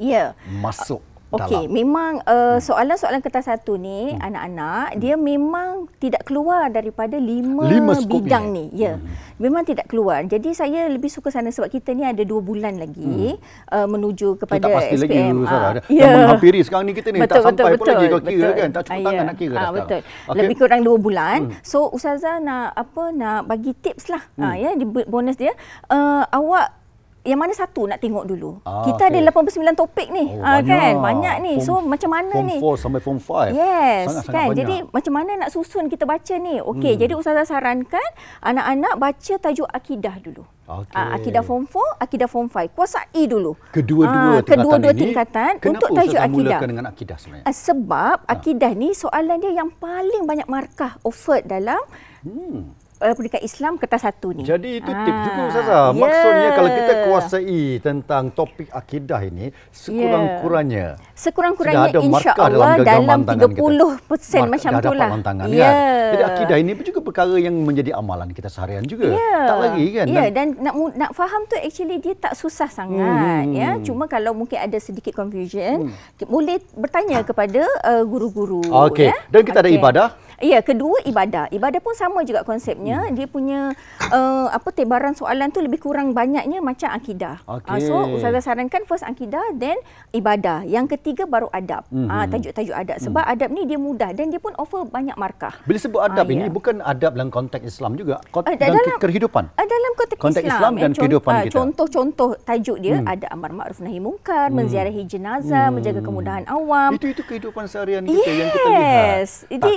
Ya. 0.00 0.32
masuk 0.48 1.04
Okey, 1.28 1.68
memang 1.68 2.24
uh, 2.24 2.56
soalan-soalan 2.56 3.20
kertas 3.20 3.44
satu 3.46 3.76
ni 3.76 4.08
Hmm. 4.08 4.24
anak-anak 4.24 4.96
dia 4.96 5.12
memang 5.14 5.68
tidak 5.98 6.24
keluar 6.24 6.68
daripada 6.68 7.14
lima, 7.14 7.68
Lima 7.68 7.92
bidang 8.00 8.48
ini. 8.48 8.64
ni. 8.66 8.80
Ya. 8.80 8.96
Memang 9.36 9.62
tidak 9.62 9.86
keluar. 9.86 10.24
Jadi 10.24 10.50
saya 10.50 10.88
lebih 10.88 11.06
suka 11.06 11.28
sana 11.28 11.48
sebab 11.48 11.68
kita 11.68 11.92
ni 11.92 12.02
ada 12.02 12.24
dua 12.24 12.40
bulan 12.40 12.74
lagi 12.74 13.36
uh, 13.68 13.84
menuju 13.84 14.34
Kita 14.34 14.40
kepada 14.40 14.64
tak 14.64 14.74
pasti 14.74 14.94
lagi 14.96 15.12
SPM. 15.14 15.36
Ustaz. 15.38 15.52
Ah, 15.54 15.68
Ada 15.68 15.80
yang 15.86 16.18
menghampiri 16.18 16.60
sekarang 16.60 16.84
ni 16.86 16.92
kita 16.92 17.08
ni 17.10 17.18
tak 17.22 17.38
sampai 17.38 17.76
pun 17.76 17.86
lagi 17.86 18.06
kau 18.08 18.20
kira 18.20 18.48
kan. 18.50 18.68
Tak 18.70 18.82
cukup 18.82 18.96
Ah, 18.96 19.04
tangan 19.04 19.12
ya. 19.14 19.28
nak 19.28 19.36
kira 19.36 19.48
dah 19.48 19.58
Ah, 19.58 19.62
sekarang. 19.62 19.76
Betul. 19.78 20.00
Okey. 20.00 20.38
Lebih 20.40 20.54
kurang 20.56 20.80
dua 20.82 20.96
bulan. 20.98 21.38
So 21.60 21.78
Ustazah 21.88 22.36
nak 22.38 22.72
apa 22.72 23.02
nak 23.10 23.40
bagi 23.44 23.72
tips 23.74 24.08
lah. 24.08 24.22
Hmm. 24.34 24.42
Ah, 24.42 24.54
ya 24.54 24.70
di 24.72 24.82
bonus 24.84 25.36
dia. 25.36 25.52
Uh, 25.86 26.24
awak 26.30 26.72
yang 27.20 27.36
mana 27.36 27.50
satu 27.50 27.84
nak 27.84 27.98
tengok 27.98 28.24
dulu. 28.24 28.62
Ah, 28.62 28.82
kita 28.82 29.04
okey. 29.04 29.10
ada 29.12 29.30
89 29.30 29.74
topik 29.74 30.08
ni. 30.08 30.32
Oh, 30.32 30.40
Ah, 30.40 30.60
kan? 30.60 30.94
Banyak 30.96 31.34
ni. 31.40 31.52
so 31.58 31.76
Form- 31.76 31.88
macam 31.88 32.10
mana 32.10 32.32
form 32.32 32.46
ni? 32.46 32.56
4 32.56 32.74
sampai 32.78 33.00
form 33.00 33.18
5. 33.18 33.50
Yes, 33.50 34.04
Sangat-sangat 34.06 34.32
kan. 34.32 34.46
banyak. 34.46 34.58
Jadi 34.58 34.76
macam 34.88 35.12
mana 35.14 35.30
nak 35.36 35.50
susun 35.50 35.84
kita 35.86 36.04
baca 36.04 36.34
ni? 36.36 36.56
Okey, 36.58 36.92
Hmm. 36.92 37.00
jadi 37.00 37.12
ustazah 37.14 37.44
sarankan 37.44 38.08
anak-anak 38.40 38.94
baca 38.96 39.34
tajuk 39.36 39.68
akidah 39.68 40.14
dulu. 40.18 40.46
Okey. 40.64 40.94
Ah, 40.94 41.14
akidah 41.14 41.40
form 41.40 41.64
4, 41.64 41.80
akidah 41.98 42.26
form 42.26 42.46
5. 42.46 42.68
Kuasai 42.70 43.24
dulu. 43.24 43.56
Kedua-dua 43.70 44.12
Ah, 44.30 44.38
tingkatan 44.38 44.56
kedua-dua 44.58 44.90
ini, 44.90 45.00
tingkatan 45.02 45.52
kenapa 45.56 45.68
untuk 45.70 45.88
tajuk 45.90 46.04
Ustazah 46.10 46.24
akidah. 46.24 46.44
mulakan 46.54 46.68
dengan 46.68 46.86
akidah 46.86 47.16
sebenarnya? 47.16 47.44
Ah, 47.44 47.56
sebab 47.56 48.16
akidah 48.26 48.72
ni 48.72 48.88
soalan 48.92 49.36
dia 49.38 49.52
yang 49.54 49.70
paling 49.70 50.22
banyak 50.24 50.44
markah 50.46 50.96
offered 51.02 51.44
dalam 51.44 51.80
Hmm. 52.18 52.74
Uh, 53.00 53.12
pendidikan 53.12 53.40
Islam 53.40 53.72
kertas 53.74 54.02
satu 54.02 54.30
ni. 54.30 54.42
Jadi 54.42 54.78
itu 54.78 54.86
tips 54.86 54.98
Ah, 55.12 55.24
juga 55.24 55.40
Ustazah. 55.48 55.84
ya. 55.86 55.96
Maksudnya 55.96 56.48
kalau 56.52 56.70
kita 56.70 56.92
kuasai 57.04 57.56
tentang 57.78 58.24
topik 58.30 58.68
akidah 58.70 59.20
ini, 59.20 59.50
sekurang-kurangnya 59.70 60.86
Sekurang-kurangnya 61.12 61.88
ada 61.88 62.00
markah 62.00 62.08
insya-Allah 62.08 62.48
dalam 62.48 62.68
dalam, 62.68 62.78
genggaman 62.78 63.18
tangan 63.20 63.48
kita. 63.48 63.60
30% 63.60 63.98
Markah 64.38 64.46
macam 64.48 64.70
dah 64.70 64.78
tu 64.78 64.88
dapat 64.88 64.98
lah. 64.98 65.08
lantangan 65.10 65.46
Ya. 65.48 65.60
kan. 65.60 65.74
Jadi 66.08 66.22
akidah 66.24 66.56
ini 66.56 66.70
juga 66.80 67.00
perkara 67.00 67.34
yang 67.36 67.54
menjadi 67.58 67.90
amalan 67.92 68.28
kita 68.30 68.48
seharian 68.48 68.84
juga. 68.84 69.06
Ya. 69.10 69.36
Tak 69.44 69.56
lagi 69.58 69.84
kan. 69.92 70.06
Ya, 70.08 70.24
dan 70.30 70.46
nak 70.58 70.74
mu- 70.74 70.94
nak 70.94 71.10
faham 71.12 71.42
tu 71.44 71.56
actually 71.56 71.98
dia 71.98 72.14
tak 72.14 72.32
susah 72.32 72.68
sangat 72.68 73.44
Hmm. 73.44 73.52
ya. 73.52 73.70
Cuma 73.80 74.06
kalau 74.06 74.32
mungkin 74.32 74.58
ada 74.58 74.78
sedikit 74.78 75.12
confusion, 75.12 75.90
ki- 76.16 76.26
boleh 76.26 76.58
bertanya 76.72 77.20
kepada 77.20 77.62
uh, 77.82 78.02
guru-guru 78.02 78.62
Okey. 78.64 79.06
ya. 79.06 79.16
Dan 79.28 79.40
kita 79.42 79.58
ada 79.58 79.68
Okey. 79.68 79.78
ibadah? 79.78 80.08
Ya, 80.38 80.62
kedua 80.62 81.02
ibadah. 81.02 81.50
Ibadah 81.50 81.78
pun 81.78 81.92
sama 81.92 82.22
juga 82.22 82.42
konsepnya. 82.42 83.02
Hmm. 83.02 83.12
Dia 83.12 83.26
punya 83.26 83.60
uh, 84.08 84.46
apa 84.48 84.70
tebaran 84.70 85.10
soalan 85.12 85.50
tu 85.50 85.58
lebih 85.58 85.78
kurang 85.78 86.14
banyaknya 86.14 86.58
macam 86.60 86.88
akidah. 86.88 87.42
Ah, 87.42 87.58
Okey. 87.58 87.82
so 87.82 87.94
ustazah 88.14 88.38
sarankan 88.40 88.86
first 88.86 89.02
akidah 89.02 89.42
then 89.52 89.74
ibadah. 90.10 90.62
Yang 90.62 90.94
ketiga 90.94 91.26
baru 91.26 91.50
adab. 91.50 91.82
Ah, 92.06 92.24
tajuk-tajuk 92.24 92.70
adab. 92.72 92.96
Sebab 92.98 93.24
adab 93.24 93.50
ni 93.50 93.66
dia 93.66 93.76
mudah 93.76 94.10
dan 94.10 94.30
dia 94.30 94.38
pun 94.38 94.54
offer 94.54 94.86
banyak 94.86 95.14
markah. 95.14 95.58
Bila 95.64 95.76
sebut 95.76 96.00
adab 96.00 96.22
Ah, 96.22 96.30
ini 96.30 96.46
ya. 96.46 96.50
bukan 96.50 96.76
adab 96.80 97.12
dalam 97.12 97.28
konteks 97.28 97.64
Islam 97.64 97.98
juga, 97.98 98.22
kont- 98.30 98.46
Ah, 98.46 98.54
dalam 98.54 98.78
dalam- 98.78 98.94
ke- 98.94 99.02
kehidupan. 99.04 99.44
Ah, 99.52 99.66
dalam 99.66 99.92
konteks, 99.94 100.18
Konteks 100.18 100.44
Islam, 100.44 100.54
Islam 100.54 100.72
dan 100.72 100.82
eh, 100.84 100.88
con- 100.88 101.00
kehidupan 101.00 101.32
ah, 101.32 101.42
kita. 101.42 101.54
Contoh-contoh 101.56 102.30
tajuk 102.40 102.78
dia 102.78 103.02
ada 103.02 103.26
amar 103.28 103.50
ma'ruf 103.50 103.78
nahi 103.78 103.98
mungkar, 103.98 104.48
menziarahi 104.48 105.02
jenazah, 105.02 105.66
menjaga 105.68 105.98
kemudahan 105.98 106.44
awam. 106.46 106.94
Itu 106.94 107.06
itu 107.08 107.22
kehidupan 107.22 107.66
seharian 107.66 108.02
kita 108.02 108.14
yang 108.24 108.48
kita 108.48 108.68
lihat. 108.68 108.86
Yes. 109.18 109.30
Jadi 109.48 109.70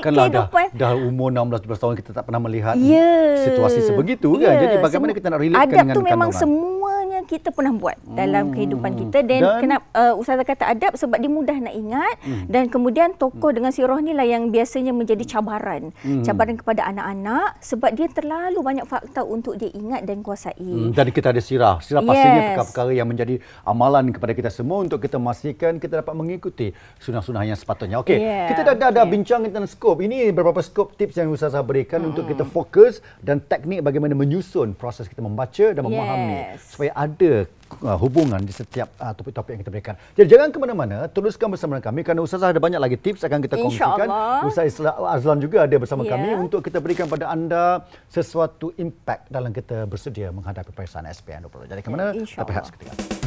Kehidupan- 0.52 0.76
dah, 0.76 0.92
umur 0.94 1.30
16-17 1.32 1.80
tahun 1.80 1.96
kita 1.96 2.12
tak 2.12 2.24
pernah 2.24 2.42
melihat 2.42 2.76
Ya. 2.76 3.40
situasi 3.42 3.80
sebegitu 3.82 4.36
kan. 4.36 4.52
Ya, 4.52 4.62
Jadi 4.62 4.76
bagaimana 4.78 5.12
semu- 5.12 5.18
kita 5.18 5.28
nak 5.30 5.40
adab 5.58 5.72
dengan 5.74 5.96
tu 5.96 6.04
memang 6.04 6.30
kandungan? 6.30 7.01
Semuanya 7.22 7.30
kita 7.30 7.50
pernah 7.54 7.74
buat 7.74 7.98
dalam 8.18 8.52
kehidupan 8.52 8.92
kita 8.98 9.20
dan, 9.24 9.42
Dan- 9.42 9.62
kenapa 9.62 9.86
uh, 9.94 10.14
ustazah 10.18 10.46
kata 10.46 10.64
adab 10.68 10.94
sebab 10.98 11.18
dia 11.22 11.30
mudah 11.32 11.58
nak 11.62 11.76
ingat 11.78 12.16
dan 12.50 12.68
kemudian 12.68 13.14
tokoh 13.16 13.54
dengan 13.54 13.70
sirah 13.70 14.02
ni 14.02 14.18
lah 14.18 14.26
yang 14.26 14.50
biasanya 14.50 14.92
menjadi 14.92 15.24
cabaran. 15.38 15.94
Cabaran 16.26 16.58
kepada 16.58 16.90
anak-anak 16.90 17.62
sebab 17.62 17.94
dia 17.94 18.08
terlalu 18.10 18.60
banyak 18.62 18.86
fakta 18.90 19.22
untuk 19.22 19.56
dia 19.56 19.70
ingat 19.72 20.04
dan 20.04 20.26
kuasai. 20.26 20.58
Hmm, 20.58 20.92
dan 20.92 21.08
kita 21.14 21.30
ada 21.32 21.42
sirah. 21.42 21.78
Sirah 21.82 22.02
pastinya 22.02 22.30
Yes. 22.32 22.48
perkara-perkara 22.56 22.92
yang 22.96 23.08
menjadi 23.12 23.36
amalan 23.68 24.10
kepada 24.10 24.34
kita 24.34 24.50
semua 24.50 24.82
untuk 24.82 25.04
kita 25.04 25.20
memastikan 25.20 25.78
kita 25.78 26.02
dapat 26.02 26.16
mengikuti 26.16 26.72
sunah-sunah 27.04 27.44
yang 27.46 27.58
sepatutnya. 27.60 28.00
Okey, 28.02 28.18
Yeah, 28.18 28.48
kita 28.50 28.62
dah, 28.64 28.76
dah, 28.76 28.90
dah 28.90 29.04
okay. 29.06 29.14
bincang 29.14 29.46
tentang 29.46 29.68
skop. 29.68 30.00
Ini 30.00 30.32
beberapa 30.32 30.64
skop 30.64 30.96
tips 30.96 31.20
yang 31.20 31.30
Ustazah 31.30 31.62
berikan 31.62 32.02
untuk 32.02 32.26
kita 32.26 32.48
fokus 32.48 33.04
dan 33.20 33.44
teknik 33.44 33.84
bagaimana 33.84 34.16
menyusun 34.16 34.74
proses 34.74 35.06
kita 35.12 35.20
membaca 35.22 35.66
dan 35.76 35.82
memahami 35.84 36.56
Yes. 36.56 36.74
supaya 36.74 36.92
ada 36.96 37.11
uh, 37.16 37.98
hubungan 37.98 38.40
di 38.40 38.52
setiap 38.52 38.92
uh, 38.98 39.12
topik-topik 39.12 39.56
yang 39.56 39.62
kita 39.64 39.72
berikan. 39.72 39.96
Jadi 40.14 40.28
jangan 40.28 40.50
ke 40.52 40.58
mana-mana, 40.60 40.98
teruskan 41.08 41.48
bersama 41.52 41.80
kami 41.80 42.04
kerana 42.04 42.20
Ustazah 42.20 42.52
ada 42.52 42.60
banyak 42.60 42.80
lagi 42.80 42.96
tips 42.96 43.24
akan 43.24 43.40
kita 43.40 43.56
kongsikan. 43.56 44.08
InsyaAllah. 44.08 44.48
Ustaz 44.48 44.66
Isla- 44.68 44.98
Azlan 45.08 45.40
juga 45.40 45.64
ada 45.64 45.76
bersama 45.76 46.04
Ya. 46.04 46.16
kami 46.16 46.30
untuk 46.36 46.60
kita 46.60 46.84
berikan 46.84 47.08
pada 47.08 47.32
anda 47.32 47.86
sesuatu 48.08 48.76
impact 48.76 49.30
dalam 49.30 49.52
kita 49.52 49.84
bersedia 49.86 50.30
menghadapi 50.30 50.72
peperiksaan 50.72 51.08
SPM 51.08 51.48
20. 51.48 51.72
Jadi 51.72 51.82
ke 51.82 51.90
mana? 51.90 52.12
Ya, 52.12 52.24
Kita 52.24 52.44
rehat 52.44 53.21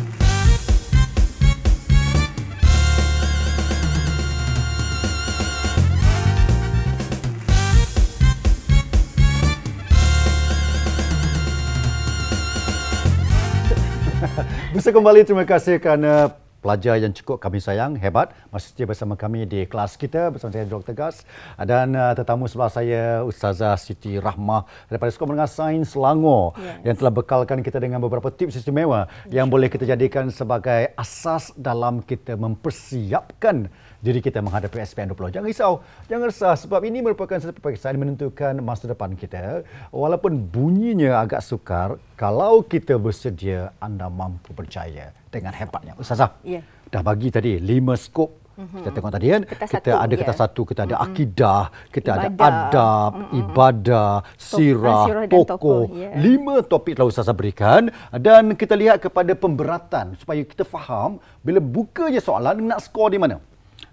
Bisa 14.74 14.90
kembali 14.90 15.22
terima 15.22 15.46
kasih 15.46 15.78
kerana 15.78 16.34
pelajar 16.58 16.98
yang 16.98 17.14
cukup 17.14 17.38
kami 17.38 17.62
sayang, 17.62 17.94
hebat 17.94 18.34
masih 18.50 18.74
setia 18.74 18.90
bersama 18.90 19.14
kami 19.14 19.46
di 19.46 19.70
kelas 19.70 19.94
kita 19.94 20.34
bersama 20.34 20.50
saya 20.50 20.66
Dr. 20.66 20.98
Gas 20.98 21.22
dan 21.62 21.94
uh, 21.94 22.10
tetamu 22.10 22.50
sebelah 22.50 22.74
saya 22.74 23.22
Ustazah 23.22 23.78
Siti 23.78 24.18
Rahmah 24.18 24.66
daripada 24.90 25.14
Sekolah 25.14 25.30
Menengah 25.30 25.46
Sains 25.46 25.94
Selangor 25.94 26.58
Yes. 26.58 26.90
yang 26.90 26.94
telah 26.98 27.14
bekalkan 27.14 27.62
kita 27.62 27.78
dengan 27.78 28.02
beberapa 28.02 28.34
tips 28.34 28.58
istimewa 28.58 29.06
yang 29.30 29.46
boleh 29.46 29.70
kita 29.70 29.86
jadikan 29.86 30.26
sebagai 30.34 30.90
asas 30.98 31.54
dalam 31.54 32.02
kita 32.02 32.34
mempersiapkan 32.34 33.70
diri 34.04 34.20
kita 34.20 34.38
menghadapi 34.38 34.76
SPM 34.78 35.08
20. 35.10 35.32
Jangan 35.32 35.48
risau, 35.48 35.72
jangan 36.04 36.28
resah 36.28 36.54
sebab 36.54 36.84
ini 36.84 37.00
merupakan 37.00 37.40
satu 37.40 37.56
peperiksaan 37.56 37.96
menentukan 37.96 38.52
masa 38.60 38.84
depan 38.84 39.16
kita. 39.16 39.64
Walaupun 39.90 40.44
bunyinya 40.44 41.16
agak 41.18 41.40
sukar, 41.40 41.96
kalau 42.14 42.60
kita 42.62 43.00
bersedia 43.00 43.72
anda 43.80 44.12
mampu 44.12 44.52
berjaya 44.52 45.16
dengan 45.32 45.56
hebatnya. 45.56 45.96
Ustazah, 45.96 46.36
Ya. 46.44 46.60
dah 46.86 47.00
bagi 47.00 47.32
tadi 47.32 47.56
lima 47.56 47.96
skop 47.96 48.44
Kita 48.54 48.94
tengok 48.94 49.10
tadi 49.10 49.26
kan, 49.28 49.42
Kertas 49.42 49.66
kita 49.66 49.90
satu, 49.90 49.98
ada 49.98 50.12
ya. 50.14 50.18
kertas 50.22 50.38
satu, 50.38 50.60
kita 50.62 50.80
ada 50.86 50.96
akidah, 51.02 51.62
kita 51.90 52.10
ada 52.14 52.28
Ibadah. 52.30 52.54
adab, 52.70 53.12
ibadah, 53.34 54.12
sirah, 54.38 55.02
sirah 55.04 55.22
tokoh. 55.26 55.46
tokoh, 55.50 55.82
ya. 55.90 56.14
Lima 56.14 56.62
topik 56.62 56.94
telah 56.94 57.10
Ustazah 57.10 57.34
berikan 57.34 57.90
dan 58.14 58.54
kita 58.54 58.78
lihat 58.78 59.02
kepada 59.02 59.34
pemberatan 59.34 60.14
supaya 60.14 60.46
kita 60.46 60.62
faham 60.62 61.18
bila 61.42 61.58
buka 61.58 62.06
je 62.06 62.22
soalan 62.22 62.62
nak 62.62 62.78
skor 62.78 63.10
di 63.10 63.18
mana. 63.18 63.42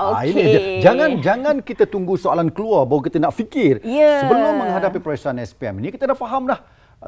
Ah, 0.02 0.24
ini 0.26 0.42
dia. 0.42 0.62
Jangan 0.82 1.10
jangan 1.22 1.56
kita 1.62 1.86
tunggu 1.86 2.18
soalan 2.18 2.50
keluar 2.50 2.90
baru 2.90 3.06
kita 3.06 3.22
nak 3.22 3.38
fikir. 3.38 3.86
Ya. 3.86 4.26
Sebelum 4.26 4.58
menghadapi 4.58 4.98
peperiksaan 4.98 5.38
SPM 5.38 5.78
ini 5.78 5.94
kita 5.94 6.10
dah 6.10 6.18
faham 6.18 6.50
dah 6.50 6.60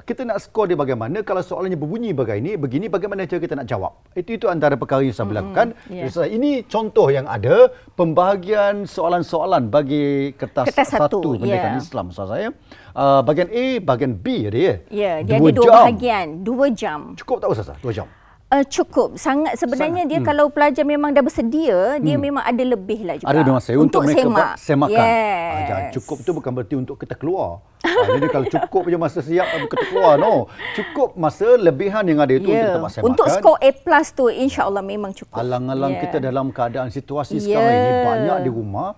kita 0.01 0.25
nak 0.25 0.41
skor 0.41 0.65
dia 0.65 0.73
bagaimana 0.73 1.21
kalau 1.21 1.45
soalannya 1.45 1.77
berbunyi 1.77 2.17
begini 2.17 2.57
begini 2.57 2.89
bagaimana 2.89 3.29
cara 3.29 3.37
kita 3.37 3.53
nak 3.53 3.69
jawab 3.69 3.93
itu 4.17 4.41
itu 4.41 4.49
antara 4.49 4.73
perkara 4.73 5.05
yang 5.05 5.13
saya 5.13 5.29
lakukan 5.29 5.77
ya. 5.85 6.09
so, 6.09 6.25
ini 6.25 6.65
contoh 6.65 7.13
yang 7.13 7.29
ada 7.29 7.69
pembahagian 7.93 8.89
soalan-soalan 8.89 9.69
bagi 9.69 10.33
kertas, 10.33 10.73
Kertas 10.73 10.97
satu, 10.97 11.37
pendidikan 11.37 11.77
ya. 11.77 11.81
Islam 11.81 12.09
saya 12.09 12.49
uh, 12.97 13.21
bahagian 13.21 13.53
A 13.53 13.65
bahagian 13.85 14.17
B 14.17 14.49
dia 14.49 14.81
Ya, 14.89 15.21
dia 15.21 15.37
Dua 15.37 15.53
ada 15.53 15.57
dua 15.61 15.65
jam. 15.69 15.75
bahagian, 15.85 16.25
dua 16.41 16.65
jam. 16.73 16.99
cukup 17.13 17.37
tak 17.37 17.53
Ustaz 17.53 17.77
dua 17.77 17.93
jam 17.93 18.09
Uh, 18.53 18.61
cukup 18.63 19.17
sangat 19.17 19.57
sebenarnya 19.57 20.05
dia 20.05 20.21
kalau 20.21 20.45
pelajar 20.45 20.85
memang 20.85 21.09
dah 21.09 21.19
bersedia 21.19 21.97
dia 21.97 22.15
memang 22.15 22.45
ada 22.45 22.61
lebih 22.63 23.01
lah 23.01 23.17
juga 23.17 23.25
Hmm. 23.25 23.33
ada 23.33 23.41
memang 23.43 23.57
saya 23.59 23.77
untuk, 23.81 24.05
mereka 24.05 24.21
semak. 24.21 24.37
buat 24.37 24.49
semakan. 24.61 24.93
yes. 25.01 25.65
Ah, 25.65 25.81
cukup 25.89 26.17
tu 26.21 26.31
bukan 26.31 26.51
berarti 26.53 26.75
untuk 26.75 26.95
kita 26.95 27.15
keluar. 27.15 27.65
Ah, 27.81 28.13
jadi 28.13 28.27
kalau 28.29 28.45
cukup 28.45 28.83
je 28.85 28.95
masa 28.95 29.19
siap 29.19 29.47
baru 29.47 29.65
kita 29.65 29.85
keluar 29.87 30.13
no. 30.15 30.45
Cukup 30.71 31.17
masa 31.17 31.57
lebihan 31.57 32.05
yang 32.05 32.21
ada 32.21 32.29
itu 32.31 32.45
untuk 32.45 32.53
Ya. 32.53 32.69
kita 32.69 32.79
semakan. 32.79 33.01
Untuk 33.03 33.25
skor 33.27 33.57
A 33.57 33.69
plus 33.73 34.07
tu 34.11 34.25
insya-Allah 34.29 34.83
memang 34.83 35.11
cukup. 35.11 35.33
Alang-alang 35.33 35.91
Ya. 35.91 35.99
kita 35.99 36.17
dalam 36.19 36.45
keadaan 36.47 36.89
situasi 36.89 37.41
Ya. 37.41 37.57
sekarang 37.57 37.73
ini 37.73 37.91
banyak 38.05 38.37
di 38.39 38.51
rumah 38.51 38.89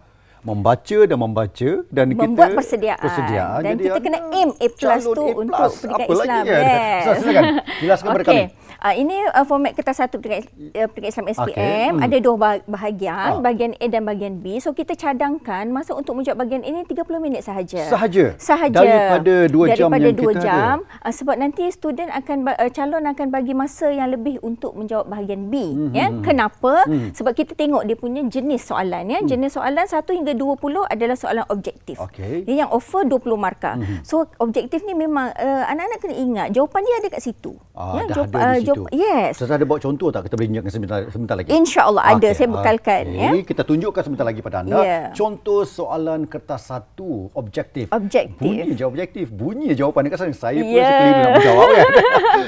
membaca 0.42 1.00
dan 1.02 1.18
membaca 1.18 1.70
dan 1.90 2.06
membuat 2.08 2.28
kita 2.46 2.46
persediaan. 2.54 3.00
persediaan. 3.00 3.60
dan 3.64 3.72
Jadi 3.72 3.84
kita 3.84 4.00
kena 4.00 4.20
aim 4.30 4.50
A 4.54 4.68
tu 4.70 4.86
A+. 4.86 4.96
untuk 5.02 5.26
pendidikan 5.26 5.90
Apa 5.96 6.14
lagi 6.14 6.28
Islam. 6.30 6.44
ya? 6.44 6.58
Yes. 6.60 7.04
Silakan. 7.18 7.44
Jelaskan 7.80 8.08
kepada 8.12 8.26
kami. 8.28 8.44
Uh, 8.86 8.94
ini 8.94 9.18
uh, 9.18 9.42
format 9.50 9.74
kertas 9.74 9.98
satu 9.98 10.22
uh, 10.22 10.30
pendidikan 10.94 11.10
Islam 11.10 11.26
SPM. 11.34 11.98
Hmm. 11.98 12.06
Ada 12.06 12.18
dua 12.22 12.36
bah- 12.38 12.66
bahagian, 12.70 13.18
Ah. 13.18 13.42
bahagian 13.42 13.74
A 13.82 13.86
dan 13.90 14.06
bahagian 14.06 14.46
B. 14.46 14.62
So 14.62 14.78
kita 14.78 14.94
cadangkan 14.94 15.74
masa 15.74 15.98
untuk 15.98 16.14
menjawab 16.14 16.46
bahagian 16.46 16.62
ini 16.62 16.86
30 16.86 17.18
minit 17.18 17.42
sahaja. 17.42 17.82
Sahaja? 17.90 18.38
Sahaja. 18.38 18.78
Daripada 18.78 19.50
dua 19.50 19.74
jam 19.74 19.90
Daripada 19.90 20.06
yang 20.06 20.14
dua 20.14 20.34
kita 20.38 20.46
jam. 20.46 20.76
Uh, 21.02 21.10
sebab 21.10 21.34
nanti 21.34 21.66
student 21.74 22.14
akan 22.14 22.46
uh, 22.46 22.70
calon 22.70 23.10
akan 23.10 23.28
bagi 23.34 23.58
masa 23.58 23.90
yang 23.90 24.14
lebih 24.14 24.38
untuk 24.46 24.78
menjawab 24.78 25.10
bahagian 25.10 25.50
B. 25.50 25.66
Hmm, 25.66 25.90
ya. 25.90 26.14
Kenapa? 26.22 26.86
Sebab 26.86 27.34
kita 27.34 27.58
tengok 27.58 27.90
dia 27.90 27.98
punya 27.98 28.22
jenis 28.22 28.70
soalan 28.70 29.10
ya. 29.10 29.26
Jenis 29.26 29.58
soalan 29.58 29.90
1 29.90 29.98
hingga 29.98 30.38
20 30.38 30.62
adalah 30.86 31.18
soalan 31.18 31.46
objektif. 31.50 31.98
Dia 32.46 32.54
yang 32.54 32.70
offer 32.70 33.02
20 33.02 33.34
markah. 33.34 33.82
Mm-hmm. 33.82 34.06
So 34.06 34.30
objektif 34.38 34.86
ni 34.86 34.94
memang 34.94 35.34
uh, 35.34 35.64
anak-anak 35.66 35.98
kena 36.06 36.14
ingat 36.14 36.48
jawapan 36.54 36.86
dia 36.86 36.96
ada 37.02 37.08
kat 37.10 37.22
situ. 37.26 37.58
Ah, 37.74 38.06
dah 38.06 38.14
jawab- 38.14 38.30
ada 38.30 38.54
di 38.54 38.68
situ. 38.68 38.75
Jawab- 38.78 38.92
yes. 38.92 39.32
Ustaz 39.36 39.52
ada 39.52 39.64
bawa 39.64 39.80
contoh 39.80 40.08
tak? 40.10 40.22
Kita 40.24 40.34
boleh 40.34 40.48
tunjukkan 40.50 40.72
sebentar, 40.72 41.00
sebentar 41.08 41.36
lagi. 41.36 41.50
InsyaAllah 41.50 42.04
ada. 42.06 42.18
Okey, 42.18 42.32
Saya 42.34 42.48
bekalkan. 42.50 43.04
okey. 43.06 43.18
Ya. 43.18 43.30
Kita 43.44 43.62
tunjukkan 43.62 44.02
sebentar 44.02 44.26
lagi 44.26 44.40
pada 44.40 44.58
anda. 44.60 44.78
Ya. 44.78 45.00
Contoh 45.12 45.64
soalan 45.64 46.26
kertas 46.26 46.62
satu, 46.66 47.32
objektif. 47.34 47.88
Objektif. 47.90 48.36
Bunyi 48.38 48.72
je 48.72 48.84
objektif. 48.84 49.26
Bunyi 49.28 49.72
jawapan 49.72 50.02
dekat 50.06 50.20
sana. 50.20 50.34
Saya 50.34 50.60
pun 50.60 50.72
Ya. 50.72 50.86
sekeliru 50.86 51.18
nak 51.18 51.32
menjawab 51.34 51.68
kan. 51.76 51.88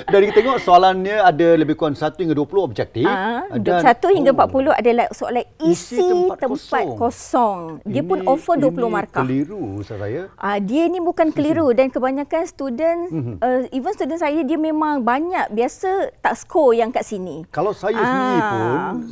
Dan 0.07 0.19
kita 0.25 0.37
tengok 0.37 0.57
soalannya 0.59 1.17
ada 1.19 1.47
lebih 1.53 1.73
kurang 1.73 1.93
1 1.93 2.17
hingga 2.17 2.35
20 2.35 2.61
objektif. 2.61 3.05
Ah, 3.05 3.47
Dan- 3.53 3.81
21 3.81 4.07
hingga 4.11 4.31
oh. 4.31 4.37
40 4.37 4.73
adalah 4.73 5.05
soalan 5.09 5.45
Isi 5.59 5.95
isi, 5.95 5.99
tempat 5.99 6.37
tempat, 6.37 6.49
kosong. 6.49 6.87
kosong. 6.97 7.57
Dia 7.83 8.01
pun 8.01 8.17
Ini- 8.17 8.27
offer 8.27 8.55
20 8.57 8.73
ini 8.83 8.93
markah. 8.93 9.21
keliru 9.21 9.61
Ustaz 9.77 9.97
saya. 9.97 10.21
Ah, 10.35 10.57
dia 10.57 10.85
ni 10.85 10.99
bukan 10.99 11.29
keliru 11.29 11.71
dan 11.71 11.87
kebanyakan 11.87 12.43
student 12.43 12.99
Mhm. 13.07 13.33
uh, 13.37 13.61
even 13.69 13.91
student 13.91 14.17
saya 14.17 14.39
dia 14.39 14.55
memang 14.55 14.99
banyak 14.99 15.47
biasa 15.49 16.16
tak 16.19 16.35
score 16.35 16.75
yang 16.75 16.89
kat 16.89 17.03
sini. 17.03 17.45
Kalau 17.49 17.71
saya 17.71 17.95
sendiri 17.95 18.39
Ah. 18.39 18.49
pun 18.51 18.65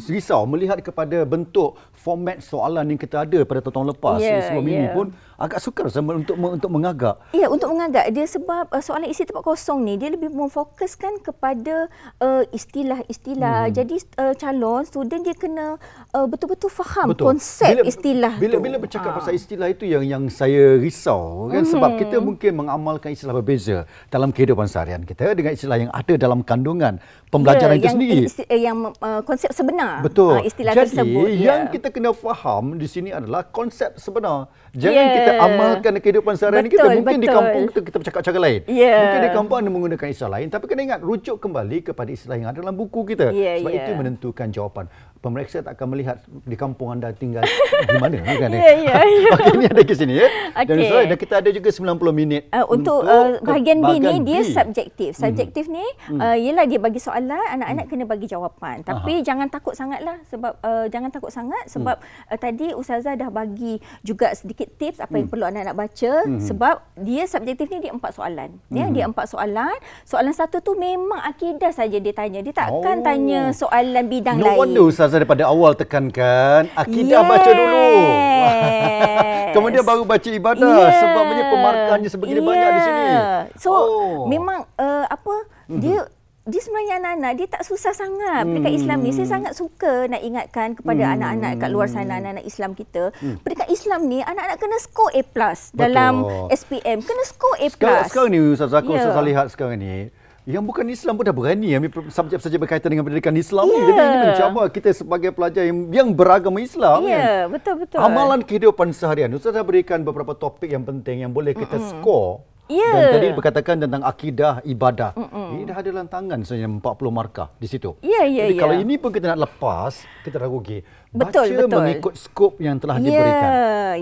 risau 0.06 0.42
melihat 0.46 0.80
kepada 0.80 1.24
bentuk 1.24 1.78
format 2.06 2.38
soalan 2.38 2.86
yang 2.86 3.00
kita 3.02 3.26
ada 3.26 3.42
pada 3.42 3.66
tahun-tahun 3.66 3.98
lepas 3.98 4.18
Ya, 4.22 4.46
sebelum 4.46 4.66
ini 4.70 4.86
ya. 4.86 4.94
pun 4.94 5.08
agak 5.36 5.58
sukar 5.60 5.90
untuk 5.90 6.38
untuk 6.38 6.70
mengagak. 6.70 7.18
Ya, 7.34 7.50
untuk 7.50 7.74
mengagak 7.74 8.06
dia 8.14 8.24
sebab 8.24 8.70
uh, 8.70 8.80
soalan 8.80 9.10
isi 9.10 9.26
tempat 9.26 9.42
kosong 9.42 9.82
ni 9.82 9.98
dia 9.98 10.14
lebih 10.14 10.30
memfokuskan 10.30 11.20
kepada 11.20 11.90
uh, 12.22 12.46
istilah-istilah. 12.54 13.68
Hmm. 13.68 13.74
Jadi 13.74 13.96
uh, 14.16 14.34
calon 14.38 14.86
student 14.86 15.22
dia 15.26 15.34
kena 15.34 15.82
uh, 16.14 16.26
betul-betul 16.30 16.70
faham 16.70 17.10
konsep 17.18 17.82
istilah 17.82 18.38
bila, 18.38 18.54
tu. 18.54 18.62
Bila 18.62 18.78
bercakap 18.78 19.04
Ah. 19.06 19.18
pasal 19.18 19.34
istilah 19.34 19.68
itu 19.70 19.86
yang 19.86 20.04
yang 20.04 20.24
saya 20.28 20.76
risau 20.76 21.48
kan 21.48 21.64
sebab 21.64 21.96
kita 21.96 22.18
mungkin 22.20 22.52
mengamalkan 22.58 23.14
istilah 23.14 23.32
berbeza 23.34 23.86
dalam 24.10 24.30
kehidupan 24.30 24.68
seharian 24.68 25.02
kita 25.02 25.32
dengan 25.32 25.56
istilah 25.56 25.78
yang 25.78 25.92
ada 25.92 26.14
dalam 26.16 26.44
kandungan 26.44 27.00
pembelajaran 27.32 27.76
ya, 27.76 27.80
itu 27.80 27.86
yang, 27.86 27.96
sendiri. 27.96 28.22
isti- 28.28 28.50
yang 28.52 28.78
uh, 29.00 29.22
konsep 29.24 29.50
sebenar. 29.52 30.04
Betul. 30.04 30.40
Uh, 30.40 30.44
istilah 30.44 30.74
Jadi, 30.74 30.84
tersebut. 30.96 31.28
yang 31.32 31.62
ya. 31.68 31.72
kita 31.72 31.88
kena 31.96 32.12
faham 32.12 32.76
di 32.76 32.84
sini 32.86 33.10
adalah 33.10 33.48
konsep 33.48 33.96
sebenar. 33.96 34.52
Jangan 34.76 34.92
Ya. 35.02 35.16
kita 35.16 35.32
amalkan 35.40 35.92
di 35.96 36.02
kehidupan 36.04 36.36
seharian 36.36 36.68
kita. 36.68 36.84
Betul, 36.84 36.96
Mungkin 37.00 37.18
di 37.18 37.26
betul. 37.26 37.38
kampung 37.40 37.64
kita, 37.72 37.80
kita 37.82 37.98
bercakap 38.04 38.22
cara 38.22 38.40
lain. 38.44 38.60
Ya. 38.68 38.96
Mungkin 39.00 39.20
di 39.22 39.32
kampung 39.32 39.56
anda 39.56 39.72
menggunakan 39.72 40.08
istilah 40.12 40.32
lain. 40.36 40.48
Tapi 40.50 40.66
kena 40.68 40.82
ingat, 40.84 41.00
rujuk 41.00 41.40
kembali 41.40 41.78
kepada 41.82 42.10
istilah 42.12 42.36
yang 42.36 42.52
ada 42.52 42.60
dalam 42.60 42.76
buku 42.76 43.08
kita. 43.08 43.32
Ya, 43.32 43.64
Sebab 43.64 43.72
ya. 43.72 43.80
itu 43.80 43.92
menentukan 43.96 44.48
jawapan. 44.52 44.86
Pemeriksa 45.26 45.58
tak 45.60 45.74
akan 45.74 45.88
melihat 45.90 46.18
di 46.46 46.54
kampung 46.54 46.94
anda 46.94 47.10
tinggal 47.10 47.42
di 47.90 47.98
mana. 47.98 48.22
Kan? 48.22 48.54
Ya, 48.54 48.70
ya, 48.78 48.96
ya. 49.26 49.30
Okey, 49.34 49.52
ini 49.52 49.66
ada 49.66 49.82
ke 49.82 49.94
sini 49.94 50.14
ya. 50.16 50.28
Dan, 50.62 50.78
Okey. 50.78 50.86
sorry, 50.86 51.06
dan 51.08 51.18
kita 51.18 51.34
ada 51.42 51.50
juga 51.50 51.70
90 51.74 51.82
minit. 52.14 52.42
Uh, 52.50 52.62
untuk 52.70 53.02
uh, 53.02 53.34
ke 53.36 53.42
bahagian 53.42 53.82
B 53.82 53.90
ni 53.98 54.14
dia 54.22 54.40
B. 54.40 54.54
subjektif. 54.54 55.18
Subjektif 55.18 55.66
ni 55.66 55.82
uh, 56.14 56.38
ialah 56.38 56.64
dia 56.64 56.78
bagi 56.78 57.00
soalan, 57.00 57.42
anak-anak 57.52 57.86
kena 57.88 58.06
bagi 58.06 58.30
jawapan. 58.30 58.86
Tapi 58.86 59.20
jangan 59.20 59.50
takut 59.50 59.74
sangatlah 59.74 60.22
sebab 60.24 60.62
uh, 60.62 60.86
jangan 60.88 61.10
takut 61.10 61.34
sangat 61.34 61.66
sebab 61.66 61.98
uh, 61.98 62.38
tadi 62.38 62.72
ustazah 62.72 63.18
dah 63.18 63.28
bagi 63.28 63.82
juga 64.02 64.30
sedikit 64.32 64.70
tips 64.76 65.02
apa 65.02 65.16
yang 65.16 65.26
perlu 65.26 65.44
anak-anak 65.44 65.74
baca 65.76 66.12
sebab 66.38 66.76
dia 66.96 67.26
subjektif 67.26 67.66
ni 67.68 67.82
dia 67.82 67.92
empat 67.92 68.14
soalan. 68.14 68.54
Ya, 68.70 68.86
dia 68.88 69.10
empat 69.10 69.26
soalan. 69.26 69.74
Soalan 70.04 70.32
satu 70.32 70.62
tu 70.62 70.76
memang 70.76 71.18
akidah 71.20 71.72
saja 71.72 71.98
dia 71.98 72.14
tanya. 72.14 72.40
Dia 72.40 72.54
tak 72.54 72.70
akan 72.70 72.96
Oh. 72.96 73.04
tanya 73.04 73.42
soalan 73.50 74.06
bidang 74.06 74.38
No 74.38 74.46
lain. 74.46 74.58
wonder 74.60 74.84
Ustazah 74.86 75.15
daripada 75.16 75.48
awal 75.48 75.72
tekankan 75.74 76.68
akidah 76.74 77.24
baca 77.24 77.52
dulu. 77.52 77.88
Yes. 77.96 79.50
Kemudian 79.56 79.84
baru 79.84 80.04
baca 80.04 80.30
ibadah 80.30 80.68
Yeah. 80.68 81.00
sebabnya 81.00 81.44
pemarkahnya 81.48 82.10
sebegini 82.12 82.38
Yeah. 82.38 82.48
banyak 82.48 82.70
di 82.70 82.82
sini. 82.82 83.08
So 83.56 83.70
Oh. 83.72 84.28
memang 84.28 84.68
uh, 84.76 85.06
apa 85.08 85.48
dia 85.72 86.06
dia 86.46 86.62
sebenarnya 86.62 87.02
anak-anak 87.02 87.32
dia 87.36 87.48
tak 87.50 87.64
susah 87.66 87.90
sangat 87.90 88.46
pendidikan 88.46 88.74
Islam 88.76 88.98
ni. 89.02 89.10
Saya 89.10 89.28
sangat 89.28 89.58
suka 89.58 90.06
nak 90.06 90.22
ingatkan 90.22 90.78
kepada 90.78 91.18
anak-anak 91.18 91.58
kat 91.58 91.70
luar 91.74 91.90
sana 91.90 92.22
anak-anak 92.22 92.46
Islam 92.46 92.78
kita. 92.78 93.10
Pendidikan 93.42 93.66
Islam 93.66 94.06
ni 94.06 94.22
anak-anak 94.22 94.62
kena 94.62 94.78
skor 94.78 95.10
A+ 95.10 95.26
dalam 95.74 96.14
SPM. 96.52 97.02
Kena 97.02 97.24
skor 97.26 97.56
A+. 97.58 97.66
Sekarang, 97.66 98.06
sekarang 98.06 98.30
ni 98.30 98.40
Ustazah, 98.54 98.78
aku 98.78 98.94
Ya. 98.94 99.02
Ustazah 99.02 99.26
lihat 99.26 99.46
sekarang 99.50 99.82
ni, 99.82 100.14
yang 100.46 100.62
bukan 100.62 100.86
Islam 100.94 101.18
pun 101.18 101.26
dah 101.26 101.34
berani 101.34 101.74
ambil 101.74 102.06
subjek-subjek 102.06 102.62
berkaitan 102.62 102.94
dengan 102.94 103.02
pendidikan 103.10 103.34
Islam 103.34 103.66
ni. 103.66 103.82
Ya. 103.82 103.86
Jadi 103.90 104.02
ini 104.06 104.18
mencabar 104.30 104.66
kita 104.70 104.90
sebagai 104.94 105.34
pelajar 105.34 105.66
yang, 105.66 105.90
yang 105.90 106.08
beragama 106.14 106.62
Islam. 106.62 107.10
kan? 107.10 107.18
Ya, 107.18 107.50
betul-betul. 107.50 107.98
Amalan 107.98 108.46
kehidupan 108.46 108.94
seharian. 108.94 109.34
Ustazah 109.34 109.66
berikan 109.66 110.06
beberapa 110.06 110.38
topik 110.38 110.70
yang 110.70 110.86
penting 110.86 111.26
yang 111.26 111.34
boleh 111.34 111.58
kita 111.58 111.82
skor. 111.82 112.46
Ya. 112.68 112.90
Dan 112.90 113.08
tadi 113.14 113.28
berkatakan 113.32 113.76
tentang 113.78 114.02
akidah, 114.02 114.58
ibadah. 114.64 115.14
Ini 115.54 115.64
dah 115.64 115.78
ada 115.78 115.90
lantangan 115.94 116.42
sebenarnya 116.42 116.70
40 116.76 116.82
markah 117.12 117.48
di 117.56 117.68
situ. 117.68 117.94
Ya, 118.02 118.26
ya, 118.26 118.44
Jadi 118.44 118.54
ya. 118.54 118.60
kalau 118.60 118.76
ini 118.76 118.96
pun 118.96 119.10
kita 119.10 119.30
nak 119.30 119.46
lepas, 119.46 119.94
kita 120.22 120.36
dah 120.36 120.48
rugi. 120.48 120.82
Betul, 121.16 121.48
Baca 121.48 121.62
betul. 121.64 121.80
mengikut 121.80 122.14
skop 122.14 122.54
yang 122.60 122.76
telah 122.76 122.98
Ya, 122.98 123.08
diberikan. 123.08 123.50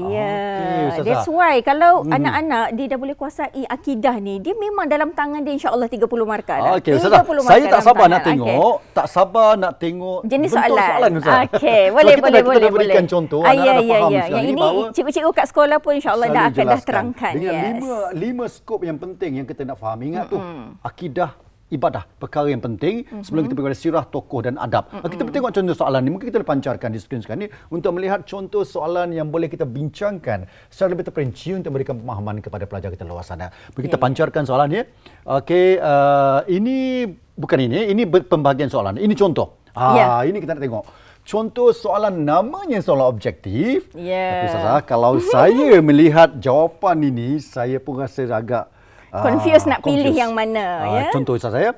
ya. 0.09 0.33
Okey, 0.33 0.81
Ustazah. 0.89 1.05
That's 1.05 1.29
why 1.29 1.55
kalau 1.61 2.01
anak-anak 2.07 2.73
dia 2.73 2.85
dah 2.87 2.97
boleh 2.97 3.13
kuasai 3.13 3.67
akidah 3.67 4.15
ni, 4.17 4.39
dia 4.39 4.55
memang 4.55 4.87
dalam 4.87 5.11
tangan 5.11 5.37
dia 5.39 5.53
insya-Allah 5.53 5.85
30 5.85 6.09
markah 6.23 6.57
dah. 6.57 6.73
Okey, 6.73 6.97
Ustazah. 6.97 7.21
30 7.21 7.43
Saya 7.43 7.45
markah 7.45 7.61
tak 7.61 7.69
dalam 7.69 7.83
sabar 7.83 7.93
tangan. 7.99 8.09
nak 8.09 8.21
tengok, 8.25 8.73
tak 8.91 9.07
sabar 9.07 9.49
nak 9.55 9.73
tengok 9.77 10.19
Jenis 10.25 10.49
bentuk 10.49 10.65
soalan. 10.65 10.87
soalan 10.89 11.11
Ustaz. 11.13 11.37
Okey, 11.45 11.81
Sebab 11.83 11.93
boleh 11.93 12.09
kita 12.09 12.23
boleh 12.23 12.31
dah, 12.31 12.39
kita 12.39 12.47
boleh 12.47 12.57
dah 12.57 12.71
berikan 12.71 12.95
boleh. 12.97 13.13
contoh, 13.13 13.39
Ah, 13.39 13.51
anak 13.51 13.59
ya, 13.59 13.69
dah 13.69 13.83
ya, 13.83 13.93
faham 13.93 14.09
ya. 14.09 14.23
sekarang 14.23 14.33
Yang 14.33 14.41
ni 14.41 14.49
ini 14.49 14.67
cikgu-cikgu 14.89 15.31
kat 15.33 15.45
sekolah 15.47 15.77
pun 15.77 15.91
insya-Allah 15.93 16.27
dah 16.27 16.43
akan 16.43 16.49
dah 16.49 16.57
jelaskan. 16.65 16.87
terangkan. 16.87 17.33
Dengan 17.35 17.53
yes. 17.53 17.69
lima 17.75 17.97
lima 18.15 18.45
skop 18.53 18.85
yang 18.85 19.01
penting 19.01 19.41
yang 19.41 19.47
kita 19.49 19.65
nak 19.65 19.81
faham. 19.81 19.99
Ingat 20.05 20.29
tu, 20.29 20.37
akidah 20.85 21.33
ibadah 21.73 22.05
perkara 22.21 22.53
yang 22.53 22.61
penting 22.61 23.01
sebelum 23.25 23.49
kita 23.49 23.57
pergi 23.57 23.67
pada 23.73 23.79
sirah 23.81 24.05
tokoh 24.05 24.45
dan 24.45 24.61
adab. 24.61 24.93
Kita 25.09 25.25
tengok 25.25 25.49
contoh 25.49 25.73
soalan 25.73 26.05
ni 26.05 26.09
mungkin 26.13 26.29
kita 26.29 26.45
pancarkan 26.45 26.93
di 26.93 27.01
skrin 27.01 27.25
sekarang 27.25 27.41
ni 27.45 27.49
untuk 27.73 27.97
melihat 27.97 28.21
contoh 28.29 28.61
soalan 28.61 29.09
yang 29.09 29.33
boleh 29.33 29.49
kita 29.49 29.65
bincangkan 29.65 30.45
secara 30.69 30.93
lebih 30.93 31.09
terperinci 31.09 31.57
untuk 31.57 31.73
memberikan 31.73 31.97
pemahaman 31.97 32.45
kepada 32.45 32.69
pelajar 32.69 32.93
kita 32.93 33.01
luar 33.09 33.25
sana. 33.25 33.49
Mari 33.73 33.89
kita 33.89 33.97
pancarkan 33.97 34.45
soalan 34.45 34.69
ya. 34.69 34.83
Okey, 35.25 35.81
uh, 35.81 36.45
ini 36.45 37.09
bukan 37.33 37.57
ini, 37.65 37.89
ini 37.89 38.05
pembahagian 38.05 38.69
soalan. 38.69 39.01
Ini 39.01 39.13
contoh. 39.17 39.57
Ah, 39.73 39.97
Ya. 39.97 40.05
ini 40.29 40.37
kita 40.37 40.53
nak 40.53 40.61
tengok. 40.61 40.85
Contoh 41.23 41.71
soalan 41.71 42.23
namanya 42.23 42.79
soalan 42.79 43.07
objektif. 43.09 43.89
Ya. 43.95 44.27
Tapi 44.29 44.45
Ustazah, 44.51 44.81
kalau 44.83 45.17
saya 45.19 45.79
melihat 45.89 46.35
jawapan 46.37 46.99
ini, 47.03 47.39
saya 47.39 47.79
pun 47.79 47.99
rasa 47.99 48.27
agak 48.27 48.67
ah, 49.09 49.23
Confused 49.23 49.67
nak 49.67 49.81
pilih 49.81 50.13
yang 50.13 50.35
mana, 50.35 50.65
Ah, 50.83 50.87
ya? 50.99 51.03
Contoh 51.11 51.35
Ustazah 51.35 51.59
ya. 51.59 51.73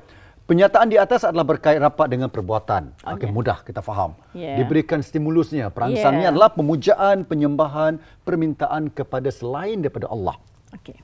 Penyataan 0.46 0.86
di 0.86 0.94
atas 0.94 1.26
adalah 1.26 1.42
berkait 1.42 1.74
rapat 1.82 2.06
dengan 2.06 2.30
perbuatan. 2.30 2.94
Okey, 3.02 3.26
Okey. 3.26 3.28
mudah 3.34 3.66
kita 3.66 3.82
faham. 3.82 4.14
Ya. 4.30 4.54
Diberikan 4.54 5.02
stimulusnya. 5.02 5.74
Perancannya 5.74 6.30
Ya. 6.30 6.30
adalah 6.30 6.54
pemujaan, 6.54 7.26
penyembahan, 7.26 7.98
permintaan 8.22 8.94
kepada 8.94 9.26
selain 9.34 9.82
daripada 9.82 10.06
Allah. 10.06 10.38
Okey. 10.70 10.94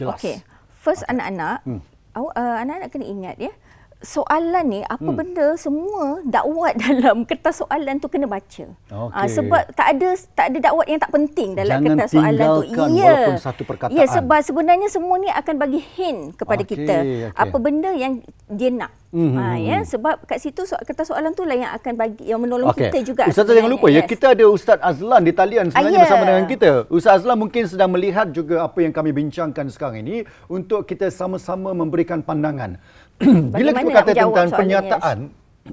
Jelas. 0.00 0.16
Okey. 0.16 0.40
First 0.80 1.04
anak-anak, 1.12 1.60
hmm. 1.68 1.80
uh, 2.16 2.56
anak-anak 2.56 2.88
kena 2.88 3.04
ingat 3.04 3.36
ya. 3.36 3.52
Soalan 3.98 4.64
ni 4.68 4.80
apa 4.82 5.00
Hmm. 5.00 5.16
benda 5.16 5.56
semua 5.56 6.20
dakwat 6.22 6.76
dalam 6.84 7.24
kertas 7.24 7.58
soalan 7.58 7.96
tu 7.96 8.06
kena 8.06 8.24
baca. 8.24 8.68
Ah, 8.86 9.24
Okey. 9.24 9.28
sebab 9.32 9.62
tak 9.72 9.86
ada 9.90 10.08
tak 10.30 10.46
ada 10.46 10.58
dakwat 10.62 10.86
yang 10.86 11.00
tak 11.00 11.10
penting 11.10 11.48
dalam 11.52 11.80
Jangan 11.80 11.88
kertas 11.90 12.10
soalan 12.12 12.36
tu. 12.46 12.62
tinggalkan 12.62 12.92
walaupun 12.94 13.36
satu 13.40 13.62
perkataan. 13.64 13.96
Ya, 13.96 14.04
sebab 14.06 14.38
sebenarnya 14.38 14.88
semua 14.88 15.16
ni 15.16 15.28
akan 15.28 15.54
bagi 15.56 15.80
hint 15.80 16.36
kepada 16.36 16.60
Okey, 16.60 16.70
kita 16.76 16.96
okey. 16.98 17.32
apa 17.34 17.56
benda 17.56 17.90
yang 17.90 18.20
dia 18.46 18.68
nak. 18.70 18.92
Mhm, 19.08 19.32
Ha, 19.32 19.56
ya, 19.56 19.78
sebab 19.82 20.28
kat 20.28 20.38
situ 20.38 20.60
so, 20.62 20.76
kertas 20.76 21.08
soalan 21.08 21.32
tu 21.32 21.42
lah 21.42 21.56
yang 21.56 21.72
akan 21.72 21.92
bagi 21.96 22.26
yang 22.26 22.36
menolong 22.36 22.68
Okey. 22.68 22.92
kita 22.92 22.98
juga. 23.02 23.22
Ustazah 23.24 23.54
jangan 23.54 23.72
lupa 23.72 23.88
ya, 23.88 24.04
Yes. 24.04 24.10
kita 24.12 24.26
ada 24.30 24.44
Ustaz 24.46 24.76
Azlan 24.78 25.24
di 25.24 25.32
talian 25.32 25.66
sebenarnya 25.66 25.88
Ah, 25.88 25.96
ya. 25.96 26.04
bersama 26.04 26.24
dengan 26.26 26.44
kita. 26.44 26.70
Ustaz 26.86 27.12
Azlan 27.16 27.38
mungkin 27.38 27.62
sedang 27.64 27.90
melihat 27.90 28.28
juga 28.28 28.60
apa 28.60 28.76
yang 28.76 28.92
kami 28.92 29.10
bincangkan 29.10 29.66
sekarang 29.66 30.04
ini 30.04 30.16
untuk 30.46 30.84
kita 30.84 31.08
sama-sama 31.08 31.72
memberikan 31.72 32.20
pandangan. 32.20 32.76
Bila 33.18 33.70
kita 33.70 33.82
berkata 33.82 34.10
tentang 34.10 34.30
soalan, 34.46 34.50
penyataan 34.52 35.18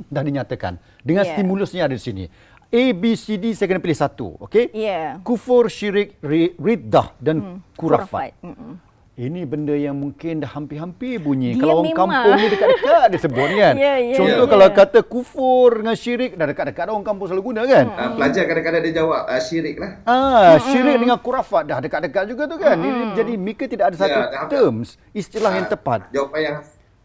dah 0.07 0.23
dinyatakan 0.23 0.73
dengan 0.99 1.23
Ya. 1.23 1.31
stimulusnya 1.31 1.81
ada 1.85 1.93
di 1.93 2.01
sini. 2.01 2.25
A, 2.67 2.83
B, 2.91 3.13
C, 3.13 3.37
D 3.37 3.53
saya 3.53 3.67
kena 3.67 3.77
pilih 3.77 3.93
satu. 3.95 4.33
Okey? 4.39 4.73
Ya. 4.73 5.21
Kufur, 5.21 5.69
syirik, 5.69 6.17
ri- 6.19 6.57
riddah 6.57 7.13
dan 7.17 7.61
kurafat. 7.73 8.33
Khurafat. 8.33 8.33
Mm-mm. 8.41 8.73
Ini 9.13 9.45
benda 9.45 9.77
yang 9.77 9.93
mungkin 9.93 10.41
dah 10.41 10.49
hampir-hampir 10.49 11.21
bunyi. 11.21 11.53
Dia 11.53 11.61
kalau 11.61 11.73
orang 11.77 11.85
memang. 11.85 12.09
kampung 12.09 12.33
ni 12.33 12.45
dekat-dekat 12.49 13.05
dia 13.05 13.19
sebut 13.21 13.49
kan. 13.53 13.73
Ya, 13.77 13.93
ya, 14.01 14.15
Contoh 14.17 14.41
ya. 14.41 14.49
kalau 14.49 14.67
kata 14.73 14.99
kufur 15.05 15.69
dengan 15.77 15.93
syirik 15.93 16.33
dah 16.33 16.49
dekat-dekat 16.49 16.85
orang 16.89 17.05
kampung 17.05 17.29
selalu 17.29 17.43
guna 17.45 17.61
kan. 17.63 17.85
Uh, 17.87 18.09
pelajar 18.17 18.43
kadang-kadang 18.43 18.81
dia 18.81 18.93
jawab 18.97 19.21
uh, 19.23 19.37
syirik 19.37 19.77
lah. 19.77 19.91
Ah, 20.03 20.57
syirik 20.59 20.97
dengan 20.97 21.21
kurafat 21.21 21.63
dah 21.63 21.77
dekat-dekat 21.77 22.23
juga 22.25 22.49
tu 22.49 22.57
kan. 22.57 22.73
Ini 22.75 23.13
jadi 23.13 23.33
mereka 23.37 23.69
tidak 23.69 23.93
ada 23.93 23.97
satu 23.99 24.09
Ya, 24.09 24.25
dah 24.25 24.39
hampir. 24.41 24.57
terms, 24.57 24.89
istilah 25.13 25.51
yang 25.53 25.69
Ah, 25.69 25.71
tepat. 25.71 25.99
Jawapan 26.09 26.39
yang 26.41 26.57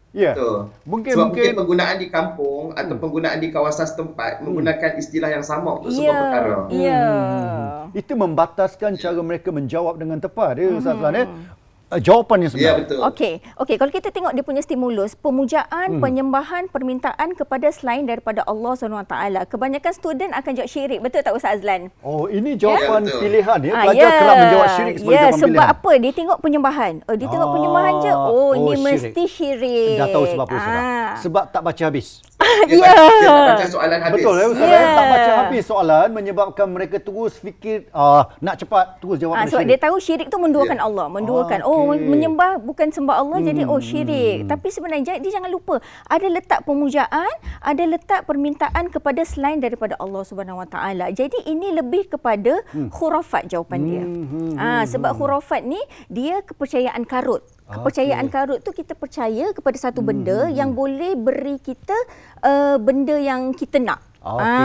Ya. 0.09 0.33
betul. 0.33 0.73
Mungkin 0.89 1.11
Sebab 1.13 1.21
mungkin 1.29 1.41
mungkin 1.45 1.59
penggunaan 1.61 1.95
di 2.01 2.07
kampung 2.09 2.65
atau 2.73 2.95
penggunaan 2.97 3.37
di 3.37 3.53
kawasan 3.53 3.85
setempat 3.85 4.41
menggunakan 4.41 4.97
istilah 4.97 5.29
yang 5.29 5.45
sama 5.45 5.77
untuk 5.77 5.93
sebuah 5.93 6.09
Ya. 6.09 6.17
perkara. 6.19 6.55
Ya. 6.73 7.05
itu 7.89 8.13
membataskan 8.13 8.97
cara 8.97 9.21
mereka 9.21 9.49
menjawab 9.49 9.97
dengan 9.97 10.17
tepat 10.17 10.57
ya 10.57 10.69
Ustaz 10.71 10.93
Azlan 10.93 11.13
ya. 11.13 11.25
Uh, 11.89 11.97
jawapan 11.97 12.37
yang 12.39 12.51
Ya 12.51 12.53
sebenar. 12.53 12.75
betul. 12.79 12.97
Okey, 13.03 13.33
okey. 13.57 13.75
Kalau 13.75 13.89
kita 13.91 14.09
tengok 14.09 14.29
dia 14.31 14.41
punya 14.41 14.61
stimulus, 14.61 15.11
pemujaan, 15.15 15.89
hmm. 15.91 15.99
penyembahan, 15.99 16.63
permintaan 16.67 17.33
kepada 17.33 17.65
selain 17.69 18.05
daripada 18.05 18.45
Allah 18.45 18.73
SWT. 18.73 19.09
Kebanyakan 19.47 19.91
student 19.91 20.31
akan 20.31 20.51
jawab 20.53 20.69
syirik. 20.69 20.99
Betul 20.99 21.21
tak 21.21 21.33
Ustaz 21.33 21.57
Azlan? 21.57 21.89
Oh, 21.99 22.25
ini 22.25 22.53
jawapan 22.55 22.77
Ya, 22.99 23.07
betul. 23.07 23.19
pilihan 23.19 23.59
ya. 23.59 23.71
Ah, 23.71 23.81
Pelajar 23.83 24.09
kerap 24.13 24.35
menjawab 24.37 24.67
syirik 24.71 24.95
sebagai 24.95 25.09
ya, 25.09 25.21
jawapan 25.23 25.33
sebab 25.35 25.49
pilihan. 25.51 25.73
apa? 25.73 25.91
Dia 25.95 26.11
tengok 26.13 26.37
penyembahan. 26.39 26.93
Oh, 27.03 27.15
dia 27.15 27.27
tengok 27.27 27.47
Ah, 27.47 27.53
penyembahan 27.55 27.93
je. 27.97 28.11
Oh, 28.11 28.29
oh, 28.29 28.49
ini 28.51 28.69
syirik. 28.69 28.85
mesti 28.85 29.23
syirik. 29.27 29.97
Dah 29.97 30.07
tahu 30.09 30.25
sebab 30.27 30.45
apa 30.45 30.53
Ustaz. 30.55 30.77
Ah. 30.77 31.11
Sebab 31.19 31.43
tak 31.49 31.61
baca 31.63 31.83
habis. 31.83 32.07
Dia, 32.69 32.75
Ya. 32.79 32.85
baca, 32.85 33.01
dia 33.01 33.29
tak 33.33 33.45
baca 33.49 33.65
soalan 33.67 33.99
habis. 33.99 34.13
Betul 34.15 34.33
ya 34.35 34.45
Ustaz. 34.47 34.61
Ya. 34.63 34.77
ya? 34.77 34.85
Tak 34.93 35.05
baca 35.07 35.31
habis 35.39 35.63
soalan 35.65 36.07
menyebabkan 36.11 36.67
mereka 36.67 36.97
terus 36.97 37.33
fikir 37.35 37.89
ah 37.91 38.29
nak 38.37 38.55
cepat 38.55 39.01
terus 39.01 39.17
jawab 39.17 39.35
Ah, 39.35 39.43
sebab 39.43 39.57
syirik. 39.57 39.69
dia 39.71 39.79
tahu 39.81 39.95
syirik 39.97 40.27
tu 40.29 40.37
menduakan 40.37 40.77
Ya. 40.77 40.85
Allah, 40.85 41.07
menduakan. 41.09 41.59
Ah, 41.59 41.67
Oh, 41.69 41.78
okey. 41.81 42.07
menyembah 42.07 42.59
bukan 42.59 42.89
sembah 42.89 43.15
Allah 43.21 43.39
jadi 43.39 43.63
oh 43.63 43.79
Hmm. 43.79 43.85
syirik. 43.85 44.37
Tapi 44.45 44.67
sebenarnya 44.67 45.15
dia 45.17 45.31
jangan 45.31 45.47
lupa 45.47 45.79
ada 46.05 46.27
letak 46.27 46.65
pemujaan, 46.65 47.31
ada 47.61 47.83
letak 47.85 48.25
permintaan 48.25 48.89
kepada 48.89 49.21
selain 49.23 49.57
daripada 49.57 49.95
Allah 49.97 50.23
Subhanahu 50.23 50.59
Wa 50.59 50.67
Taala. 50.67 51.05
Jadi 51.09 51.45
ini 51.45 51.71
lebih 51.71 52.09
kepada 52.09 52.59
Hmm. 52.71 52.89
khurafat 52.89 53.47
jawapan 53.47 53.79
dia. 53.85 54.03
Ah, 54.55 54.83
sebab 54.83 55.15
khurafat 55.15 55.63
ni 55.63 55.79
dia 56.07 56.41
kepercayaan 56.41 57.05
karut. 57.05 57.45
Kepercayaan 57.69 58.25
Okey. 58.25 58.33
karut 58.33 58.59
tu 58.65 58.73
kita 58.73 58.97
percaya 58.97 59.53
kepada 59.53 59.77
satu 59.77 60.01
benda 60.01 60.49
Hmm. 60.49 60.57
yang 60.57 60.73
boleh 60.73 61.13
beri 61.13 61.61
kita 61.61 61.93
uh, 62.41 62.81
benda 62.81 63.13
yang 63.13 63.53
kita 63.53 63.77
nak. 63.77 64.08
Okey, 64.31 64.45
Ah, 64.45 64.61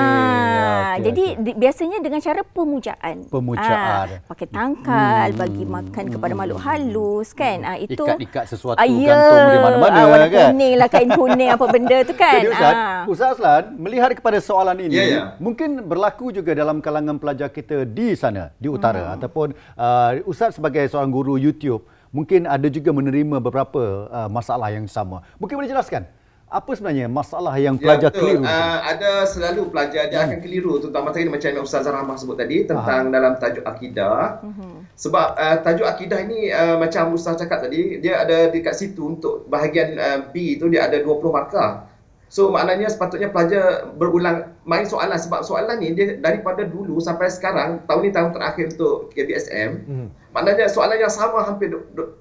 okey, 0.92 1.02
jadi 1.02 1.24
okey. 1.30 1.42
di- 1.42 1.56
biasanya 1.56 1.98
dengan 1.98 2.20
cara 2.20 2.40
pemujaan. 2.42 3.16
Pemujaan. 3.26 4.06
Ah, 4.10 4.26
pakai 4.26 4.46
tangkal, 4.46 5.28
bagi 5.32 5.64
makan 5.64 6.04
kepada 6.08 6.32
makhluk 6.32 6.60
halus 6.60 7.32
kan. 7.32 7.62
Ah 7.62 7.76
itu 7.76 7.96
Ikat-ikat 7.98 8.44
sesuatu, 8.46 8.76
ah, 8.76 8.84
ya. 8.84 9.08
gantung 9.08 9.44
di 9.46 9.58
mana-mana, 9.58 9.96
ah, 9.96 10.04
warna 10.06 10.26
kan? 10.26 10.46
kuning 10.50 10.74
lah 10.74 10.88
kain 10.88 11.10
kuning 11.10 11.48
apa 11.48 11.64
benda 11.66 11.98
tu 12.02 12.12
kan. 12.12 12.36
Jadi 12.36 12.48
Ustaz, 12.50 12.74
Ah. 12.74 13.02
Ustaz 13.06 13.28
Aslan 13.34 13.62
melihat 13.76 14.10
kepada 14.12 14.38
soalan 14.38 14.76
ini, 14.78 14.94
Ya, 14.94 15.04
ya. 15.04 15.22
mungkin 15.38 15.80
berlaku 15.82 16.28
juga 16.30 16.52
dalam 16.52 16.78
kalangan 16.78 17.16
pelajar 17.16 17.48
kita 17.48 17.84
di 17.84 18.12
sana, 18.12 18.52
di 18.54 18.66
Hmm. 18.66 18.76
utara 18.76 19.14
ataupun 19.14 19.48
uh, 19.74 20.20
Ustaz 20.24 20.54
sebagai 20.54 20.84
seorang 20.84 21.08
guru 21.08 21.34
YouTube, 21.34 21.80
mungkin 22.10 22.44
ada 22.44 22.66
juga 22.66 22.90
menerima 22.90 23.38
beberapa 23.38 23.82
uh, 24.06 24.28
masalah 24.28 24.68
yang 24.68 24.86
sama. 24.86 25.22
Mungkin 25.36 25.56
boleh 25.56 25.68
jelaskan 25.68 26.04
apa 26.54 26.70
sebenarnya 26.78 27.10
masalah 27.10 27.58
yang 27.58 27.74
pelajar 27.74 28.08
ya, 28.08 28.14
betul. 28.14 28.22
keliru? 28.22 28.42
Hmm. 28.46 28.54
Uh, 28.54 28.78
ada 28.86 29.10
selalu 29.26 29.62
pelajar 29.74 30.06
dia 30.06 30.22
akan 30.22 30.38
keliru 30.38 30.78
terutama 30.78 31.10
tadi 31.10 31.26
macam 31.26 31.50
yang 31.50 31.64
Ustazah 31.66 31.90
Rahmah 31.90 32.14
sebut 32.14 32.38
tadi 32.38 32.62
tentang 32.62 33.10
dalam 33.10 33.34
tajuk 33.42 33.66
akidah. 33.66 34.38
Mhm. 34.46 34.94
Sebab 34.94 35.28
uh, 35.34 35.56
tajuk 35.66 35.86
akidah 35.90 36.18
ini 36.22 36.54
uh, 36.54 36.78
macam 36.78 37.10
Ustaz 37.10 37.42
cakap 37.42 37.66
tadi 37.66 37.98
dia 37.98 38.22
ada 38.22 38.54
dekat 38.54 38.78
situ 38.78 39.18
untuk 39.18 39.50
bahagian 39.50 39.98
uh, 39.98 40.18
B 40.30 40.54
tu 40.54 40.70
dia 40.70 40.86
ada 40.86 41.02
20 41.02 41.34
markah. 41.34 41.90
So 42.30 42.54
maknanya 42.54 42.86
sepatutnya 42.86 43.34
pelajar 43.34 43.90
berulang 43.98 44.53
main 44.64 44.84
soalan 44.84 45.16
sebab 45.16 45.44
soalan 45.44 45.76
ni 45.76 45.92
dia 45.92 46.16
daripada 46.16 46.64
dulu 46.64 46.96
sampai 46.96 47.28
sekarang 47.28 47.84
tahun 47.84 48.00
ni 48.00 48.10
tahun 48.10 48.32
terakhir 48.32 48.64
untuk 48.72 49.12
KBSM. 49.12 49.70
Hmm. 49.84 50.08
Maknanya 50.32 50.66
soalan 50.66 50.98
yang 50.98 51.12
sama 51.12 51.44
hampir 51.44 51.70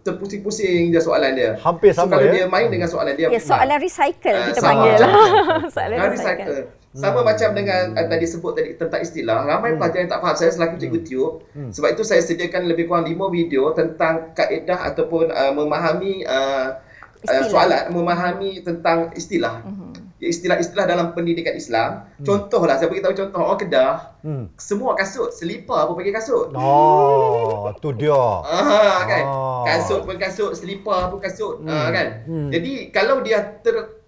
terpusing-pusing 0.02 0.92
je 0.92 1.00
soalan 1.00 1.34
dia. 1.34 1.58
Hampir 1.58 1.90
so, 1.92 2.04
sama 2.04 2.20
kalau 2.20 2.30
ya? 2.30 2.34
dia 2.36 2.46
main 2.46 2.68
dengan 2.70 2.86
soalan 2.86 3.16
dia 3.16 3.32
Ya, 3.32 3.42
soalan 3.42 3.80
recycle 3.80 4.36
Ah, 4.36 4.46
kita 4.52 4.60
sama 4.60 4.70
panggil. 4.70 4.94
macam 4.94 5.10
soalan 5.76 5.96
Nah, 5.98 6.08
recycle. 6.12 6.46
recycle. 6.46 6.82
Sama 6.94 7.20
macam 7.26 7.50
dengan 7.58 7.84
uh, 7.98 8.06
tadi 8.06 8.26
sebut 8.30 8.54
tadi 8.54 8.78
tentang 8.78 9.02
istilah. 9.02 9.50
Ramai 9.50 9.74
pelajar 9.82 10.06
yang 10.06 10.12
tak 10.14 10.22
faham. 10.22 10.38
Saya 10.38 10.54
selaku 10.54 10.78
cikgu 10.78 11.00
tiup. 11.02 11.34
Sebab 11.74 11.90
itu 11.90 12.04
saya 12.06 12.22
sediakan 12.22 12.70
lebih 12.70 12.86
kurang 12.86 13.10
5 13.10 13.18
video 13.34 13.74
tentang 13.74 14.30
kaedah 14.38 14.94
ataupun 14.94 15.34
uh, 15.34 15.50
memahami 15.58 16.22
uh, 16.22 16.78
uh, 17.26 17.44
soalan, 17.50 17.90
memahami 17.90 18.62
tentang 18.62 19.10
istilah. 19.18 19.66
Istilah-istilah 20.30 20.86
dalam 20.88 21.12
pendidikan 21.12 21.52
Islam. 21.52 22.08
Contohlah, 22.24 22.80
saya 22.80 22.88
beritahu 22.88 23.12
contoh 23.12 23.40
orang 23.44 23.60
Kedah. 23.60 23.94
Hmm. 24.24 24.44
Semua 24.56 24.96
kasut, 24.96 25.36
selipar 25.36 25.84
pun 25.88 26.00
pakai 26.00 26.16
kasut. 26.16 26.56
Oh, 26.56 27.68
tu 27.84 27.92
dia. 27.92 28.16
Ah 28.44 29.04
kan. 29.04 29.24
Ah. 29.28 29.64
Kasut 29.68 30.08
pun 30.08 30.16
kasut, 30.16 30.56
selipar 30.56 31.12
pun 31.12 31.20
kasut, 31.20 31.60
Hmm. 31.64 31.72
ah 31.72 31.90
kan. 31.92 32.08
Hmm. 32.24 32.50
Jadi 32.52 32.92
kalau 32.92 33.20
dia 33.20 33.44
ter 33.60 34.03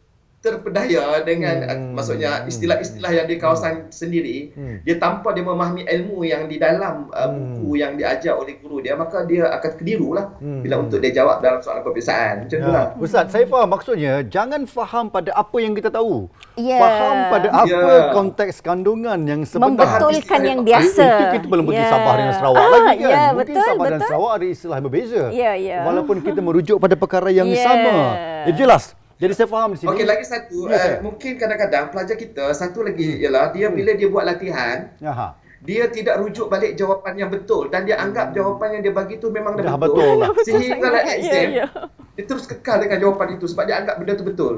terpedaya 0.45 1.03
dengan 1.21 1.55
Hmm. 1.57 1.73
hmm. 1.81 1.91
maksudnya 1.91 2.45
istilah-istilah 2.45 3.11
yang 3.11 3.25
di 3.25 3.35
kawasan 3.35 3.89
sendiri, 3.89 4.53
Hmm. 4.53 4.77
dia 4.81 4.95
tanpa 4.95 5.33
dia 5.33 5.41
memahami 5.41 5.81
ilmu 5.83 6.21
yang 6.21 6.45
di 6.45 6.57
dalam 6.57 7.09
uh, 7.09 7.25
Hmm. 7.25 7.57
buku 7.57 7.75
yang 7.75 7.97
diajar 7.97 8.37
oleh 8.37 8.55
guru 8.55 8.77
dia, 8.79 8.93
maka 8.93 9.25
dia 9.25 9.49
akan 9.51 9.71
keliru 9.75 10.13
lah 10.13 10.37
Hmm. 10.37 10.61
bila 10.61 10.75
untuk 10.79 11.01
dia 11.01 11.11
jawab 11.11 11.41
dalam 11.41 11.59
soalan 11.59 11.81
peperiksaan. 11.81 12.45
Macam 12.45 12.57
tu 12.59 12.69
lah. 12.69 12.85
Ya. 12.87 13.01
Ustaz, 13.01 13.25
saya 13.27 13.45
faham 13.45 13.67
maksudnya 13.67 14.13
jangan 14.23 14.61
faham 14.65 15.09
pada 15.09 15.33
apa 15.33 15.57
yang 15.57 15.73
kita 15.73 15.89
tahu. 15.89 16.29
Ya. 16.53 16.77
Faham 16.77 17.15
pada 17.31 17.47
apa 17.49 17.65
Ya. 17.67 18.13
konteks 18.13 18.61
kandungan 18.61 19.19
yang 19.23 19.41
sebenar. 19.43 19.73
Membetulkan 19.73 20.39
yang 20.41 20.61
biasa. 20.61 21.01
Itu 21.01 21.23
kita 21.33 21.45
belum 21.47 21.65
pergi 21.65 21.81
Ya. 21.81 21.89
Sabah 21.89 22.13
dengan 22.15 22.33
Sarawak 22.33 22.57
Ah, 22.57 22.69
lagi 22.71 22.85
kan. 22.95 23.09
ya, 23.09 23.23
Mungkin 23.27 23.37
betul, 23.55 23.65
Sabah 23.65 23.83
dan 23.83 23.91
betul. 23.95 24.07
Sarawak 24.07 24.31
ada 24.31 24.45
istilah 24.45 24.75
yang 24.75 24.85
berbeza. 24.85 25.23
Ya, 25.31 25.51
ya. 25.55 25.77
Walaupun 25.83 26.17
kita 26.21 26.39
merujuk 26.39 26.77
pada 26.77 26.95
perkara 26.95 27.29
yang 27.29 27.47
Ya. 27.51 27.63
sama. 27.63 27.95
Ya, 28.45 28.53
jelas. 28.53 28.83
Jadi 29.15 29.31
saya 29.31 29.47
faham 29.47 29.71
di 29.71 29.77
sini. 29.77 29.89
Okey, 29.89 30.03
lagi 30.03 30.23
satu. 30.23 30.67
Ya, 30.67 30.75
uh, 30.75 30.95
mungkin 31.01 31.35
kadang-kadang 31.35 31.87
pelajar 31.87 32.15
kita, 32.15 32.51
satu 32.51 32.83
lagi 32.83 33.15
Hmm. 33.15 33.21
ialah 33.21 33.45
dia 33.49 33.67
bila 33.69 33.91
dia 33.91 34.07
buat 34.07 34.23
latihan, 34.23 34.91
Aha. 34.99 35.39
dia 35.61 35.87
tidak 35.87 36.19
rujuk 36.19 36.45
balik 36.45 36.75
jawapan 36.75 37.15
yang 37.17 37.29
betul 37.29 37.67
dan 37.67 37.83
dia 37.83 37.95
anggap 37.95 38.31
jawapan 38.31 38.75
yang 38.75 38.81
dia 38.83 38.93
bagi 38.93 39.15
tu 39.15 39.29
memang 39.29 39.55
dah, 39.55 39.63
Dah 39.65 39.77
betul 39.77 40.19
lah. 40.19 40.29
Sehinggalah 40.43 40.99
sangat. 41.01 41.17
exam, 41.17 41.47
Ya, 41.49 41.63
ya. 41.63 41.67
dia 42.11 42.23
terus 42.25 42.43
kekal 42.43 42.77
dengan 42.77 42.97
jawapan 42.99 43.27
itu 43.33 43.45
sebab 43.45 43.63
dia 43.63 43.75
anggap 43.77 43.95
benda 43.97 44.13
tu 44.13 44.25
betul. 44.25 44.53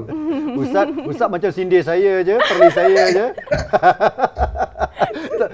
Ustaz, 0.56 0.86
Ustaz 1.06 1.28
macam 1.28 1.50
sindir 1.50 1.80
saya 1.80 2.20
je, 2.20 2.34
perli 2.36 2.68
saya 2.72 3.02
je. 3.08 3.26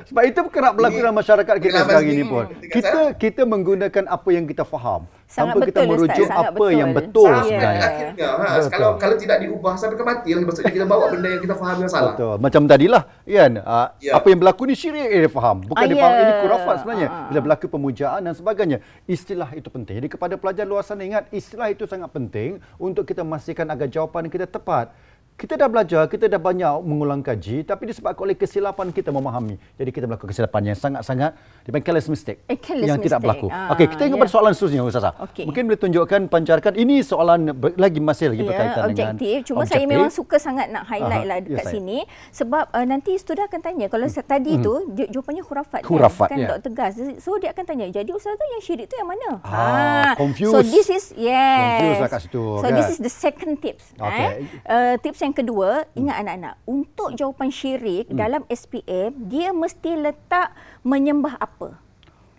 Sebab 0.04 0.22
itu 0.24 0.40
kerap 0.48 0.72
berlaku 0.74 0.96
dalam 0.98 1.16
masyarakat 1.16 1.54
kita 1.56 1.66
pengalaman 1.66 1.84
sekarang 1.86 2.06
ini 2.08 2.24
pun. 2.24 2.44
Dekat 2.48 2.72
Kita 2.72 2.90
saya. 2.90 3.12
kita 3.14 3.42
menggunakan 3.44 4.04
apa 4.06 4.28
yang 4.30 4.44
kita 4.44 4.64
faham 4.64 5.02
Sangat 5.24 5.56
tanpa 5.56 5.66
kita 5.66 5.80
betul, 5.80 5.90
merujuk 5.90 6.26
Ustaz, 6.28 6.46
apa 6.46 6.66
yang 6.70 6.90
betul. 6.92 7.26
betul 7.26 7.32
Ya. 7.34 7.42
sebenarnya. 7.42 7.82
Akhirnya, 7.84 8.28
ha, 8.28 8.46
Betul. 8.54 8.70
kalau 8.70 8.90
kalau 9.00 9.16
tidak 9.16 9.36
diubah 9.40 9.72
sampai 9.74 9.96
ke 9.96 10.04
mati 10.04 10.28
lah 10.30 10.42
maksudnya 10.44 10.72
kita 10.72 10.86
bawa 10.86 11.04
benda 11.10 11.28
yang 11.32 11.42
kita 11.42 11.54
faham 11.56 11.76
yang 11.80 11.90
salah. 11.90 12.12
Betul. 12.14 12.34
Macam 12.38 12.62
tadilah 12.64 13.02
kan 13.24 13.52
uh, 13.58 13.88
Ya. 13.98 14.12
apa 14.14 14.26
yang 14.28 14.38
berlaku 14.38 14.62
ni 14.64 14.74
syirik 14.76 15.08
eh, 15.08 15.20
dia 15.26 15.32
faham. 15.32 15.56
Bukan 15.64 15.80
Ah, 15.80 15.88
dia 15.90 15.96
faham 15.96 16.14
ya. 16.14 16.22
ini 16.22 16.32
kurafat 16.40 16.74
sebenarnya. 16.80 17.08
Ah, 17.08 17.16
ah. 17.16 17.26
Bila 17.28 17.38
berlaku 17.40 17.66
pemujaan 17.66 18.20
dan 18.22 18.34
sebagainya. 18.36 18.78
Istilah 19.04 19.50
itu 19.52 19.68
penting. 19.68 19.94
Jadi 19.98 20.08
kepada 20.08 20.34
pelajar 20.36 20.64
luar 20.64 20.84
sana 20.84 21.02
ingat 21.02 21.26
istilah 21.30 21.66
itu 21.66 21.82
sangat 21.84 22.12
penting 22.12 22.62
untuk 22.76 23.02
kita 23.02 23.26
memastikan 23.26 23.66
agar 23.66 23.88
jawapan 23.88 24.28
kita 24.28 24.46
tepat. 24.46 24.92
Kita 25.34 25.58
dah 25.58 25.66
belajar, 25.66 26.06
kita 26.06 26.30
dah 26.30 26.38
banyak 26.38 26.86
mengulang 26.86 27.18
kaji 27.18 27.66
tapi 27.66 27.90
disebabkan 27.90 28.22
oleh 28.22 28.38
kesilapan 28.38 28.94
kita 28.94 29.10
memahami. 29.10 29.58
Jadi 29.74 29.90
kita 29.90 30.06
melakukan 30.06 30.30
kesilapan 30.30 30.70
yang 30.70 30.78
sangat-sangat 30.78 31.34
dipanggil 31.66 31.90
careless 31.90 32.06
mistake 32.06 32.38
A 32.46 32.54
careless 32.54 32.86
yang 32.86 33.02
tidak 33.02 33.18
mistake. 33.18 33.42
berlaku. 33.42 33.46
Ah, 33.50 33.74
Okey, 33.74 33.86
kita 33.90 34.02
ingat 34.06 34.14
ya. 34.14 34.22
pada 34.22 34.30
soalan 34.30 34.52
seterusnya 34.54 34.86
Ustazah. 34.86 35.12
Okey. 35.26 35.42
Mungkin 35.50 35.62
boleh 35.66 35.80
tunjukkan 35.82 36.20
pancarkan 36.30 36.78
ini 36.78 37.02
soalan 37.02 37.50
ber- 37.50 37.74
lagi 37.74 37.98
masih 37.98 38.30
lagi 38.30 38.46
Ya, 38.46 38.48
berkaitan 38.54 38.70
dengan 38.70 38.86
objektif. 38.94 39.36
Cuma 39.50 39.62
saya 39.66 39.84
memang 39.90 40.10
suka 40.14 40.36
sangat 40.38 40.70
nak 40.70 40.86
highlight 40.86 41.26
Aha, 41.26 41.30
lah 41.34 41.36
ya, 41.42 41.46
dekat 41.50 41.64
saya. 41.66 41.74
sini 41.74 41.98
sebab 42.30 42.64
uh, 42.70 42.86
nanti 42.86 43.12
student 43.18 43.50
akan 43.50 43.60
tanya 43.60 43.86
kalau 43.90 44.06
hmm. 44.06 44.22
tadi 44.22 44.52
tu 44.62 44.72
dia 44.94 45.06
jawapannya 45.10 45.42
khurafat, 45.42 45.80
Khurafat, 45.82 46.28
kan, 46.30 46.38
ya. 46.38 46.46
kan 46.46 46.62
Dr. 46.62 46.72
Gas. 46.78 46.94
So 47.18 47.42
dia 47.42 47.50
akan 47.50 47.64
tanya, 47.66 47.90
jadi 47.90 48.10
ustaz 48.14 48.38
tu 48.38 48.46
yang 48.54 48.62
syirik 48.62 48.86
tu 48.86 48.94
yang 48.94 49.10
mana? 49.10 49.42
Ah, 49.42 50.14
confused. 50.14 50.54
So 50.54 50.62
this 50.62 50.86
is 50.86 51.10
yes. 51.18 51.58
Confused 51.82 52.02
lah 52.06 52.10
kat 52.14 52.20
situ, 52.22 52.44
So 52.62 52.66
kan? 52.70 52.78
this 52.78 52.88
is 52.94 52.98
the 53.02 53.10
second 53.10 53.58
tips. 53.58 53.90
Okey. 53.98 54.22
Eh? 54.22 54.32
Uh, 54.62 54.94
tips 55.02 55.23
yang 55.24 55.34
kedua, 55.34 55.88
ingat 55.92 56.16
anak-anak, 56.20 56.54
untuk 56.64 57.12
jawapan 57.12 57.48
syirik 57.48 58.06
Hmm. 58.06 58.16
dalam 58.16 58.42
SPM 58.46 59.10
dia 59.24 59.50
mesti 59.50 59.96
letak 59.96 60.52
menyembah 60.80 61.34
apa? 61.36 61.80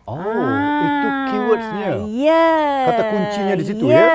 Oh, 0.05 0.13
Ah, 0.13 0.85
itu 0.85 1.07
keywordsnya. 1.27 1.89
Ya. 2.13 2.45
Kata 2.85 3.03
kuncinya 3.09 3.53
di 3.57 3.65
situ 3.65 3.83
ya. 3.89 3.97
ya. 3.97 4.09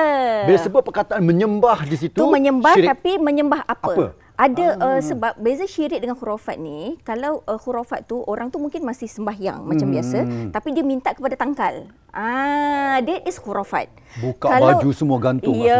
Bila 0.47 0.57
sebut 0.57 0.81
perkataan 0.81 1.19
menyembah 1.19 1.83
di 1.83 1.99
situ. 1.99 2.15
Tu 2.15 2.25
menyembah 2.25 2.71
syirik. 2.73 2.89
tapi 2.89 3.11
menyembah 3.19 3.67
apa? 3.67 3.91
Apa? 3.91 4.05
Ada 4.41 4.67
ah. 4.81 4.97
uh, 4.97 4.99
sebab 5.05 5.37
beza 5.37 5.69
syirik 5.69 6.01
dengan 6.01 6.17
khurafat 6.17 6.57
ni, 6.57 6.97
kalau 7.05 7.45
uh, 7.45 7.61
khurafat 7.61 8.09
tu 8.09 8.25
orang 8.25 8.49
tu 8.49 8.57
mungkin 8.57 8.81
masih 8.81 9.05
sembahyang 9.05 9.61
macam 9.61 9.85
Hmm. 9.85 9.93
biasa, 9.93 10.19
tapi 10.49 10.73
dia 10.73 10.81
minta 10.81 11.13
kepada 11.13 11.37
tangkal. 11.37 11.85
Ah, 12.11 12.99
that 12.99 13.23
is 13.23 13.39
khurafat. 13.39 13.87
Buka 14.19 14.51
baju 14.51 14.91
semua 14.91 15.15
gantung 15.15 15.55
kat 15.55 15.71
Ya. 15.71 15.79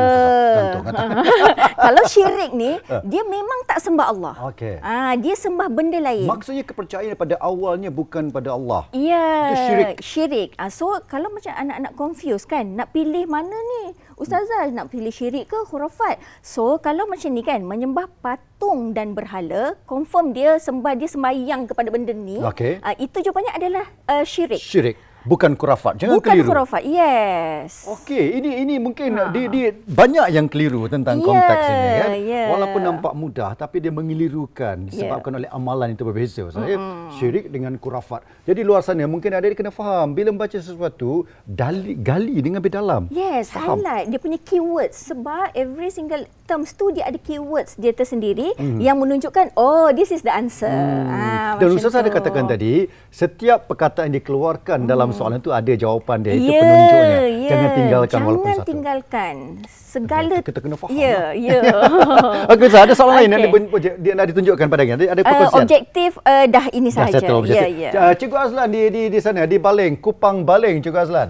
Gantung, 0.56 0.84
gantung. 0.88 1.12
kalau 1.92 2.04
syirik 2.08 2.52
ni, 2.56 2.80
dia 3.12 3.24
memang 3.28 3.68
tak 3.68 3.84
sembah 3.84 4.08
Allah. 4.08 4.34
Okey. 4.48 4.80
Ah, 4.80 5.12
dia 5.20 5.36
sembah 5.36 5.68
benda 5.68 6.00
lain. 6.00 6.24
Maksudnya 6.32 6.64
kepercayaan 6.64 7.20
pada 7.20 7.36
awalnya 7.44 7.92
bukan 7.92 8.32
pada 8.32 8.56
Allah. 8.56 8.88
Ya, 8.96 9.52
Dia 9.52 9.58
syirik. 9.68 9.96
syirik. 10.00 10.50
Ah, 10.56 10.72
so 10.72 10.88
kalau 11.12 11.28
macam 11.36 11.52
anak-anak 11.52 12.00
confuse 12.00 12.48
kan, 12.48 12.80
nak 12.80 12.96
pilih 12.96 13.28
mana 13.28 13.52
ni? 13.52 13.92
Ustazah 14.22 14.70
nak 14.70 14.94
pilih 14.94 15.10
syirik 15.10 15.50
ke 15.50 15.58
khurafat? 15.66 16.22
So 16.46 16.78
kalau 16.78 17.10
macam 17.10 17.34
ni 17.34 17.42
kan, 17.42 17.66
menyembah 17.66 18.06
patung 18.22 18.94
dan 18.94 19.18
berhala, 19.18 19.74
confirm 19.90 20.30
dia 20.30 20.62
sembah 20.62 20.94
dia 20.94 21.10
sembahyang 21.10 21.66
kepada 21.66 21.90
benda 21.90 22.14
ni. 22.14 22.38
Okey. 22.38 22.86
Ah, 22.86 22.94
itu 23.02 23.18
jawapannya 23.18 23.58
adalah 23.58 23.86
uh, 24.06 24.22
syirik. 24.22 24.62
Syirik. 24.62 24.94
Bukan 25.22 25.54
kurafat. 25.54 26.02
Jangan 26.02 26.18
Bukan 26.18 26.34
keliru. 26.34 26.50
khurafat. 26.50 26.82
Yes. 26.82 27.86
Okey, 27.86 28.42
ini 28.42 28.66
ini 28.66 28.76
mungkin 28.78 29.14
dia, 29.30 29.46
dia 29.48 29.68
banyak 29.78 30.26
yang 30.34 30.50
keliru 30.50 30.90
tentang 30.90 31.22
Ya, 31.22 31.26
konteks 31.28 31.64
ini 31.64 31.90
kan. 31.94 32.10
ya. 32.26 32.44
Walaupun 32.50 32.82
nampak 32.82 33.14
mudah 33.14 33.54
tapi 33.54 33.78
dia 33.78 33.94
mengelirukan 33.94 34.90
disebabkan 34.90 35.38
oleh 35.38 35.50
amalan 35.50 35.94
itu 35.94 36.02
berbeza. 36.02 36.50
Saya 36.50 36.74
syirik 37.16 37.48
dengan 37.48 37.78
kurafat. 37.78 38.26
Jadi 38.44 38.66
luar 38.66 38.82
sana 38.82 39.06
mungkin 39.06 39.30
ada 39.30 39.46
dia 39.46 39.54
kena 39.54 39.70
faham 39.70 40.12
bila 40.12 40.34
membaca 40.34 40.58
sesuatu 40.58 41.30
gali 41.46 41.94
gali 41.94 42.42
dengan 42.42 42.58
lebih 42.58 42.74
dalam. 42.74 43.06
Yes, 43.10 43.50
Faham. 43.50 43.78
highlight 43.78 44.10
dia 44.10 44.18
punya 44.18 44.38
keywords 44.38 44.98
sebab 45.06 45.54
every 45.54 45.90
single 45.90 46.22
terms 46.44 46.74
tu 46.74 46.90
dia 46.90 47.06
ada 47.06 47.16
keywords 47.16 47.74
dia 47.76 47.90
tersendiri 47.92 48.52
yang 48.78 48.98
menunjukkan 48.98 49.54
oh 49.54 49.94
this 49.94 50.10
is 50.10 50.22
the 50.22 50.34
answer. 50.34 50.68
Ah, 50.68 51.56
Dan 51.56 51.70
macam 51.70 51.78
Ustaz 51.78 51.94
ada 51.94 52.10
katakan 52.10 52.46
tadi, 52.46 52.86
setiap 53.08 53.68
perkataan 53.68 54.10
yang 54.10 54.18
dikeluarkan 54.18 54.84
dalam 54.84 55.11
soalan 55.12 55.38
itu 55.38 55.50
ada 55.50 55.74
jawapan 55.74 56.18
dia. 56.20 56.34
Itu 56.34 56.48
Ya, 56.48 56.60
penunjuknya. 56.60 57.20
ya. 57.22 57.50
Jangan 57.50 57.70
tinggalkan 57.72 58.20
walaupun 58.22 58.46
Jangan 58.46 58.58
satu. 58.58 58.70
tinggalkan. 58.70 59.36
Segala 59.68 60.36
Kita 60.40 60.60
kena 60.60 60.76
faham 60.76 60.96
Ya, 60.96 61.12
lah. 61.12 61.30
ya. 61.36 61.60
Okey 62.52 62.66
Ustaz, 62.66 62.82
ada 62.82 62.94
soalan 62.94 63.16
lain 63.18 63.30
yang 63.30 63.42
dia, 63.76 63.92
dia 64.00 64.14
nak 64.16 64.26
ditunjukkan 64.26 64.66
padanya. 64.66 64.94
Ada, 64.96 65.06
ada 65.06 65.22
Uh, 65.22 65.28
perkongsian. 65.28 65.62
objektif 65.62 66.12
uh, 66.18 66.46
dah 66.48 66.66
ini 66.70 66.88
Dah 66.88 66.96
sahaja. 67.12 67.28
Ya, 67.46 67.66
ya. 67.68 67.90
Uh, 67.92 68.14
Cikgu 68.14 68.38
Azlan 68.38 68.68
di, 68.68 68.82
di 68.88 69.02
di 69.08 69.20
sana 69.20 69.44
di 69.44 69.58
Baling, 69.58 70.00
Kupang 70.00 70.42
Baling 70.42 70.80
Cikgu 70.80 71.00
Azlan. 71.02 71.30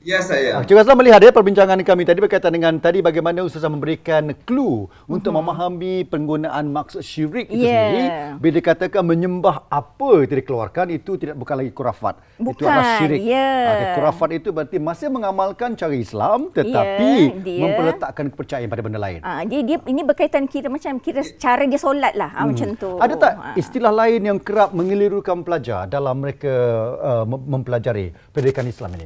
Ya 0.00 0.24
saya. 0.24 0.56
Ah, 0.56 0.64
Cikgu 0.64 0.80
Azlan 0.80 0.96
melihat 0.96 1.20
ya 1.20 1.28
perbincangan 1.28 1.76
kami 1.78 2.02
tadi 2.02 2.18
berkaitan 2.18 2.48
dengan 2.48 2.72
tadi 2.74 2.98
bagaimana 2.98 3.44
Ustazah 3.44 3.68
memberikan 3.68 4.32
clue 4.42 4.88
untuk 5.04 5.28
memahami 5.30 6.08
penggunaan 6.08 6.72
maksud 6.72 7.04
syirik 7.04 7.46
itu 7.46 7.60
Mhm. 7.60 7.68
Ya. 7.68 7.76
sendiri. 7.78 8.04
Bila 8.40 8.52
dikatakan 8.56 9.02
menyembah 9.04 9.68
apa 9.68 10.24
itu 10.24 10.32
dikeluarkan 10.34 10.86
itu 10.90 11.12
tidak 11.14 11.36
bukan 11.36 11.54
lagi 11.54 11.68
kurafat. 11.70 12.16
itu 12.16 12.48
Bukan, 12.48 12.64
adalah 12.64 12.96
syirik. 12.96 13.20
ya. 13.20 13.48
Okey, 13.68 13.86
kurafat 13.94 14.28
itu 14.32 14.48
berarti 14.50 14.76
masih 14.80 15.08
mengamalkan 15.10 15.76
cara 15.76 15.92
Islam 15.92 16.48
tetapi 16.48 17.10
Ya, 17.20 17.36
dia- 17.38 17.60
memperletakkan 17.60 18.24
kepercayaan 18.30 18.66
pada 18.66 18.80
benda 18.80 18.96
lain. 18.98 19.20
Ah, 19.20 19.44
dia 19.44 19.60
dia 19.60 19.76
ini 19.84 20.00
berkaitan 20.00 20.48
kira 20.48 20.72
macam 20.72 20.96
kira 20.96 21.20
cara 21.36 21.60
dia 21.62 21.76
solat 21.76 22.16
lah 22.16 22.32
ah, 22.32 22.48
macam 22.48 22.72
tu. 22.72 22.88
Hmm. 22.90 23.04
Ada 23.04 23.14
tak 23.14 23.32
Ah. 23.36 23.52
istilah 23.54 23.92
lain 23.92 24.24
yang 24.24 24.38
kerap 24.38 24.72
mengelirukan 24.72 25.44
pelajar 25.44 25.84
dalam 25.84 26.16
mereka 26.16 26.48
uh, 26.96 27.24
mem- 27.26 27.44
mempelajari 27.52 28.16
pendidikan 28.32 28.64
Islam 28.64 28.96
ini? 28.96 29.04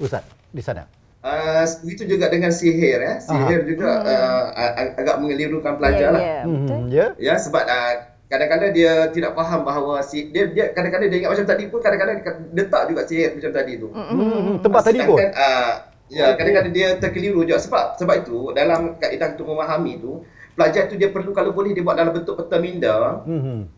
Ustaz, 0.00 0.24
di 0.50 0.62
sana. 0.64 0.88
Uh, 1.20 1.68
begitu 1.84 2.16
juga 2.16 2.32
dengan 2.32 2.48
sihir 2.48 2.96
ya. 2.96 3.20
Sihir 3.20 3.68
juga 3.68 4.00
uh, 4.00 4.44
ag- 4.56 4.96
agak 4.96 5.20
mengelirukan 5.20 5.76
pelajar 5.76 6.08
ya, 6.08 6.16
lah. 6.16 6.20
ya, 6.24 6.40
betul. 6.48 6.76
Hmm, 6.80 6.88
ya. 6.88 7.06
Ya 7.20 7.34
sebab 7.36 7.60
uh, 7.60 7.92
kadang-kadang 8.32 8.72
dia 8.72 8.92
tidak 9.12 9.36
faham 9.36 9.60
bahawa 9.68 10.00
si 10.00 10.32
dia 10.32 10.48
dia 10.48 10.72
kadang-kadang 10.72 11.12
dia 11.12 11.18
ingat 11.20 11.36
macam 11.36 11.46
tadi 11.52 11.64
pun 11.68 11.78
kadang-kadang 11.84 12.16
dia 12.24 12.32
letak 12.56 12.82
juga 12.88 13.00
sihir 13.04 13.36
macam 13.36 13.52
tadi 13.52 13.72
tu. 13.76 13.88
Hmm, 13.92 14.64
tempat 14.64 14.82
tadi 14.88 14.98
pun. 15.04 15.18
Uh, 15.20 15.72
ya 16.08 16.26
kadang-kadang 16.34 16.72
dia 16.72 16.88
terkeliru 16.96 17.44
juga 17.44 17.60
sebab 17.60 18.00
sebab 18.00 18.14
itu 18.24 18.38
dalam 18.56 18.96
kaedah 18.96 19.36
untuk 19.36 19.46
memahami 19.46 20.00
tu 20.00 20.24
pelajar 20.56 20.88
tu 20.88 20.96
dia 20.96 21.12
perlu 21.12 21.30
kalau 21.30 21.52
boleh 21.52 21.70
dia 21.70 21.84
buat 21.84 21.94
dalam 21.94 22.16
bentuk 22.16 22.34
peta 22.40 22.56
minda 22.58 23.22
Hmm. 23.28 23.68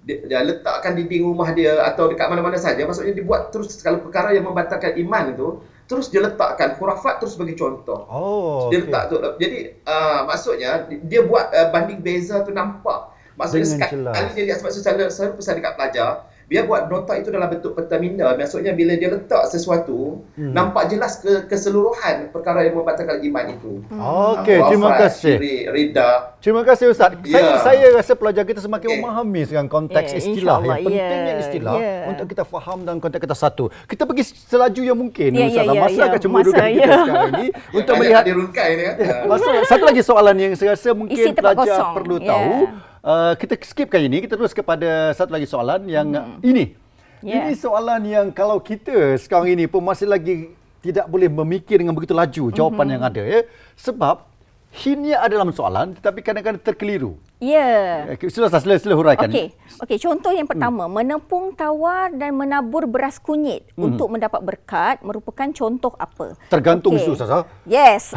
Dia, 0.00 0.16
dia 0.24 0.40
letakkan 0.40 0.96
dinding 0.96 1.28
rumah 1.28 1.52
dia 1.52 1.76
atau 1.84 2.08
dekat 2.08 2.32
mana-mana 2.32 2.56
saja 2.56 2.80
maksudnya 2.88 3.12
dia 3.12 3.24
buat 3.24 3.52
terus 3.52 3.76
kalau 3.84 4.00
perkara 4.00 4.32
yang 4.32 4.48
membatalkan 4.48 4.96
iman 4.96 5.24
tu 5.36 5.48
terus 5.84 6.08
dia 6.08 6.24
letakkan 6.24 6.78
khurafat 6.78 7.20
terus 7.20 7.36
bagi 7.36 7.52
contoh 7.58 8.06
Oh, 8.08 8.70
dia 8.72 8.80
okey. 8.80 8.88
letak 8.88 9.02
tu 9.10 9.16
jadi 9.36 9.58
uh, 9.84 10.24
maksudnya 10.24 10.70
dia 11.04 11.20
buat 11.26 11.52
uh, 11.52 11.68
banding 11.68 12.00
beza 12.00 12.40
tu 12.46 12.54
nampak 12.54 13.12
maksudnya 13.36 13.66
Dengan 13.66 13.76
sekali 13.76 13.92
jelas. 14.08 14.32
dia 14.32 14.44
lihat 14.48 14.58
sebab 14.64 14.72
secara 14.72 15.02
saya 15.12 15.28
pesan 15.36 15.54
dekat 15.60 15.72
pelajar 15.76 16.10
dia 16.50 16.62
buat 16.62 16.84
nota 16.84 17.14
itu 17.14 17.30
dalam 17.30 17.46
bentuk 17.48 17.72
peta 17.72 17.94
minda 17.94 18.34
maksudnya 18.34 18.74
bila 18.74 18.92
dia 18.92 19.06
letak 19.08 19.46
sesuatu 19.46 20.18
Hmm. 20.34 20.50
nampak 20.50 20.88
jelas 20.88 21.16
ke 21.16 21.46
keseluruhan 21.46 22.28
perkara 22.28 22.62
yang 22.62 22.74
membatalkan 22.74 23.22
iman 23.22 23.44
itu 23.48 23.72
Okey, 23.86 24.56
Khurafat, 24.56 24.68
terima 24.68 24.90
kasih. 24.96 25.34
rida 25.68 26.10
Terima 26.40 26.64
kasih 26.64 26.88
Ustaz. 26.88 27.12
Ya. 27.22 27.36
Saya 27.36 27.52
saya 27.60 27.86
rasa 27.92 28.12
pelajar 28.14 28.42
kita 28.42 28.58
semakin 28.58 28.88
Okey. 28.88 28.98
memahami 28.98 29.40
sekarang 29.44 29.68
konteks 29.68 30.08
Ya, 30.08 30.18
istilah 30.18 30.58
yang 30.58 30.80
pentingnya 30.80 31.04
Ya, 31.28 31.36
istilah 31.38 31.74
ya. 31.76 31.96
untuk 32.08 32.26
kita 32.26 32.42
faham 32.42 32.78
dan 32.80 32.96
konteks 32.96 33.20
kita 33.20 33.36
satu. 33.36 33.68
Kita 33.84 34.02
pergi 34.02 34.24
selaju 34.24 34.80
yang 34.82 34.96
mungkin 34.96 35.30
Ya, 35.30 35.46
Ustaz. 35.46 35.62
ya, 35.62 35.70
ya, 35.70 35.80
Masa 35.80 35.94
ya. 35.94 36.04
akan 36.08 36.18
cemburukan 36.18 36.56
Masa, 36.56 36.72
kita 36.72 36.80
ya. 36.82 36.96
sekarang 36.98 37.30
ini 37.36 37.46
untuk 37.78 37.94
melihat 37.94 38.22
dia 38.24 38.34
rungkai 38.34 38.68
ni 38.72 38.82
kan 38.82 38.94
Ya, 38.96 39.14
Masa, 39.28 39.48
satu 39.68 39.84
lagi 39.84 40.00
soalan 40.00 40.36
yang 40.38 40.52
saya 40.56 40.72
rasa 40.72 40.88
mungkin 40.92 41.16
pelajar 41.30 41.60
kosong. 41.76 41.92
perlu 41.94 42.16
Ya. 42.18 42.26
tahu. 42.26 42.52
Uh, 43.00 43.32
kita 43.40 43.56
skipkan 43.64 44.04
ini, 44.04 44.20
kita 44.20 44.36
terus 44.36 44.52
kepada 44.52 45.16
satu 45.16 45.32
lagi 45.32 45.48
soalan 45.48 45.88
yang 45.88 46.12
Hmm. 46.12 46.36
ini. 46.44 46.76
Ya. 47.24 47.48
Ini 47.48 47.56
soalan 47.56 48.04
yang 48.04 48.26
kalau 48.32 48.60
kita 48.60 49.16
sekarang 49.16 49.56
ini 49.56 49.64
pun 49.64 49.80
masih 49.80 50.04
lagi 50.04 50.52
tidak 50.84 51.08
boleh 51.08 51.28
memikir 51.28 51.80
dengan 51.80 51.96
begitu 51.96 52.12
laju 52.12 52.52
jawapan 52.52 52.84
Hmm. 52.84 52.94
yang 52.96 53.02
ada 53.04 53.22
ya. 53.24 53.40
Sebab 53.76 54.24
hintnya 54.72 55.16
ada 55.20 55.32
dalam 55.32 55.52
soalan 55.52 55.96
tetapi 55.96 56.20
kadang-kadang 56.20 56.60
terkeliru. 56.60 57.16
Ya. 57.40 58.04
Okay, 58.20 58.28
sila 58.28 58.52
sila 58.52 58.76
sila 58.76 58.92
huraikan. 58.92 59.32
Okey. 59.32 59.56
Okey, 59.80 59.96
contoh 59.96 60.28
yang 60.28 60.44
pertama, 60.44 60.84
Hmm. 60.84 60.92
menepung 60.92 61.56
tawar 61.56 62.12
dan 62.12 62.36
menabur 62.36 62.84
beras 62.84 63.16
kunyit 63.16 63.64
untuk 63.80 64.12
mendapat 64.12 64.44
berkat 64.44 65.00
merupakan 65.00 65.48
contoh 65.48 65.96
apa? 65.96 66.36
Tergantung 66.52 67.00
Okey. 67.00 67.08
isu 67.08 67.16
Ustazah. 67.16 67.48
Yes. 67.64 68.12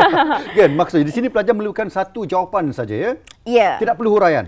kan 0.56 0.70
maksudnya 0.78 1.10
di 1.10 1.14
sini 1.14 1.26
pelajar 1.26 1.58
memerlukan 1.58 1.90
satu 1.90 2.22
jawapan 2.22 2.70
saja 2.70 2.94
ya. 2.94 3.12
ya. 3.42 3.70
Tidak 3.82 3.98
perlu 3.98 4.14
huraian. 4.14 4.46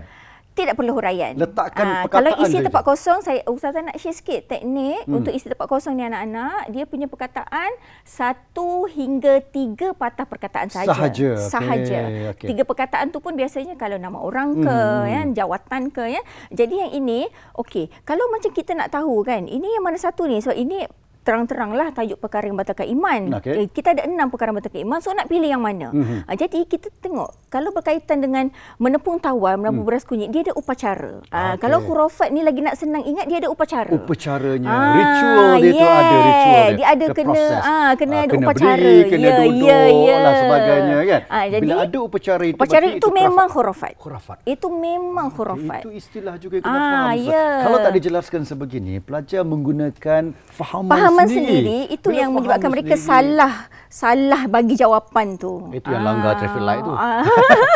Tidak 0.51 0.75
perlu 0.75 0.91
huraian. 0.91 1.31
Letakkan 1.33 2.05
Kalau 2.05 2.27
perkataan 2.27 2.43
isi 2.43 2.57
saja. 2.57 2.65
tempat 2.67 2.83
kosong, 2.83 3.19
saya 3.19 3.39
Ustazah 3.45 3.81
nak 3.81 3.95
share 3.95 4.11
sikit 4.11 4.41
teknik 4.47 5.03
Hmm. 5.03 5.17
untuk 5.17 5.31
isi 5.31 5.47
tempat 5.47 5.65
kosong 5.65 5.95
ni 5.95 6.03
anak-anak. 6.03 6.67
Dia 6.69 6.83
punya 6.83 7.07
perkataan 7.07 7.71
satu 8.03 8.83
hingga 8.85 9.39
tiga 9.41 9.91
patah 9.91 10.23
perkataan 10.23 10.67
sahaja. 10.67 10.91
Sahaja, 10.91 11.29
Sahaja. 11.39 11.99
okey. 12.31 12.47
Tiga 12.47 12.63
perkataan 12.63 13.09
tu 13.09 13.17
pun 13.17 13.33
biasanya 13.33 13.73
kalau 13.75 13.95
nama 13.95 14.17
orang 14.17 14.59
ke, 14.59 14.67
Hmm. 14.67 15.07
ya, 15.07 15.21
jawatan 15.37 15.87
ke, 15.89 16.03
ya. 16.09 16.21
Jadi 16.49 16.75
yang 16.77 16.91
ini, 16.93 17.25
okey. 17.55 17.87
Kalau 18.03 18.27
macam 18.27 18.51
kita 18.51 18.71
nak 18.73 18.91
tahu 18.91 19.23
kan, 19.23 19.47
ini 19.47 19.71
yang 19.71 19.81
mana 19.81 19.95
satu 19.95 20.25
ni? 20.25 20.37
Sebab 20.37 20.53
ini 20.53 20.83
terang-teranglah 21.21 21.91
tajuk 21.91 22.17
perkara 22.17 22.43
yang 22.43 22.55
batalkan 22.55 22.89
iman. 22.89 23.21
Okey. 23.37 23.53
Eh, 23.55 23.67
kita 23.67 23.93
ada 23.93 24.03
enam 24.03 24.27
perkara 24.27 24.49
batalkan 24.51 24.81
iman. 24.81 24.99
So 24.99 25.11
nak 25.11 25.25
pilih 25.25 25.47
yang 25.47 25.61
mana? 25.61 25.89
Mhm. 25.89 26.25
Ah, 26.25 26.33
jadi 26.33 26.65
kita 26.65 26.89
tengok 26.97 27.29
kalau 27.47 27.69
berkaitan 27.69 28.19
dengan 28.19 28.49
menepung 28.75 29.17
tawar, 29.17 29.55
menabur 29.55 29.85
beras 29.85 30.01
kunyit, 30.01 30.29
dia 30.29 30.41
ada 30.41 30.53
upacara. 30.53 31.21
Ah, 31.27 31.53
Okey. 31.53 31.61
Kalau 31.61 31.77
hurufat 31.79 32.29
ni 32.29 32.41
lagi 32.41 32.59
nak 32.59 32.73
senang 32.73 33.03
ingat, 33.03 33.25
dia 33.25 33.37
ada 33.37 33.47
upacara. 33.47 33.91
Upacaranya, 33.91 34.65
Ah, 34.67 34.93
ritual 34.93 35.51
dia 35.55 35.71
tu 35.71 35.77
yeah. 35.77 35.93
ada 35.93 36.17
ritual 36.17 36.65
dia. 36.65 36.73
Dia 36.73 36.87
ada 36.87 37.05
The 37.05 37.15
kena 37.15 37.43
ah 37.61 37.91
kena 37.93 38.15
Ah, 38.15 38.21
ada 38.21 38.31
kena 38.31 38.45
upacara. 38.45 38.71
berdiri, 38.73 38.97
kena 39.07 39.21
Ya, 39.21 39.35
duduk 39.37 39.61
ya, 39.61 39.79
ya. 39.85 40.17
dan 40.17 40.33
sebagainya 40.39 40.97
kan. 41.03 41.21
Ah, 41.27 41.45
jadi 41.45 41.61
Bila 41.61 41.75
ada 41.83 41.97
upacara 41.99 42.43
itu 42.43 42.57
upacara 42.57 42.81
berarti 42.81 42.97
itu 42.97 43.07
memang 43.11 43.47
khurafat. 43.47 43.93
hurufat. 43.93 43.93
Khurafat. 43.95 44.37
Itu 44.43 44.67
memang 44.69 45.27
hurufat. 45.29 45.81
Itu 45.81 45.91
istilah 45.91 46.35
juga 46.35 46.57
yang 46.57 46.65
kena 46.65 46.73
Ah, 46.73 46.81
faham. 46.81 47.23
Ya. 47.23 47.45
Kalau 47.61 47.77
tak 47.77 47.91
dijelaskan 47.93 48.41
sebegini, 48.43 48.93
pelajar 48.97 49.41
menggunakan 49.43 50.23
fahaman, 50.49 50.89
Pahaman 51.11 51.27
sendiri. 51.27 51.51
sendiri 51.51 51.77
itu 51.91 52.07
Bila 52.07 52.19
yang 52.19 52.31
menyebabkan 52.31 52.69
mereka 52.69 52.95
sendiri, 52.95 53.07
salah 53.35 53.53
salah 53.87 54.41
bagi 54.47 54.73
jawapan 54.73 55.35
tu. 55.35 55.67
Itu 55.69 55.87
yang 55.87 56.01
langgar 56.01 56.39
traffic 56.39 56.63
light 56.63 56.79
tu. 56.79 56.93
Ah. 56.93 57.27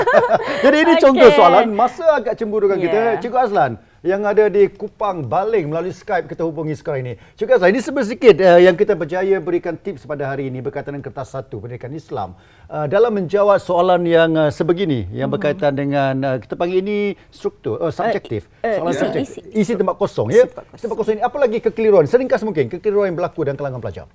Jadi 0.63 0.77
ini 0.79 0.93
Okey. 0.93 1.03
contoh 1.03 1.29
soalan 1.29 1.67
masa 1.69 2.05
agak 2.15 2.33
cemburu 2.36 2.65
dengan 2.65 2.79
Ya. 2.79 2.86
kita. 2.86 2.99
Cikgu 3.19 3.38
Azlan 3.38 3.71
yang 4.05 4.21
ada 4.21 4.45
di 4.45 4.69
Kupang 4.69 5.25
Baling 5.25 5.65
melalui 5.65 5.89
Skype 5.89 6.29
kita 6.29 6.45
hubungi 6.45 6.77
sekarang 6.77 7.01
ini. 7.01 7.13
Cikgu 7.33 7.57
Azlan, 7.57 7.73
ini 7.73 7.81
sedikit 7.81 8.37
uh, 8.37 8.61
yang 8.61 8.77
kita 8.77 8.93
berjaya 8.93 9.41
berikan 9.41 9.73
tips 9.73 10.05
pada 10.05 10.29
hari 10.29 10.45
ini 10.45 10.61
berkaitan 10.61 10.93
dengan 10.93 11.09
kertas 11.09 11.33
satu 11.33 11.57
pendidikan 11.57 11.89
Islam. 11.89 12.37
Uh, 12.65 12.85
dalam 12.85 13.09
menjawab 13.11 13.57
soalan 13.57 14.05
yang 14.05 14.29
uh, 14.31 14.53
sebegini 14.53 15.09
yang 15.09 15.25
Mhm. 15.27 15.33
berkaitan 15.33 15.73
dengan 15.73 16.13
uh, 16.23 16.37
kita 16.37 16.53
panggil 16.53 16.79
ini 16.79 16.97
struktur 17.27 17.81
uh, 17.81 17.89
subjektif. 17.89 18.45
eh, 18.61 18.77
soalan 18.77 18.93
isi- 18.93 19.01
subjektif. 19.01 19.41
isi- 19.41 19.45
Isi, 19.57 19.73
tempat 19.73 19.97
kosong 19.97 20.29
ya. 20.29 20.45
tempat 20.45 20.63
kosong. 20.69 20.79
Tempat 20.79 20.95
kosong 20.95 21.13
ini 21.17 21.23
apa 21.25 21.37
lagi 21.41 21.57
kekeliruan? 21.59 22.05
Seringkas 22.05 22.45
mungkin 22.45 22.69
kekeliruan 22.69 23.09
yang 23.09 23.17
berlaku 23.17 23.41
dalam 23.41 23.57
kalangan 23.57 23.81
pelajar. 23.81 24.05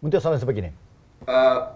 Untuk 0.00 0.18
soalan 0.18 0.40
sebegini. 0.40 0.72
Uh, 1.22 1.68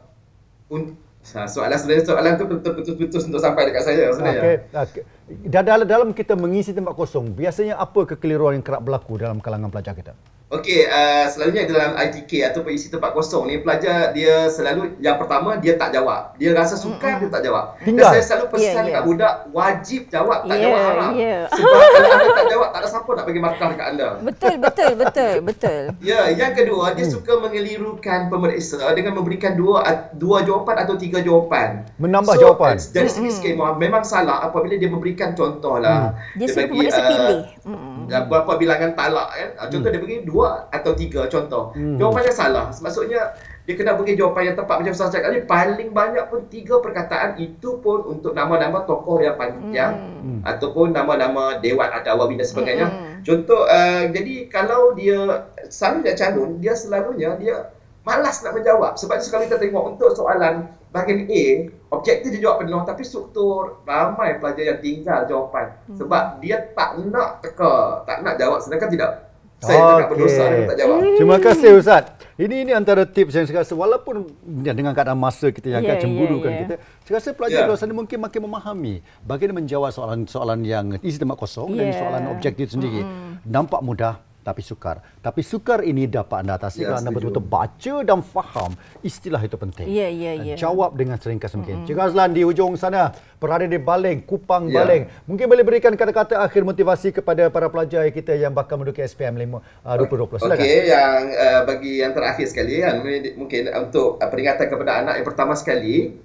un- 0.70 0.96
Ha, 1.22 1.46
soalan 1.46 1.78
sebenarnya 1.78 2.02
soalan 2.02 2.34
tu 2.34 2.50
betul-betul 2.50 2.98
untuk 2.98 3.38
sampai 3.38 3.70
dekat 3.70 3.86
saya 3.86 4.10
sebenarnya. 4.10 4.42
Okey. 4.42 4.56
Okey. 4.74 5.02
Dalam, 5.30 5.86
dalam 5.86 6.10
kita 6.10 6.34
mengisi 6.34 6.74
tempat 6.74 6.98
kosong, 6.98 7.30
biasanya 7.30 7.78
apa 7.78 8.02
kekeliruan 8.04 8.58
yang 8.58 8.64
kerap 8.66 8.82
berlaku 8.82 9.22
dalam 9.22 9.38
kalangan 9.38 9.70
pelajar 9.70 9.94
kita? 9.94 10.12
Okey, 10.52 10.84
uh, 10.84 11.32
selalunya 11.32 11.64
dalam 11.64 11.96
ITK 11.96 12.52
atau 12.52 12.60
isi 12.68 12.92
tempat 12.92 13.16
kosong 13.16 13.48
ni 13.48 13.64
pelajar 13.64 14.12
dia 14.12 14.52
selalu 14.52 15.00
yang 15.00 15.16
pertama 15.16 15.56
dia 15.56 15.80
tak 15.80 15.96
jawab. 15.96 16.36
Dia 16.36 16.52
rasa 16.52 16.76
sukar 16.76 17.16
dia 17.24 17.32
tak 17.32 17.40
jawab. 17.48 17.80
Tinggal. 17.80 18.12
Dan 18.12 18.20
saya 18.20 18.22
selalu 18.28 18.46
pesan 18.52 18.68
Ya, 18.68 18.72
ya. 18.76 18.84
dekat 18.84 19.02
budak 19.08 19.34
wajib 19.56 20.00
jawab, 20.12 20.44
tak 20.44 20.52
Ya, 20.52 20.64
jawab 20.68 20.80
haram. 20.84 21.10
ya. 21.16 21.38
Sebab 21.48 21.80
kalau 21.88 22.08
anda 22.12 22.28
tak 22.36 22.46
jawab 22.52 22.68
tak 22.68 22.80
ada 22.84 22.88
siapa 22.92 23.10
nak 23.16 23.24
bagi 23.24 23.40
markah 23.40 23.66
dekat 23.72 23.86
anda. 23.96 24.08
Betul 24.20 24.54
betul 24.60 24.90
betul 25.00 25.34
betul. 25.40 25.82
Ya, 26.04 26.20
yang 26.28 26.52
kedua 26.52 26.84
dia 26.92 27.06
suka 27.08 27.32
mengelirukan 27.40 28.20
pemeriksa 28.28 28.84
dengan 28.92 29.12
memberikan 29.16 29.56
dua 29.56 29.78
dua 30.12 30.44
jawapan 30.44 30.84
atau 30.84 31.00
tiga 31.00 31.24
jawapan. 31.24 31.88
Menambah 31.96 32.34
so, 32.36 32.40
jawapan. 32.44 32.76
Dari 32.76 33.08
segi 33.08 33.30
skema 33.32 33.72
memang 33.80 34.04
salah 34.04 34.44
apabila 34.44 34.76
dia 34.76 34.92
memberikan 34.92 35.21
contoh 35.38 35.78
lah. 35.78 36.10
Dia 36.34 36.46
suruh 36.50 36.66
bagi, 36.66 36.90
uh, 36.90 36.98
pilih. 37.06 37.40
Mm-mm. 37.62 37.96
dan 38.10 38.26
berapa 38.26 38.52
bilangan 38.58 38.90
talak 38.98 39.28
kan. 39.30 39.50
Ah, 39.62 39.66
Contoh 39.70 39.88
dia 39.94 40.00
bagi 40.02 40.26
dua 40.26 40.66
atau 40.74 40.92
tiga 40.98 41.30
contoh. 41.30 41.70
Hmm. 41.78 42.02
Jawapannya 42.02 42.32
salah. 42.34 42.66
Maksudnya 42.74 43.38
dia 43.62 43.74
kena 43.78 43.94
bagi 43.94 44.18
jawapan 44.18 44.50
yang 44.50 44.56
tepat 44.58 44.82
macam 44.82 44.90
Ustaz 44.90 45.14
cakap 45.14 45.30
tadi 45.30 45.46
paling 45.46 45.94
banyak 45.94 46.24
pun 46.26 46.50
tiga 46.50 46.82
perkataan 46.82 47.38
itu 47.38 47.78
pun 47.78 48.02
untuk 48.10 48.34
nama-nama 48.34 48.82
tokoh 48.82 49.22
yang 49.22 49.38
panjang 49.38 49.94
Hmm. 50.22 50.38
ataupun 50.42 50.90
nama-nama 50.94 51.58
dewan 51.58 51.90
adawawi 51.90 52.38
dan 52.38 52.46
sebagainya. 52.46 52.86
Hmm. 52.90 53.22
Contoh 53.22 53.62
uh, 53.66 54.10
jadi 54.10 54.50
kalau 54.50 54.94
dia 54.98 55.46
selalunya 55.70 56.12
calon 56.18 56.50
dia 56.58 56.74
selalunya 56.74 57.30
dia 57.38 57.56
malas 58.02 58.42
nak 58.42 58.58
menjawab 58.58 58.98
sebab 58.98 59.22
sekali 59.22 59.46
kita 59.46 59.62
tengok 59.62 59.94
untuk 59.94 60.10
soalan 60.14 60.66
bahagian 60.92 61.24
A 61.24 61.44
objektif 61.90 62.28
dia 62.30 62.40
jawab 62.42 62.60
penuh 62.60 62.84
tapi 62.84 63.02
struktur 63.02 63.80
ramai 63.82 64.36
pelajar 64.36 64.64
yang 64.66 64.78
tinggal 64.78 65.24
jawapan 65.24 65.72
Hmm. 65.82 65.96
sebab 65.96 66.22
dia 66.38 66.56
tak 66.72 67.00
nak 67.02 67.40
teka 67.40 67.72
tak 68.04 68.20
nak 68.20 68.36
jawab 68.36 68.60
sedangkan 68.60 68.88
tidak 68.88 69.10
saya 69.58 69.78
okay. 69.78 69.82
tak 69.82 69.96
Okey. 69.96 70.10
berdosa 70.10 70.42
dia 70.44 70.64
tak 70.66 70.78
jawab 70.78 70.96
Terima 71.14 71.36
kasih 71.38 71.70
Ustaz. 71.76 72.04
Ini 72.34 72.64
ini 72.64 72.72
antara 72.72 73.04
tips 73.04 73.30
yang 73.30 73.44
saya 73.44 73.60
rasa 73.60 73.72
walaupun 73.72 74.24
ya, 74.60 74.72
dengan 74.72 74.90
keadaan 74.90 75.14
masa 75.16 75.48
kita 75.48 75.68
yang 75.70 75.84
Ya, 75.84 75.94
agak 75.94 76.02
cemburu 76.02 76.36
ya, 76.36 76.42
kan 76.42 76.50
ya. 76.50 76.58
kita, 76.58 76.74
saya 77.02 77.14
rasa 77.20 77.28
pelajar 77.30 77.54
Ya. 77.54 77.62
di 77.62 77.68
luar 77.68 77.78
sana 77.78 77.92
mungkin 77.92 78.18
makin 78.18 78.40
memahami 78.42 78.94
bagaimana 79.22 79.60
menjawab 79.60 79.90
soalan-soalan 79.90 80.60
yang 80.64 80.86
isi 80.98 81.16
tempat 81.16 81.36
kosong 81.36 81.76
dan 81.76 81.92
Ya. 81.92 81.94
soalan 81.94 82.22
objektif 82.28 82.72
sendiri. 82.72 83.04
Nampak 83.44 83.80
mudah 83.80 84.18
tapi 84.42 84.60
sukar. 84.60 84.98
Tapi 85.22 85.40
sukar 85.40 85.86
ini 85.86 86.10
dapat 86.10 86.42
anda 86.42 86.58
atasi 86.58 86.82
Ya, 86.82 86.90
kalau 86.90 86.98
anda 86.98 87.10
betul-betul 87.14 87.46
baca 87.46 87.94
dan 88.02 88.18
faham 88.20 88.74
istilah 89.00 89.38
itu 89.38 89.54
penting. 89.54 89.86
Ya, 89.86 90.10
ya, 90.10 90.34
ya. 90.34 90.54
Jawab 90.58 90.98
dengan 90.98 91.16
seringkas 91.16 91.54
mungkin. 91.54 91.86
Cikgu 91.86 92.02
Azlan 92.10 92.34
di 92.34 92.42
hujung 92.42 92.74
sana 92.74 93.14
berada 93.38 93.64
di 93.64 93.78
Baling, 93.78 94.26
Kupang 94.26 94.66
Ya. 94.66 94.82
Baling. 94.82 95.06
Mungkin 95.30 95.46
boleh 95.46 95.62
berikan 95.62 95.94
kata-kata 95.94 96.42
akhir 96.42 96.66
motivasi 96.66 97.14
kepada 97.14 97.48
para 97.48 97.70
pelajar 97.70 98.02
kita 98.10 98.34
yang 98.34 98.50
bakal 98.50 98.82
menduduki 98.82 99.02
SPM 99.02 99.38
5 99.38 99.62
uh, 99.86 99.94
2020. 99.98 100.42
Silakan. 100.42 100.58
Okey, 100.58 100.78
yang 100.90 101.20
uh, 101.32 101.60
bagi 101.62 101.92
yang 102.02 102.12
terakhir 102.12 102.46
sekali 102.50 102.82
kan 102.82 102.98
mungkin 103.38 103.62
untuk 103.78 104.18
uh, 104.18 104.28
peringatan 104.28 104.66
kepada 104.66 104.92
anak 105.06 105.14
yang 105.22 105.26
pertama 105.26 105.54
sekali. 105.54 106.18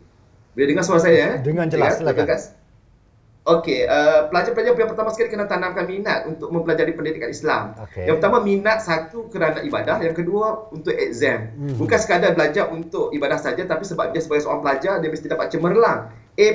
Boleh 0.58 0.74
dengar 0.74 0.82
suara 0.82 1.06
saya? 1.06 1.38
eh? 1.38 1.46
Dengan 1.46 1.70
jelas, 1.70 2.02
Dengar? 2.02 2.18
silakan. 2.18 2.26
Dengar? 2.26 2.42
Okey, 3.48 3.88
uh, 3.88 4.28
pelajar-pelajar 4.28 4.76
yang 4.76 4.92
pertama 4.92 5.08
sekali 5.16 5.32
kena 5.32 5.48
tanamkan 5.48 5.88
minat 5.88 6.28
untuk 6.28 6.52
mempelajari 6.52 6.92
pendidikan 6.92 7.32
Islam. 7.32 7.80
Okey. 7.80 8.04
Yang 8.04 8.20
pertama 8.20 8.44
minat 8.44 8.84
satu 8.84 9.32
kerana 9.32 9.64
ibadah, 9.64 10.04
yang 10.04 10.12
kedua 10.12 10.68
untuk 10.76 10.92
exam. 10.92 11.56
Hmm. 11.56 11.80
Bukan 11.80 11.96
sekadar 11.96 12.36
belajar 12.36 12.68
untuk 12.68 13.16
ibadah 13.16 13.40
saja 13.40 13.64
tapi 13.64 13.88
sebab 13.88 14.12
dia 14.12 14.20
sebagai 14.20 14.44
seorang 14.44 14.68
pelajar 14.68 15.00
dia 15.00 15.08
mesti 15.08 15.32
dapat 15.32 15.48
cemerlang 15.48 16.12
A+ 16.36 16.48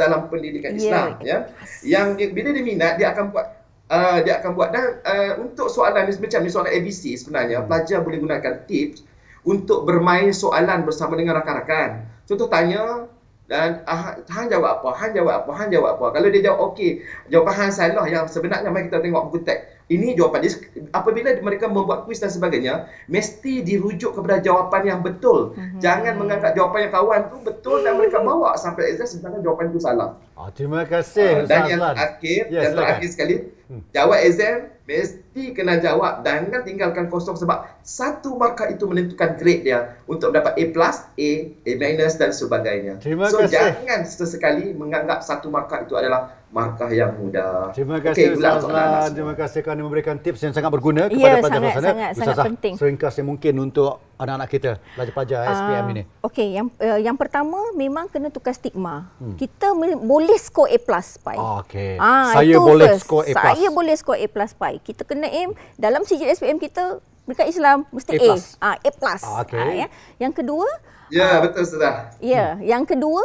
dalam 0.00 0.32
pendidikan 0.32 0.72
Ya. 0.74 0.80
Islam 0.80 1.08
ya. 1.20 1.36
Yang 1.84 2.08
dia, 2.16 2.28
bila 2.32 2.48
dia 2.56 2.64
minat 2.64 2.92
dia 2.96 3.12
akan 3.12 3.24
buat 3.36 3.46
uh, 3.92 4.18
dia 4.24 4.40
akan 4.40 4.50
buat 4.56 4.68
dan 4.72 4.96
uh, 5.04 5.32
untuk 5.44 5.68
soalan 5.68 6.08
ni 6.08 6.16
macam 6.16 6.40
ni 6.40 6.48
soalan 6.48 6.72
ABC 6.72 7.20
sebenarnya 7.20 7.68
pelajar 7.68 8.00
boleh 8.00 8.16
gunakan 8.16 8.64
tips 8.64 9.04
untuk 9.44 9.84
bermain 9.84 10.32
soalan 10.32 10.88
bersama 10.88 11.20
dengan 11.20 11.36
rakan-rakan. 11.40 12.08
Contoh 12.24 12.48
tanya 12.48 13.08
dan 13.50 13.82
ah, 13.90 14.14
Han 14.30 14.46
jawab 14.52 14.78
apa? 14.78 14.88
Han 15.02 15.10
jawab 15.16 15.34
apa? 15.42 15.50
Han 15.58 15.68
jawab 15.74 15.90
apa? 15.98 16.06
Kalau 16.14 16.28
dia 16.30 16.42
jawab 16.46 16.60
okey, 16.72 17.02
jawapan 17.26 17.54
Han 17.58 17.70
salah 17.74 18.04
yang 18.06 18.24
sebenarnya 18.30 18.70
mari 18.70 18.86
kita 18.86 19.02
tengok 19.02 19.22
buku 19.28 19.38
teks. 19.42 19.69
Ini 19.90 20.14
jawapan 20.14 20.38
dia. 20.40 20.54
Apabila 20.92 21.34
mereka 21.36 21.66
membuat 21.66 22.06
kuis 22.06 22.16
dan 22.16 22.30
sebagainya, 22.30 22.74
mesti 23.04 23.58
dirujuk 23.60 24.14
kepada 24.14 24.38
jawapan 24.38 24.82
yang 24.86 25.00
betul. 25.00 25.50
Mhm. 25.52 25.78
Jangan 25.78 26.14
menganggap 26.14 26.54
jawapan 26.54 26.86
yang 26.86 26.94
kawan 26.94 27.20
tu 27.26 27.36
betul 27.42 27.82
dan 27.82 27.98
mereka 27.98 28.22
bawa 28.22 28.54
sampai 28.54 28.86
exam 28.88 29.04
sebenarnya 29.04 29.42
jawapan 29.42 29.66
itu 29.68 29.80
salah. 29.80 30.14
Ah, 30.32 30.48
terima 30.48 30.82
kasih 30.84 31.42
Ustaz 31.42 31.50
dan 31.50 31.62
yang 31.66 31.80
Azlan. 31.80 31.94
terakhir, 31.96 32.42
Ya, 32.44 32.54
yang 32.56 32.72
silakan. 32.72 32.86
terakhir 32.86 33.08
sekali, 33.10 33.34
Hmm. 33.66 33.82
jawab 33.90 34.18
exam 34.20 34.56
mesti 34.84 35.44
kena 35.52 35.78
jawab 35.78 36.12
dan 36.20 36.38
jangan 36.44 36.62
tinggalkan 36.62 37.06
kosong 37.06 37.34
sebab 37.34 37.58
satu 37.80 38.34
markah 38.34 38.66
itu 38.66 38.82
menentukan 38.84 39.36
grade 39.36 39.62
dia 39.62 39.78
untuk 40.04 40.30
mendapat 40.30 40.54
A+, 40.56 40.64
A, 41.12 41.30
A 41.60 41.72
minus 41.76 42.14
dan 42.14 42.30
sebagainya. 42.30 42.98
Terima 42.98 43.26
so 43.26 43.38
kasih. 43.38 43.54
jangan 43.76 44.00
sesekali 44.02 44.70
menganggap 44.72 45.20
satu 45.20 45.46
markah 45.46 45.82
itu 45.82 45.94
adalah 45.94 46.34
markah 46.50 46.90
yang 46.90 47.14
mudah. 47.14 47.70
Terima 47.70 47.98
kasih 47.98 48.34
itulah 48.34 48.58
Ustaz 48.58 48.66
Azlan. 48.66 49.08
Terima 49.14 49.34
kasih 49.34 49.60
kerana 49.60 49.80
memberikan 49.80 50.16
tips 50.16 50.40
yang 50.40 50.50
sangat 50.50 50.66
berguna 50.68 51.06
Ya, 51.06 51.14
kepada 51.30 51.36
pelajar 51.38 51.60
luar 51.60 51.70
sangat, 51.70 51.72
sana. 51.72 51.88
sangat, 51.88 52.10
sangat 52.10 52.26
Ustazah, 52.26 52.44
penting. 52.44 52.74
Seringkas 52.74 53.14
yang 53.14 53.28
mungkin 53.28 53.54
untuk 53.60 53.90
anak-anak 54.16 54.48
kita, 54.48 54.70
pelajar-pelajar 54.92 55.40
SPM 55.48 55.78
Ah, 55.80 55.92
ini. 55.92 56.02
Okey, 56.20 56.48
yang 56.52 56.66
uh, 56.76 56.98
yang 56.98 57.14
pertama 57.14 57.54
memang 57.72 58.04
kena 58.04 58.28
tukar 58.28 58.50
stigma. 58.50 59.14
Hmm. 59.16 59.34
Kita 59.34 59.72
me- 59.72 59.94
boleh 59.96 60.34
skor 60.36 60.66
A+ 60.66 60.78
pai. 61.16 61.38
Ah, 61.38 61.62
okey. 61.62 61.94
Ah, 61.96 62.34
Saya 62.34 62.56
boleh 62.58 62.88
first. 62.90 63.02
skor 63.04 63.22
A+. 63.22 63.32
Saya 63.32 63.68
boleh 63.70 63.94
skor 63.94 64.16
A+ 64.16 64.26
pai. 64.52 64.74
Kita 64.78 65.02
kena 65.04 65.26
aim 65.26 65.50
dalam 65.76 66.02
sijil 66.02 66.26
SPM 66.28 66.58
kita 66.58 66.98
dekat 67.24 67.46
Islam 67.46 67.86
mesti 67.88 68.18
A+. 68.18 68.26
A. 68.26 68.34
Ah, 68.60 68.76
A+. 68.76 68.90
Ah, 69.16 69.40
okey. 69.40 69.54
Ah, 69.56 69.72
ya. 69.76 69.88
Yang 70.18 70.32
kedua, 70.36 70.66
Ya, 71.08 71.38
betul 71.38 71.62
sudah. 71.64 72.10
ya, 72.18 72.54
Hmm. 72.54 72.62
yang 72.64 72.82
kedua 72.84 73.22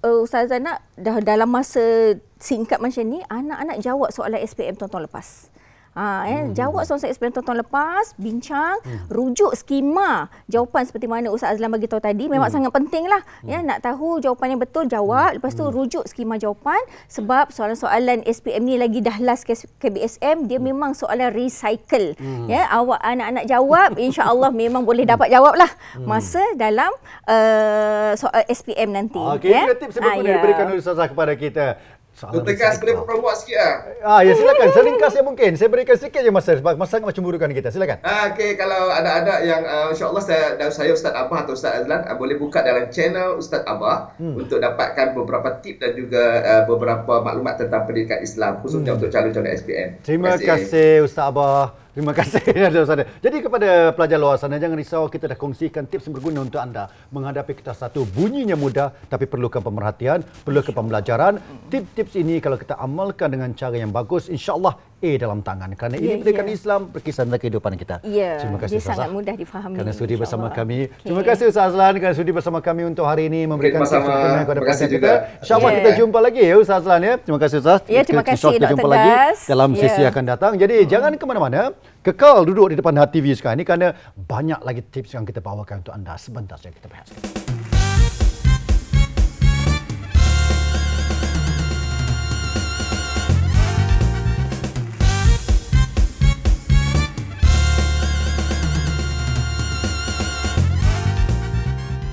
uh, 0.00 0.22
Ustazah 0.22 0.58
nak 0.58 0.78
dah 0.94 1.18
dalam 1.20 1.46
masa 1.46 2.14
singkat 2.38 2.78
macam 2.78 3.04
ni 3.06 3.20
anak-anak 3.26 3.82
jawab 3.82 4.10
soalan 4.14 4.40
SPM 4.42 4.78
tahun-tahun 4.78 5.10
lepas. 5.10 5.50
Ha, 5.98 6.30
eh, 6.30 6.42
jawab 6.54 6.86
soalan 6.86 7.10
SPM 7.10 7.34
tahun 7.34 7.66
lepas, 7.66 8.14
bincang, 8.22 8.78
hmm. 8.86 9.10
rujuk 9.10 9.50
skema 9.58 10.30
jawapan 10.46 10.86
seperti 10.86 11.10
mana 11.10 11.26
Ustaz 11.26 11.58
Azlan 11.58 11.74
bagi 11.74 11.90
tahu 11.90 11.98
tadi 11.98 12.30
memang 12.30 12.46
hmm. 12.46 12.54
sangat 12.54 12.70
penting 12.70 13.10
lah. 13.10 13.18
Ya, 13.42 13.66
nak 13.66 13.82
tahu 13.82 14.22
jawapan 14.22 14.54
yang 14.54 14.62
betul 14.62 14.86
jawab, 14.86 15.34
lepas 15.34 15.58
tu 15.58 15.66
hmm. 15.66 15.74
rujuk 15.74 16.04
skema 16.06 16.38
jawapan 16.38 16.78
sebab 17.10 17.50
soalan-soalan 17.50 18.22
SPM 18.30 18.62
ni 18.62 18.78
lagi 18.78 19.02
dah 19.02 19.18
last 19.18 19.42
KBSM 19.82 20.46
dia 20.46 20.62
hmm. 20.62 20.70
memang 20.70 20.94
soalan 20.94 21.34
recycle. 21.34 22.14
Hmm. 22.14 22.46
Ya, 22.46 22.70
awak 22.70 23.02
anak-anak 23.02 23.50
jawab 23.50 23.98
insya-Allah 23.98 24.54
memang 24.54 24.86
boleh 24.86 25.02
dapat 25.02 25.34
jawab 25.34 25.58
lah 25.58 25.70
masa 26.06 26.46
dalam 26.54 26.94
uh, 27.26 28.14
soal 28.14 28.46
SPM 28.46 28.94
nanti. 28.94 29.18
Okey, 29.18 29.50
ya. 29.50 29.66
tips 29.74 29.98
apa 29.98 30.14
ah, 30.14 30.22
ya. 30.22 30.38
diberikan 30.38 30.70
oleh 30.70 30.78
Ustazah 30.78 31.10
kepada 31.10 31.34
kita? 31.34 31.97
Soalan 32.18 32.42
Tegas 32.42 32.82
boleh 32.82 32.98
promote 33.06 33.38
sikit 33.38 33.62
lah. 33.62 33.74
Ah, 34.02 34.20
ya 34.26 34.34
silakan. 34.34 34.74
Seringkas 34.74 35.14
yang 35.14 35.26
mungkin. 35.30 35.54
Saya 35.54 35.70
berikan 35.70 35.94
sikit 35.94 36.18
je 36.18 36.34
masa 36.34 36.58
sebab 36.58 36.74
masa 36.74 36.98
sangat 36.98 37.14
mencemburukan 37.14 37.46
kita. 37.54 37.70
Silakan. 37.70 38.02
Ah, 38.02 38.34
okey, 38.34 38.58
kalau 38.58 38.90
ada-ada 38.90 39.38
yang 39.46 39.62
uh, 39.62 39.94
insya-Allah 39.94 40.22
saya 40.26 40.44
dan 40.58 40.74
saya 40.74 40.90
Ustaz 40.90 41.14
Abah 41.14 41.46
atau 41.46 41.54
Ustaz 41.54 41.78
Azlan 41.78 42.02
uh, 42.10 42.16
boleh 42.18 42.34
buka 42.34 42.66
dalam 42.66 42.90
channel 42.90 43.38
Ustaz 43.38 43.62
Abah 43.70 44.18
hmm. 44.18 44.34
untuk 44.34 44.58
dapatkan 44.58 45.14
beberapa 45.14 45.62
tip 45.62 45.78
dan 45.78 45.94
juga 45.94 46.42
uh, 46.42 46.62
beberapa 46.66 47.22
maklumat 47.22 47.62
tentang 47.62 47.86
pendidikan 47.86 48.18
Islam 48.18 48.58
khususnya 48.66 48.92
hmm. 48.92 48.98
untuk 48.98 49.08
calon-calon 49.14 49.54
SPM. 49.54 49.88
Terima, 50.02 50.34
Terima 50.34 50.42
kasih. 50.42 50.46
kasih 50.50 50.90
Ustaz 51.06 51.30
Abah. 51.30 51.87
Terima 51.98 52.14
kasih 52.14 52.38
sana. 52.86 53.02
Jadi 53.18 53.42
kepada 53.42 53.90
pelajar 53.90 54.22
luar 54.22 54.38
sana 54.38 54.54
jangan 54.54 54.78
risau 54.78 55.10
kita 55.10 55.26
dah 55.26 55.34
kongsikan 55.34 55.82
tips 55.90 56.06
yang 56.06 56.14
berguna 56.14 56.46
untuk 56.46 56.62
anda 56.62 56.86
menghadapi 57.10 57.58
kita 57.58 57.74
satu 57.74 58.06
bunyinya 58.06 58.54
mudah 58.54 58.94
tapi 59.10 59.26
perlukan 59.26 59.58
pemerhatian, 59.58 60.22
perlukan 60.46 60.70
pembelajaran. 60.78 61.42
Tips-tips 61.66 62.14
ini 62.22 62.38
kalau 62.38 62.54
kita 62.54 62.78
amalkan 62.78 63.34
dengan 63.34 63.50
cara 63.50 63.82
yang 63.82 63.90
bagus 63.90 64.30
insya-Allah 64.30 64.78
A 64.98 65.10
dalam 65.14 65.38
tangan 65.46 65.70
kerana 65.78 65.94
yeah, 65.94 66.18
ini 66.18 66.26
pendidikan 66.26 66.46
yeah. 66.50 66.58
Islam 66.58 66.80
berkisah 66.90 67.22
tentang 67.22 67.38
kehidupan 67.38 67.72
kita. 67.78 67.96
Yeah, 68.02 68.42
Terima 68.42 68.58
kasih 68.58 68.82
Ustaz. 68.82 68.98
sangat 68.98 69.10
mudah 69.14 69.34
difahami. 69.38 69.76
Kerana 69.78 69.92
sudi 69.94 70.14
bersama 70.18 70.46
kami. 70.50 70.78
Okay. 70.90 71.06
Terima 71.06 71.22
kasih 71.22 71.44
Ustaz 71.54 71.70
Azlan 71.70 71.94
kerana 72.02 72.14
sudi 72.18 72.30
bersama 72.34 72.58
kami 72.58 72.82
untuk 72.90 73.06
hari 73.06 73.30
ini 73.30 73.46
memberikan 73.46 73.86
tips 73.86 73.94
kepada 73.94 74.58
pelajar 74.58 74.88
kita. 74.90 75.12
Insya-Allah 75.38 75.70
yeah. 75.70 75.78
kita 75.78 75.90
jumpa 76.02 76.18
lagi 76.18 76.40
ya 76.42 76.54
Ustaz 76.58 76.82
Azlan 76.82 77.00
ya. 77.06 77.14
Terima 77.22 77.38
kasih 77.38 77.56
Ustaz. 77.62 77.78
Ya, 77.86 77.94
yeah, 77.94 78.04
terima 78.04 78.24
kasih 78.26 78.44
Kita 78.58 78.68
jumpa 78.74 78.88
lagi 78.90 79.10
dalam 79.46 79.70
yeah. 79.70 79.80
sesi 79.86 80.02
akan 80.02 80.24
datang. 80.26 80.52
Jadi 80.58 80.76
hmm. 80.82 80.88
jangan 80.90 81.10
ke 81.14 81.24
mana-mana. 81.30 81.60
Kekal 82.02 82.42
duduk 82.42 82.74
di 82.74 82.76
depan 82.78 82.94
HTV 82.98 83.38
sekarang 83.38 83.62
ini 83.62 83.66
kerana 83.66 83.88
banyak 84.16 84.58
lagi 84.66 84.82
tips 84.82 85.14
yang 85.14 85.22
kita 85.22 85.38
bawakan 85.38 85.86
untuk 85.86 85.94
anda 85.94 86.18
sebentar 86.18 86.58
saja 86.58 86.74
kita 86.74 86.90
bahas. 86.90 87.10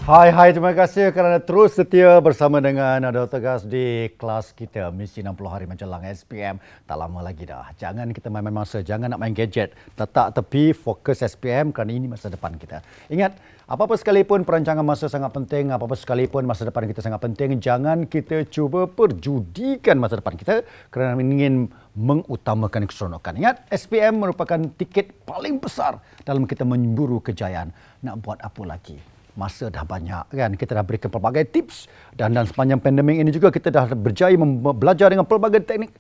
Hai, 0.06 0.30
hai, 0.30 0.54
terima 0.54 0.70
kasih 0.70 1.10
kerana 1.10 1.42
terus 1.42 1.74
setia 1.74 2.22
bersama 2.22 2.62
dengan 2.62 3.02
Dr. 3.10 3.42
Gas 3.42 3.66
di 3.66 4.06
kelas 4.22 4.54
kita 4.54 4.94
Misi 4.94 5.26
60 5.26 5.34
Hari 5.50 5.66
Menjelang 5.66 6.06
SPM. 6.06 6.62
Tak 6.86 6.94
lama 6.94 7.26
lagi 7.26 7.42
dah. 7.50 7.74
Jangan 7.74 8.14
kita 8.14 8.30
main-main 8.30 8.54
masa, 8.54 8.86
jangan 8.86 9.10
nak 9.10 9.18
main 9.18 9.34
gadget. 9.34 9.74
Letak 9.98 10.38
tepi 10.38 10.78
fokus 10.78 11.26
SPM 11.26 11.74
kerana 11.74 11.90
ini 11.90 12.06
masa 12.06 12.30
depan 12.30 12.54
kita. 12.54 12.86
Ingat, 13.10 13.34
apa-apa 13.66 13.98
sekalipun 13.98 14.46
perancangan 14.46 14.86
masa 14.86 15.10
sangat 15.10 15.34
penting, 15.34 15.74
apa-apa 15.74 15.98
sekalipun 15.98 16.46
masa 16.46 16.70
depan 16.70 16.86
kita 16.86 17.02
sangat 17.02 17.26
penting, 17.26 17.58
jangan 17.58 18.06
kita 18.06 18.46
cuba 18.46 18.86
perjudikan 18.86 19.98
masa 19.98 20.22
depan 20.22 20.38
kita 20.38 20.62
kerana 20.94 21.18
ingin 21.18 21.74
mengutamakan 21.98 22.86
keseronokan. 22.86 23.42
Ingat, 23.42 23.66
SPM 23.74 24.22
merupakan 24.22 24.70
tiket 24.78 25.26
paling 25.26 25.58
besar 25.58 25.98
dalam 26.22 26.46
kita 26.46 26.62
memburu 26.62 27.18
kejayaan. 27.26 27.74
Nak 28.06 28.22
buat 28.22 28.38
apa 28.46 28.62
lagi? 28.70 29.15
Masa 29.36 29.68
dah 29.68 29.84
banyak 29.84 30.32
kan 30.32 30.52
kita 30.56 30.72
dah 30.80 30.84
berikan 30.88 31.12
pelbagai 31.12 31.44
tips 31.52 31.92
dan 32.16 32.32
dan 32.32 32.48
sepanjang 32.48 32.80
pandemik 32.80 33.20
ini 33.20 33.32
juga 33.32 33.52
kita 33.52 33.68
dah 33.68 33.92
berjaya 33.92 34.36
belajar 34.72 35.12
dengan 35.12 35.28
pelbagai 35.28 35.68
teknik 35.68 35.92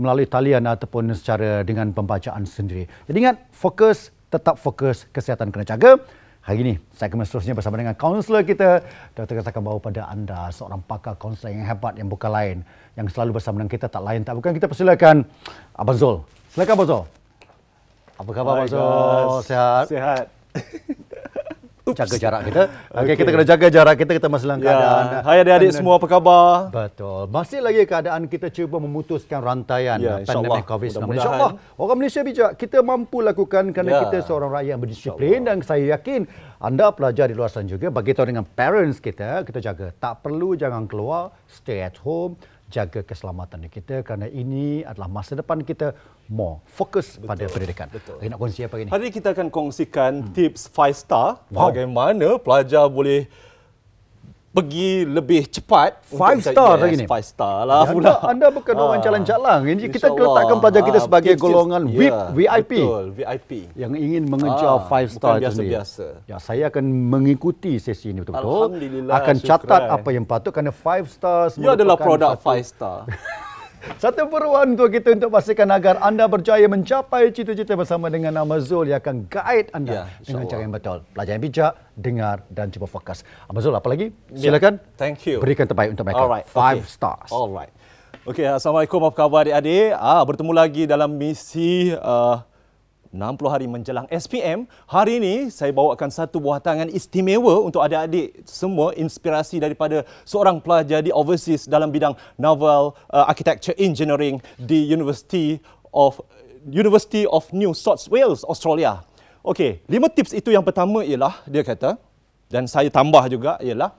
melalui 0.00 0.28
talian 0.28 0.64
ataupun 0.64 1.12
secara 1.12 1.60
dengan 1.64 1.92
pembacaan 1.92 2.48
sendiri. 2.48 2.88
Jadi 3.08 3.16
ingat 3.16 3.36
fokus 3.52 4.12
tetap 4.32 4.56
fokus 4.56 5.04
kesihatan 5.12 5.52
kena 5.52 5.68
jaga. 5.68 6.00
Hari 6.42 6.58
ini 6.58 6.74
saya 6.90 7.06
akan 7.06 7.22
seterusnya 7.22 7.54
bersama 7.54 7.78
dengan 7.78 7.94
kaunselor 7.94 8.42
kita 8.42 8.82
Dr. 9.14 9.38
Gas 9.38 9.46
akan 9.46 9.62
bawa 9.62 9.78
pada 9.78 10.10
anda 10.10 10.50
seorang 10.50 10.82
pakar 10.82 11.14
kaunselor 11.14 11.54
yang 11.54 11.62
hebat 11.62 11.94
yang 11.94 12.10
bukan 12.10 12.34
lain 12.34 12.56
yang 12.98 13.06
selalu 13.06 13.38
bersama 13.38 13.62
dengan 13.62 13.70
kita 13.70 13.86
tak 13.86 14.02
lain 14.02 14.26
tak 14.26 14.34
bukan 14.34 14.50
kita 14.58 14.66
persilakan 14.66 15.22
Abang 15.78 15.94
Zul. 15.94 16.16
Silakan 16.50 16.74
Abang 16.74 16.88
Zul. 16.90 17.04
Apa 18.18 18.30
khabar 18.34 18.52
Abang 18.58 18.70
Zul? 18.74 19.38
Sehat? 19.46 19.84
Sehat. 19.86 20.26
Oops. 21.82 21.98
jaga 21.98 22.14
jarak 22.14 22.40
kita. 22.46 22.62
Okey, 22.70 23.02
okay, 23.02 23.14
kita 23.18 23.28
kena 23.34 23.46
jaga 23.46 23.66
jarak 23.66 23.94
kita 23.98 24.12
kita 24.14 24.28
masih 24.30 24.46
dalam 24.46 24.60
ya. 24.62 24.66
keadaan. 24.70 25.04
Hai 25.26 25.36
adik-adik 25.42 25.70
semua 25.74 25.94
apa 25.98 26.06
khabar? 26.06 26.70
Betul. 26.70 27.22
Masih 27.26 27.58
lagi 27.58 27.82
keadaan 27.82 28.22
kita 28.30 28.54
cuba 28.54 28.78
memutuskan 28.78 29.42
rantaian 29.42 29.98
ya, 29.98 30.22
pandemik 30.22 30.62
COVID-19. 30.62 31.10
Insya-Allah 31.18 31.50
orang 31.74 31.96
Malaysia 31.98 32.22
bijak. 32.22 32.50
Kita 32.54 32.86
mampu 32.86 33.18
lakukan 33.18 33.74
kerana 33.74 33.90
ya. 33.98 34.00
kita 34.06 34.22
seorang 34.22 34.50
rakyat 34.54 34.70
yang 34.70 34.80
berdisiplin 34.80 35.38
dan 35.42 35.58
saya 35.66 35.98
yakin 35.98 36.30
anda 36.62 36.94
pelajar 36.94 37.26
di 37.26 37.34
luar 37.34 37.50
sana 37.50 37.66
juga 37.66 37.90
bagi 37.90 38.14
tahu 38.14 38.30
dengan 38.30 38.46
parents 38.46 39.02
kita 39.02 39.42
kita 39.42 39.58
jaga 39.58 39.90
tak 39.98 40.22
perlu 40.22 40.54
jangan 40.54 40.86
keluar 40.86 41.34
stay 41.50 41.82
at 41.82 41.98
home 41.98 42.38
jaga 42.72 43.00
keselamatan 43.04 43.68
kita 43.68 44.00
kerana 44.00 44.26
ini 44.32 44.80
adalah 44.88 45.12
masa 45.12 45.36
depan 45.36 45.60
kita 45.60 45.92
more 46.32 46.64
fokus 46.64 47.20
betul, 47.20 47.28
pada 47.28 47.44
pendidikan. 47.52 47.86
Betul. 47.92 48.16
Nak 48.24 48.38
kongsi 48.40 48.64
apa 48.64 48.76
ini? 48.80 48.88
Hari 48.88 49.02
ini 49.04 49.12
kita 49.12 49.28
akan 49.36 49.46
kongsikan 49.52 50.12
hmm. 50.24 50.32
tips 50.32 50.72
5 50.72 50.96
star 50.96 51.44
wow. 51.52 51.68
bagaimana 51.68 52.40
pelajar 52.40 52.88
boleh 52.88 53.28
pergi 54.52 55.08
lebih 55.08 55.48
cepat. 55.48 56.04
Five 56.12 56.44
star 56.44 56.76
lagi 56.76 56.96
ni. 57.00 57.06
Five 57.08 57.24
star 57.24 57.64
lah 57.64 57.88
ya, 57.88 57.92
pula. 57.96 58.20
Anda, 58.20 58.28
anda 58.28 58.46
bukan 58.52 58.74
orang 58.76 59.00
ah. 59.00 59.04
jalan-jalan. 59.04 59.58
Jadi 59.64 59.88
kita 59.88 60.06
letakkan 60.12 60.56
pelajar 60.60 60.82
kita 60.84 60.98
ah, 61.00 61.04
sebagai 61.08 61.34
golongan 61.40 61.82
VIP, 61.88 62.12
ya, 62.12 62.20
VIP. 62.36 62.72
Betul, 62.84 63.04
VIP. 63.16 63.50
Yang 63.72 63.92
ingin 63.96 64.22
mengejar 64.28 64.76
ah, 64.76 64.80
five 64.86 65.08
star 65.08 65.40
bukan 65.40 65.42
biasa-biasa. 65.48 66.06
Ya, 66.28 66.36
saya 66.36 66.68
akan 66.68 66.84
mengikuti 66.84 67.80
sesi 67.80 68.12
ini 68.12 68.20
betul-betul. 68.20 68.76
Akan 69.08 69.36
catat 69.40 69.88
syukran. 69.88 69.96
apa 69.96 70.08
yang 70.12 70.24
patut 70.28 70.52
kerana 70.52 70.70
five 70.70 71.08
star. 71.08 71.48
Ia 71.56 71.72
adalah 71.72 71.96
produk 71.96 72.36
satu, 72.36 72.44
five 72.44 72.64
star. 72.68 72.98
Satu 73.98 74.30
peruan 74.30 74.78
untuk 74.78 74.94
kita 74.94 75.18
untuk 75.18 75.34
pastikan 75.34 75.66
agar 75.74 75.98
anda 75.98 76.30
berjaya 76.30 76.62
mencapai 76.70 77.34
cita-cita 77.34 77.74
bersama 77.74 78.06
dengan 78.06 78.30
nama 78.30 78.62
Zul 78.62 78.94
yang 78.94 79.02
akan 79.02 79.26
guide 79.26 79.68
anda 79.74 80.06
ya, 80.06 80.22
dengan 80.22 80.44
cara 80.46 80.60
yang 80.62 80.74
betul. 80.74 80.98
Pelajar 81.10 81.32
yang 81.34 81.42
bijak, 81.42 81.72
dengar 81.98 82.36
dan 82.46 82.70
cuba 82.70 82.86
fokus. 82.86 83.26
Abang 83.50 83.62
Zul, 83.62 83.74
apa 83.74 83.88
lagi? 83.90 84.14
Ya, 84.30 84.54
Silakan. 84.54 84.78
Yeah. 84.78 84.98
Thank 84.98 85.26
you. 85.26 85.42
Berikan 85.42 85.66
terbaik 85.66 85.98
untuk 85.98 86.06
mereka. 86.06 86.22
Alright. 86.22 86.46
Five 86.46 86.86
okay. 86.86 86.94
stars. 86.94 87.30
Alright. 87.34 87.74
Okey, 88.22 88.46
Assalamualaikum. 88.46 89.02
Apa 89.02 89.26
khabar 89.26 89.50
adik-adik? 89.50 89.98
Ah, 89.98 90.22
bertemu 90.22 90.52
lagi 90.54 90.82
dalam 90.86 91.10
misi 91.18 91.90
uh, 91.90 92.38
60 93.12 93.52
hari 93.52 93.68
menjelang 93.68 94.08
SPM, 94.08 94.64
hari 94.88 95.20
ini 95.20 95.52
saya 95.52 95.68
bawakan 95.68 96.08
satu 96.08 96.40
buah 96.40 96.64
tangan 96.64 96.88
istimewa 96.88 97.60
untuk 97.60 97.84
adik-adik 97.84 98.40
semua 98.48 98.96
inspirasi 98.96 99.60
daripada 99.60 100.08
seorang 100.24 100.64
pelajar 100.64 101.04
di 101.04 101.12
overseas 101.12 101.68
dalam 101.68 101.92
bidang 101.92 102.16
naval 102.40 102.96
uh, 103.12 103.28
architecture 103.28 103.76
engineering 103.76 104.40
di 104.56 104.88
University 104.88 105.60
of 105.92 106.24
University 106.64 107.28
of 107.28 107.44
New 107.52 107.76
South 107.76 108.00
Wales, 108.08 108.48
Australia. 108.48 109.04
Okey, 109.44 109.84
lima 109.92 110.08
tips 110.08 110.32
itu 110.32 110.48
yang 110.48 110.64
pertama 110.64 111.04
ialah 111.04 111.44
dia 111.44 111.60
kata 111.60 112.00
dan 112.48 112.64
saya 112.64 112.88
tambah 112.88 113.28
juga 113.28 113.60
ialah 113.60 113.92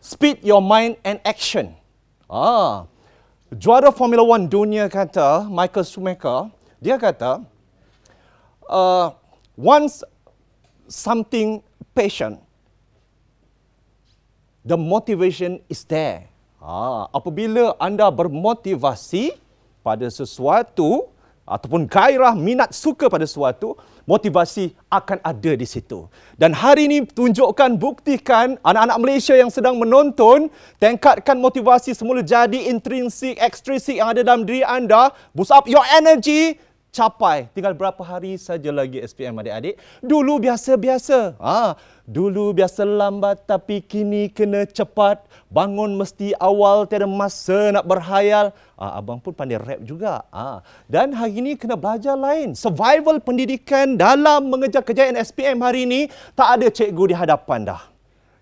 speed 0.00 0.40
your 0.40 0.64
mind 0.64 0.96
and 1.04 1.20
action. 1.28 1.76
Ah. 2.24 2.88
Juara 3.52 3.92
Formula 3.92 4.24
One 4.24 4.48
dunia 4.48 4.88
kata 4.88 5.44
Michael 5.44 5.84
Schumacher, 5.84 6.48
dia 6.80 6.96
kata 6.96 7.44
uh, 8.70 9.10
once 9.58 10.06
something 10.86 11.60
passion, 11.92 12.38
the 14.62 14.78
motivation 14.78 15.58
is 15.66 15.82
there. 15.84 16.30
Ah, 16.62 17.10
apabila 17.10 17.74
anda 17.82 18.06
bermotivasi 18.12 19.34
pada 19.80 20.06
sesuatu 20.12 21.08
ataupun 21.48 21.88
gairah 21.88 22.36
minat 22.36 22.70
suka 22.70 23.10
pada 23.10 23.26
sesuatu, 23.26 23.74
motivasi 24.06 24.76
akan 24.86 25.18
ada 25.24 25.52
di 25.56 25.66
situ. 25.66 26.06
Dan 26.38 26.54
hari 26.54 26.86
ini 26.86 27.08
tunjukkan, 27.08 27.74
buktikan 27.80 28.60
anak-anak 28.62 28.98
Malaysia 29.02 29.34
yang 29.34 29.50
sedang 29.50 29.80
menonton, 29.80 30.52
tingkatkan 30.78 31.40
motivasi 31.40 31.96
semula 31.96 32.22
jadi 32.22 32.70
intrinsik, 32.70 33.40
ekstrinsik 33.40 33.98
yang 33.98 34.14
ada 34.14 34.22
dalam 34.22 34.46
diri 34.46 34.62
anda, 34.62 35.10
boost 35.34 35.50
up 35.50 35.66
your 35.66 35.82
energy, 35.96 36.60
capai. 36.90 37.48
Tinggal 37.54 37.72
berapa 37.72 38.02
hari 38.02 38.36
saja 38.36 38.68
lagi 38.74 38.98
SPM 39.00 39.38
adik-adik. 39.38 39.78
Dulu 40.02 40.42
biasa-biasa. 40.42 41.38
Ha, 41.38 41.78
dulu 42.04 42.52
biasa 42.52 42.82
lambat 42.84 43.46
tapi 43.46 43.80
kini 43.80 44.28
kena 44.28 44.66
cepat. 44.66 45.22
Bangun 45.50 45.94
mesti 45.98 46.34
awal 46.36 46.86
tiada 46.86 47.06
masa 47.06 47.74
nak 47.74 47.86
berhayal. 47.86 48.50
Ha, 48.76 48.98
abang 48.98 49.22
pun 49.22 49.32
pandai 49.32 49.58
rap 49.58 49.80
juga. 49.86 50.26
Ha, 50.34 50.60
dan 50.90 51.14
hari 51.14 51.38
ini 51.40 51.54
kena 51.56 51.78
belajar 51.78 52.18
lain. 52.18 52.52
Survival 52.58 53.22
pendidikan 53.22 53.94
dalam 53.94 54.50
mengejar 54.50 54.82
kejayaan 54.84 55.18
SPM 55.18 55.58
hari 55.62 55.86
ini 55.86 56.00
tak 56.34 56.60
ada 56.60 56.66
cikgu 56.68 57.04
di 57.10 57.14
hadapan 57.16 57.70
dah. 57.70 57.82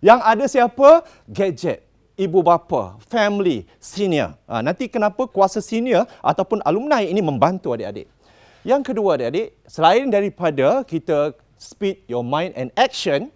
Yang 0.01 0.21
ada 0.25 0.45
siapa? 0.49 0.89
Gadget 1.29 1.89
ibu 2.19 2.43
bapa, 2.43 2.99
family, 3.07 3.63
senior. 3.79 4.35
Ha, 4.51 4.59
nanti 4.59 4.91
kenapa 4.91 5.31
kuasa 5.31 5.63
senior 5.63 6.05
ataupun 6.19 6.59
alumni 6.67 7.07
ini 7.07 7.23
membantu 7.23 7.71
adik-adik. 7.71 8.11
Yang 8.67 8.95
kedua 8.95 9.19
adik-adik, 9.19 9.55
selain 9.71 10.11
daripada 10.11 10.83
kita 10.83 11.35
speed 11.59 12.07
your 12.11 12.27
mind 12.27 12.55
and 12.59 12.75
action, 12.75 13.31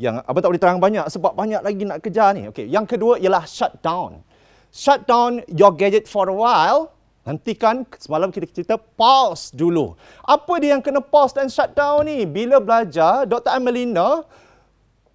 yang 0.00 0.18
abang 0.24 0.40
tak 0.40 0.50
boleh 0.50 0.62
terang 0.62 0.80
banyak 0.80 1.04
sebab 1.06 1.36
banyak 1.36 1.60
lagi 1.60 1.82
nak 1.84 2.00
kejar 2.00 2.32
ni. 2.32 2.48
Okey, 2.48 2.66
yang 2.66 2.88
kedua 2.88 3.20
ialah 3.20 3.44
shut 3.44 3.78
down. 3.84 4.24
Shut 4.72 5.04
down 5.04 5.44
your 5.52 5.70
gadget 5.76 6.08
for 6.08 6.26
a 6.26 6.34
while. 6.34 6.96
Nanti 7.22 7.54
kan 7.54 7.86
semalam 8.02 8.34
kita 8.34 8.50
cerita 8.50 8.74
pause 8.74 9.54
dulu. 9.54 9.94
Apa 10.26 10.58
dia 10.58 10.74
yang 10.74 10.82
kena 10.82 10.98
pause 10.98 11.38
dan 11.38 11.46
shut 11.46 11.70
down 11.76 12.08
ni? 12.08 12.26
Bila 12.26 12.58
belajar, 12.58 13.28
Dr. 13.30 13.52
Amelina 13.54 14.26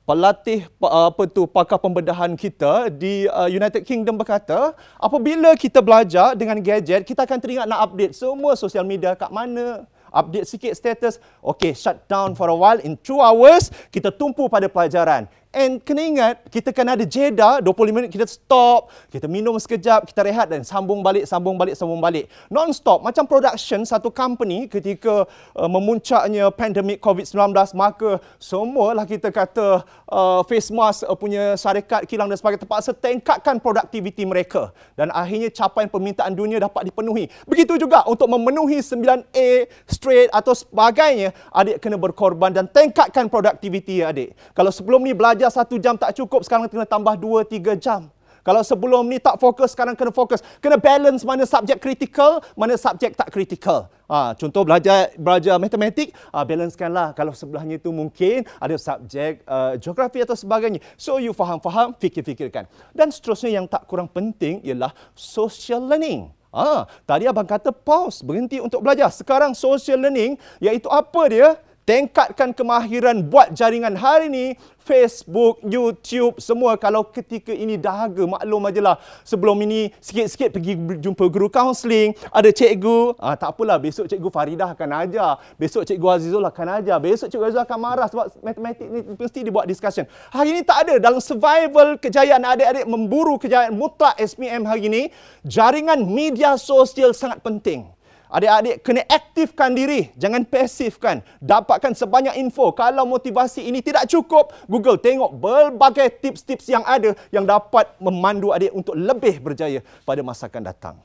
pelatih 0.08 0.64
apa 0.80 1.28
tu 1.28 1.44
pakar 1.44 1.84
pembedahan 1.84 2.32
kita 2.40 2.88
di 2.88 3.28
uh, 3.28 3.52
United 3.52 3.84
Kingdom 3.84 4.16
berkata 4.16 4.72
apabila 4.96 5.52
kita 5.60 5.84
belajar 5.84 6.32
dengan 6.32 6.64
gadget 6.64 7.04
kita 7.04 7.28
akan 7.28 7.36
teringat 7.44 7.68
nak 7.68 7.92
update 7.92 8.16
semua 8.16 8.56
sosial 8.56 8.88
media 8.88 9.20
kat 9.20 9.28
mana 9.28 9.84
update 10.08 10.48
sikit 10.48 10.72
status. 10.72 11.20
Okay 11.44 11.76
shut 11.76 12.08
down 12.08 12.40
for 12.40 12.48
a 12.48 12.56
while. 12.56 12.80
In 12.80 12.96
2 12.96 13.20
hours 13.20 13.68
kita 13.92 14.08
tumpu 14.16 14.48
pada 14.48 14.72
pelajaran 14.72 15.28
And 15.56 15.80
kena 15.80 16.04
ingat, 16.04 16.36
kita 16.52 16.76
kan 16.76 16.84
ada 16.92 17.08
jeda, 17.08 17.64
25 17.64 17.96
minit 17.96 18.12
kita 18.12 18.28
stop, 18.28 18.92
kita 19.08 19.32
minum 19.32 19.56
sekejap, 19.56 20.04
kita 20.04 20.28
rehat 20.28 20.52
dan 20.52 20.62
sambung 20.68 21.00
balik, 21.00 21.24
sambung 21.24 21.56
balik, 21.56 21.74
sambung 21.74 22.04
balik. 22.04 22.28
Non-stop, 22.52 23.00
macam 23.00 23.24
production 23.24 23.82
satu 23.88 24.12
company 24.12 24.68
ketika 24.68 25.24
uh, 25.56 25.70
memuncaknya 25.72 26.52
pandemik 26.52 27.00
COVID-19, 27.00 27.56
maka 27.80 28.20
semualah 28.38 29.08
kita 29.08 29.32
kata 29.32 29.88
uh, 30.12 30.44
face 30.46 30.68
mask 30.68 31.08
uh, 31.08 31.16
punya 31.16 31.56
syarikat 31.56 32.04
kilang 32.06 32.28
dan 32.28 32.36
sebagainya 32.36 32.68
terpaksa 32.68 32.92
tingkatkan 32.92 33.64
produktiviti 33.64 34.28
mereka. 34.28 34.76
Dan 35.00 35.16
akhirnya 35.16 35.48
capaian 35.48 35.88
permintaan 35.88 36.36
dunia 36.36 36.60
dapat 36.60 36.92
dipenuhi. 36.92 37.32
Begitu 37.48 37.80
juga 37.80 38.04
untuk 38.04 38.28
memenuhi 38.30 38.84
9A 38.84 39.72
straight 39.88 40.28
atau 40.36 40.52
sebagainya, 40.52 41.32
adik 41.56 41.80
kena 41.80 41.96
berkorban 41.96 42.52
dan 42.52 42.68
tingkatkan 42.68 43.32
produktiviti 43.32 44.04
adik. 44.04 44.36
Kalau 44.52 44.70
sebelum 44.70 45.02
ni 45.08 45.16
belajar 45.16 45.37
belajar 45.38 45.54
satu 45.54 45.78
jam 45.78 45.94
tak 45.94 46.18
cukup, 46.18 46.42
sekarang 46.42 46.66
kena 46.66 46.90
tambah 46.90 47.14
dua, 47.14 47.46
tiga 47.46 47.78
jam. 47.78 48.10
Kalau 48.42 48.66
sebelum 48.66 49.06
ni 49.06 49.22
tak 49.22 49.38
fokus, 49.38 49.78
sekarang 49.78 49.94
kena 49.94 50.10
fokus. 50.10 50.42
Kena 50.58 50.82
balance 50.82 51.22
mana 51.22 51.46
subjek 51.46 51.78
kritikal, 51.78 52.42
mana 52.58 52.74
subjek 52.74 53.14
tak 53.14 53.30
kritikal. 53.30 53.86
Ha, 54.10 54.34
contoh 54.34 54.66
belajar 54.66 55.14
belajar 55.20 55.60
matematik, 55.62 56.16
ha, 56.34 56.42
balancekanlah. 56.42 57.14
Kalau 57.14 57.36
sebelahnya 57.38 57.78
itu 57.78 57.94
mungkin 57.94 58.48
ada 58.58 58.74
subjek 58.80 59.46
uh, 59.46 59.78
geografi 59.78 60.26
atau 60.26 60.34
sebagainya. 60.34 60.82
So 60.98 61.22
you 61.22 61.38
faham-faham, 61.38 61.94
fikir-fikirkan. 62.02 62.66
Dan 62.96 63.14
seterusnya 63.14 63.62
yang 63.62 63.68
tak 63.70 63.86
kurang 63.86 64.10
penting 64.10 64.64
ialah 64.66 64.96
social 65.14 65.84
learning. 65.84 66.32
Ha, 66.56 66.88
tadi 67.04 67.28
abang 67.28 67.46
kata 67.46 67.76
pause, 67.76 68.24
berhenti 68.24 68.64
untuk 68.64 68.80
belajar. 68.80 69.12
Sekarang 69.12 69.52
social 69.54 70.00
learning 70.00 70.40
iaitu 70.64 70.88
apa 70.88 71.22
dia? 71.28 71.60
Tingkatkan 71.88 72.52
kemahiran 72.52 73.24
buat 73.24 73.56
jaringan 73.56 73.96
hari 73.96 74.28
ini 74.28 74.46
Facebook, 74.88 75.60
YouTube, 75.68 76.40
semua. 76.40 76.80
Kalau 76.80 77.04
ketika 77.12 77.52
ini 77.52 77.76
dahaga, 77.76 78.24
maklum 78.24 78.64
ajalah 78.72 78.96
sebelum 79.28 79.60
ini 79.68 79.92
sikit-sikit 80.00 80.56
pergi 80.56 80.80
jumpa 81.04 81.28
guru 81.28 81.52
kaunseling, 81.52 82.16
ada 82.32 82.48
cikgu, 82.48 83.20
ah, 83.20 83.36
tak 83.36 83.52
apalah. 83.52 83.76
Besok 83.76 84.08
cikgu 84.08 84.32
Faridah 84.32 84.72
akan 84.72 84.90
ajar, 85.04 85.44
besok 85.60 85.84
cikgu 85.84 86.08
Azizul 86.08 86.44
akan 86.44 86.80
ajar, 86.80 86.98
besok 87.04 87.28
cikgu 87.28 87.52
Azizul 87.52 87.64
akan 87.68 87.80
marah 87.84 88.08
sebab 88.08 88.26
matematik 88.40 88.88
ni 88.88 89.00
mesti 89.20 89.40
dibuat 89.44 89.68
discussion. 89.68 90.08
Hari 90.32 90.56
ini 90.56 90.62
tak 90.64 90.88
ada. 90.88 90.96
Dalam 91.04 91.20
survival 91.20 92.00
kejayaan 92.00 92.48
adik-adik 92.48 92.88
memburu 92.88 93.36
kejayaan 93.36 93.76
mutlak 93.76 94.16
SPM 94.16 94.64
hari 94.64 94.88
ini, 94.88 95.02
jaringan 95.44 96.00
media 96.08 96.56
sosial 96.56 97.12
sangat 97.12 97.44
penting. 97.44 97.97
Adik-adik 98.28 98.84
kena 98.84 99.02
aktifkan 99.08 99.72
diri, 99.72 100.12
jangan 100.20 100.44
pasifkan. 100.44 101.24
Dapatkan 101.40 101.96
sebanyak 101.96 102.36
info. 102.36 102.76
Kalau 102.76 103.08
motivasi 103.08 103.64
ini 103.64 103.80
tidak 103.80 104.08
cukup, 104.12 104.52
Google 104.68 105.00
tengok 105.00 105.32
berbagai 105.40 106.20
tips-tips 106.20 106.68
yang 106.68 106.84
ada 106.84 107.16
yang 107.32 107.48
dapat 107.48 107.88
memandu 108.04 108.52
adik 108.52 108.76
untuk 108.76 109.00
lebih 109.00 109.40
berjaya 109.40 109.80
pada 110.04 110.20
masa 110.20 110.52
akan 110.52 110.64
datang. 110.64 110.98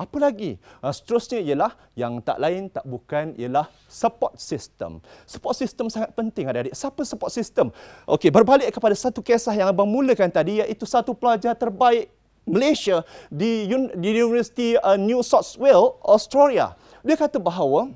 Apa 0.00 0.16
lagi? 0.16 0.56
Ah, 0.80 0.92
seterusnya 0.92 1.44
ialah 1.44 1.72
yang 1.92 2.24
tak 2.24 2.40
lain 2.40 2.72
tak 2.72 2.84
bukan 2.88 3.36
ialah 3.36 3.68
support 3.84 4.40
system. 4.40 5.04
Support 5.28 5.56
system 5.56 5.92
sangat 5.92 6.16
penting 6.16 6.48
adik-adik. 6.48 6.72
Siapa 6.72 7.04
support 7.04 7.28
system? 7.28 7.68
Okey, 8.08 8.32
berbalik 8.32 8.72
kepada 8.72 8.96
satu 8.96 9.20
kisah 9.20 9.52
yang 9.52 9.68
abang 9.68 9.88
mulakan 9.88 10.32
tadi 10.32 10.64
iaitu 10.64 10.88
satu 10.88 11.12
pelajar 11.12 11.52
terbaik 11.52 12.08
Malaysia 12.50 13.06
di, 13.30 13.70
di 13.94 14.08
University 14.10 14.74
uh, 14.82 14.98
New 14.98 15.22
South 15.22 15.54
Wales, 15.56 15.96
Australia. 16.02 16.74
Dia 17.06 17.14
kata 17.14 17.38
bahawa 17.38 17.94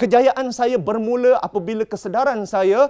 kejayaan 0.00 0.48
saya 0.50 0.80
bermula 0.80 1.36
apabila 1.44 1.84
kesedaran 1.84 2.48
saya 2.48 2.88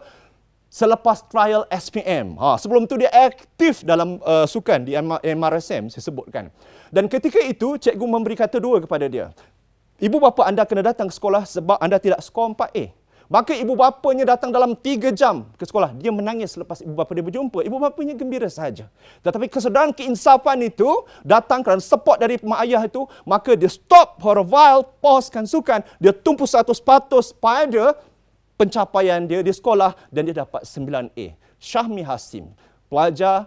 selepas 0.71 1.27
trial 1.27 1.67
SPM. 1.67 2.39
Ha, 2.39 2.55
sebelum 2.55 2.87
itu 2.87 2.95
dia 2.95 3.11
aktif 3.11 3.83
dalam 3.83 4.23
uh, 4.23 4.47
sukan 4.47 4.87
di 4.87 4.95
MRSM, 5.35 5.91
saya 5.91 6.03
sebutkan. 6.07 6.49
Dan 6.95 7.11
ketika 7.11 7.43
itu, 7.43 7.75
cikgu 7.75 8.07
memberi 8.07 8.39
kata 8.39 8.63
dua 8.63 8.79
kepada 8.79 9.11
dia. 9.11 9.35
Ibu 10.01 10.17
bapa 10.17 10.49
anda 10.49 10.65
kena 10.65 10.81
datang 10.81 11.11
ke 11.11 11.15
sekolah 11.19 11.45
sebab 11.45 11.77
anda 11.77 12.01
tidak 12.01 12.25
skor 12.25 12.57
4A. 12.57 13.00
Maka 13.31 13.55
ibu 13.55 13.79
bapanya 13.79 14.35
datang 14.35 14.51
dalam 14.51 14.75
tiga 14.75 15.15
jam 15.15 15.47
ke 15.55 15.63
sekolah. 15.63 15.95
Dia 15.95 16.11
menangis 16.11 16.59
selepas 16.59 16.83
ibu 16.83 16.99
bapa 16.99 17.15
dia 17.15 17.23
berjumpa. 17.23 17.63
Ibu 17.63 17.79
bapanya 17.79 18.19
gembira 18.19 18.51
saja. 18.51 18.91
Tetapi 19.23 19.47
kesedaran 19.47 19.95
keinsafan 19.95 20.59
itu 20.67 21.07
datang 21.23 21.63
kerana 21.63 21.79
support 21.79 22.19
dari 22.19 22.43
mak 22.43 22.67
ayah 22.67 22.83
itu. 22.83 23.07
Maka 23.23 23.55
dia 23.55 23.71
stop 23.71 24.19
for 24.19 24.35
a 24.35 24.43
while, 24.43 24.83
pausekan 24.99 25.47
sukan. 25.47 25.87
Dia 26.03 26.11
tumpu 26.11 26.43
satu 26.43 26.75
patus 26.83 27.31
pada 27.31 27.95
pencapaian 28.59 29.23
dia 29.23 29.47
di 29.47 29.55
sekolah 29.55 29.95
dan 30.11 30.27
dia 30.27 30.43
dapat 30.43 30.67
9A. 30.67 31.39
Syahmi 31.63 32.03
Hasim, 32.03 32.51
pelajar 32.91 33.47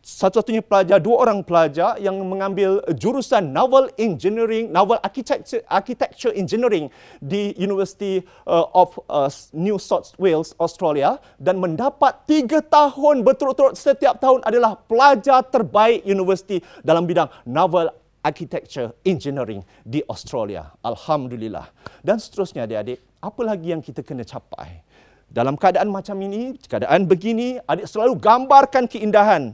satu-satunya 0.00 0.64
pelajar, 0.64 0.96
dua 0.96 1.28
orang 1.28 1.44
pelajar 1.44 2.00
yang 2.00 2.16
mengambil 2.24 2.80
jurusan 2.96 3.52
Naval 3.52 3.92
Engineering, 4.00 4.72
Naval 4.72 4.96
Architecture, 5.04 5.60
Architecture 5.68 6.32
Engineering 6.32 6.88
di 7.20 7.52
University 7.60 8.24
uh, 8.48 8.64
of 8.72 8.96
uh, 9.12 9.28
New 9.52 9.76
South 9.76 10.16
Wales, 10.16 10.56
Australia 10.56 11.20
dan 11.36 11.60
mendapat 11.60 12.24
tiga 12.24 12.64
tahun 12.64 13.28
berturut-turut 13.28 13.76
setiap 13.76 14.16
tahun 14.24 14.40
adalah 14.48 14.80
pelajar 14.88 15.44
terbaik 15.52 16.00
universiti 16.08 16.64
dalam 16.80 17.04
bidang 17.04 17.28
Naval 17.44 17.92
Architecture 18.24 18.96
Engineering 19.04 19.60
di 19.84 20.00
Australia. 20.08 20.72
Alhamdulillah. 20.80 21.68
Dan 22.00 22.16
seterusnya 22.16 22.64
adik-adik, 22.64 23.04
apa 23.20 23.40
lagi 23.44 23.76
yang 23.76 23.84
kita 23.84 24.00
kena 24.00 24.24
capai? 24.24 24.80
Dalam 25.28 25.60
keadaan 25.60 25.92
macam 25.92 26.16
ini, 26.24 26.56
keadaan 26.56 27.04
begini, 27.04 27.60
adik 27.68 27.84
selalu 27.84 28.16
gambarkan 28.16 28.88
keindahan 28.88 29.52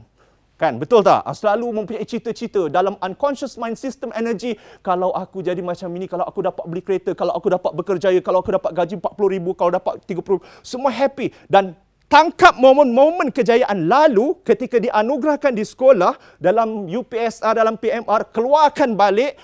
Kan? 0.61 0.77
Betul 0.77 1.01
tak? 1.01 1.25
Ah, 1.25 1.33
selalu 1.33 1.81
mempunyai 1.81 2.05
cita-cita 2.05 2.69
dalam 2.69 2.93
unconscious 3.01 3.57
mind 3.57 3.73
system 3.73 4.13
energy. 4.13 4.53
Kalau 4.85 5.09
aku 5.09 5.41
jadi 5.41 5.57
macam 5.57 5.89
ini, 5.97 6.05
kalau 6.05 6.21
aku 6.21 6.45
dapat 6.45 6.69
beli 6.69 6.85
kereta, 6.85 7.17
kalau 7.17 7.33
aku 7.33 7.49
dapat 7.49 7.73
bekerja, 7.73 8.13
kalau 8.21 8.45
aku 8.45 8.53
dapat 8.53 8.69
gaji 8.77 9.01
40 9.01 9.33
ribu, 9.33 9.57
kalau 9.57 9.73
dapat 9.73 10.05
30 10.05 10.21
ribu. 10.21 10.45
Semua 10.61 10.93
happy. 10.93 11.33
Dan 11.49 11.73
tangkap 12.05 12.61
momen-momen 12.61 13.33
kejayaan 13.33 13.89
lalu 13.89 14.37
ketika 14.45 14.77
dianugerahkan 14.77 15.49
di 15.49 15.65
sekolah 15.65 16.13
dalam 16.37 16.85
UPSR, 16.85 17.57
dalam 17.57 17.81
PMR, 17.81 18.29
keluarkan 18.29 18.93
balik, 18.93 19.41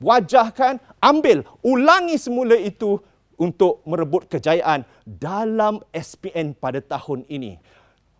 wajahkan, 0.00 0.80
ambil, 1.04 1.44
ulangi 1.60 2.16
semula 2.16 2.56
itu 2.56 2.96
untuk 3.36 3.84
merebut 3.84 4.32
kejayaan 4.32 4.88
dalam 5.04 5.84
SPN 5.92 6.56
pada 6.56 6.80
tahun 6.80 7.28
ini. 7.28 7.60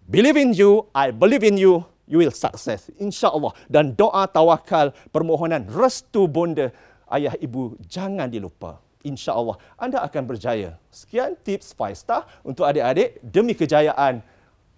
Believe 0.05 0.37
in 0.37 0.53
you, 0.53 0.93
I 0.93 1.09
believe 1.09 1.41
in 1.41 1.57
you 1.57 1.94
you 2.05 2.21
will 2.21 2.33
success 2.35 2.89
insya-Allah. 3.01 3.53
Dan 3.69 3.97
doa 3.97 4.25
tawakal 4.29 4.93
permohonan 5.11 5.65
restu 5.71 6.25
bonda 6.29 6.71
ayah 7.11 7.35
ibu 7.41 7.77
jangan 7.89 8.29
dilupa. 8.29 8.81
insya-Allah. 9.05 9.61
Anda 9.77 10.01
akan 10.01 10.23
berjaya. 10.25 10.81
Sekian 10.89 11.37
tips 11.37 11.77
5 11.77 11.93
star 11.93 12.25
untuk 12.41 12.65
adik-adik. 12.65 13.21
Demi 13.21 13.53
kejayaan 13.53 14.25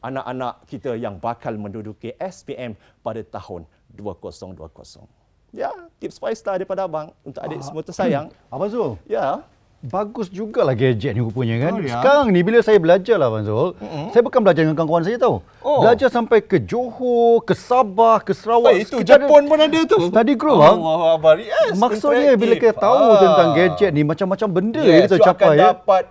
anak-anak 0.02 0.66
kita 0.66 0.98
yang 0.98 1.14
bakal 1.22 1.54
menduduki 1.54 2.10
SPM 2.18 2.74
pada 3.06 3.22
tahun 3.22 3.70
2020 3.94 5.06
Ya, 5.54 5.70
tips 6.02 6.18
5 6.18 6.34
star 6.34 6.58
daripada 6.58 6.90
abang 6.90 7.14
untuk 7.22 7.38
adik 7.38 7.62
semua 7.62 7.86
tersayang. 7.86 8.26
Abang 8.52 8.66
Zul, 8.66 8.98
Ya. 9.06 9.46
Bagus 9.84 10.32
jugalah 10.32 10.72
gadget 10.72 11.12
ni 11.12 11.20
rupanya 11.20 11.68
kan. 11.68 11.72
Oh, 11.76 11.80
ya? 11.84 12.00
Sekarang 12.00 12.26
ni 12.32 12.40
bila 12.40 12.58
saya 12.64 12.80
belajar 12.80 13.20
lah 13.20 13.28
Abang 13.28 13.44
Zul, 13.44 13.76
mm-hmm. 13.76 14.06
saya 14.10 14.22
bukan 14.24 14.40
belajar 14.40 14.60
dengan 14.64 14.76
kawan-kawan 14.76 15.04
saya 15.04 15.18
tahu. 15.20 15.36
Oh. 15.60 15.80
Belajar 15.84 16.08
sampai 16.08 16.38
ke 16.40 16.58
Johor, 16.64 17.44
ke 17.44 17.54
Sabah, 17.54 18.24
ke 18.24 18.32
Sarawak. 18.32 18.72
Oh, 18.72 18.76
itu 18.76 18.96
Kita 19.04 19.20
ada 19.20 19.28
Jepun 19.28 19.42
pun 19.46 19.58
ada 19.60 19.80
tu. 19.84 19.98
Study 20.08 20.34
group 20.34 20.58
bang. 20.58 20.76
Allah 20.80 21.00
Akbar. 21.20 21.34
Yes. 21.38 21.76
Maksudnya 21.76 22.32
bila 22.34 22.54
kita 22.56 22.74
tahu 22.74 22.96
Ah. 22.96 23.20
tentang 23.20 23.48
gadget 23.52 23.90
ni 23.92 24.02
macam-macam 24.02 24.48
benda 24.48 24.80
yes, 24.80 24.88
yang 24.88 25.02
kita 25.06 25.16
you 25.16 25.22
akan 25.22 25.28
capai 25.36 25.54
ya. 25.54 25.60
dapat 25.70 26.02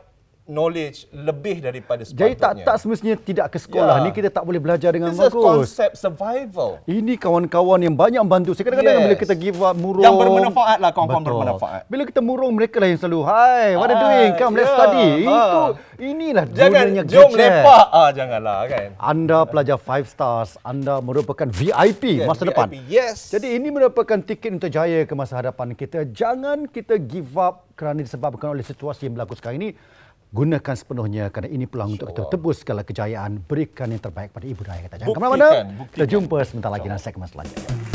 knowledge 0.46 1.10
lebih 1.10 1.58
daripada 1.58 2.02
Jadi 2.02 2.14
tak 2.34 2.54
sepatutnya. 2.54 2.64
tak 2.64 2.76
semestinya 2.78 3.16
tidak 3.18 3.48
ke 3.50 3.58
sekolah 3.58 3.96
Ya. 3.98 4.04
ni 4.06 4.10
kita 4.12 4.30
tak 4.30 4.46
boleh 4.46 4.62
belajar 4.62 4.94
dengan 4.94 5.10
This 5.10 5.18
is 5.20 5.26
bagus. 5.28 5.42
konsep 5.42 5.92
survival. 5.96 6.70
Ini 6.86 7.14
kawan-kawan 7.16 7.82
yang 7.82 7.94
banyak 7.94 8.22
membantu. 8.22 8.54
Saya 8.54 8.64
kadang-kadang 8.64 8.94
Yes. 8.96 9.04
bila 9.04 9.16
kita 9.18 9.34
give 9.34 9.58
up 9.58 9.74
murung. 9.74 10.02
Yang 10.02 10.16
bermanfaat 10.16 10.78
lah 10.78 10.92
kawan-kawan 10.92 11.24
bermanfaat. 11.26 11.82
Bila 11.86 12.04
kita 12.06 12.22
murung 12.22 12.54
mereka 12.54 12.78
lah 12.78 12.88
yang 12.88 13.00
selalu, 13.00 13.20
"Hai, 13.24 13.74
what 13.74 13.86
are 13.86 13.92
you 13.92 13.98
Ah, 13.98 14.06
doing? 14.06 14.30
Come 14.36 14.54
let's 14.54 14.70
ya, 14.70 14.76
study." 14.76 15.10
ah. 15.26 15.26
Itu 15.26 15.62
inilah 15.98 16.46
Jangan 16.48 16.70
gunanya 16.86 17.04
jom 17.04 17.30
lepak. 17.32 17.86
Ah, 17.92 18.10
janganlah 18.12 18.60
kan. 18.68 18.88
Anda 18.96 19.40
pelajar 19.44 19.78
5 19.78 20.06
stars, 20.06 20.62
anda 20.62 21.02
merupakan 21.02 21.48
VIP 21.48 22.22
Yes, 22.22 22.30
masa 22.30 22.46
VIP. 22.46 22.50
depan. 22.54 22.68
Yes. 22.86 23.18
Jadi 23.30 23.48
ini 23.52 23.68
merupakan 23.68 24.20
tiket 24.20 24.52
untuk 24.54 24.70
jaya 24.70 25.02
ke 25.04 25.14
masa 25.14 25.42
hadapan 25.42 25.74
kita. 25.74 26.06
Jangan 26.06 26.70
kita 26.70 27.02
give 27.02 27.34
up 27.34 27.66
kerana 27.74 28.00
disebabkan 28.00 28.52
oleh 28.52 28.62
situasi 28.62 29.10
yang 29.10 29.18
berlaku 29.18 29.34
sekarang 29.34 29.58
ini. 29.60 29.72
Gunakan 30.36 30.76
sepenuhnya 30.76 31.32
kerana 31.32 31.48
ini 31.48 31.64
peluang 31.64 31.96
untuk 31.96 32.12
kita 32.12 32.28
tebus 32.28 32.60
segala 32.60 32.84
kejayaan. 32.84 33.40
Berikan 33.40 33.88
yang 33.88 34.04
terbaik 34.04 34.36
pada 34.36 34.44
ibu 34.44 34.68
raya 34.68 34.84
kita. 34.84 34.96
Jangan 35.00 35.16
ke 35.16 35.22
mana-mana. 35.24 35.48
Kita 35.96 36.06
jumpa 36.12 36.44
sebentar 36.44 36.68
lagi 36.76 36.92
dalam 36.92 37.00
segmen 37.00 37.28
selanjutnya. 37.32 37.95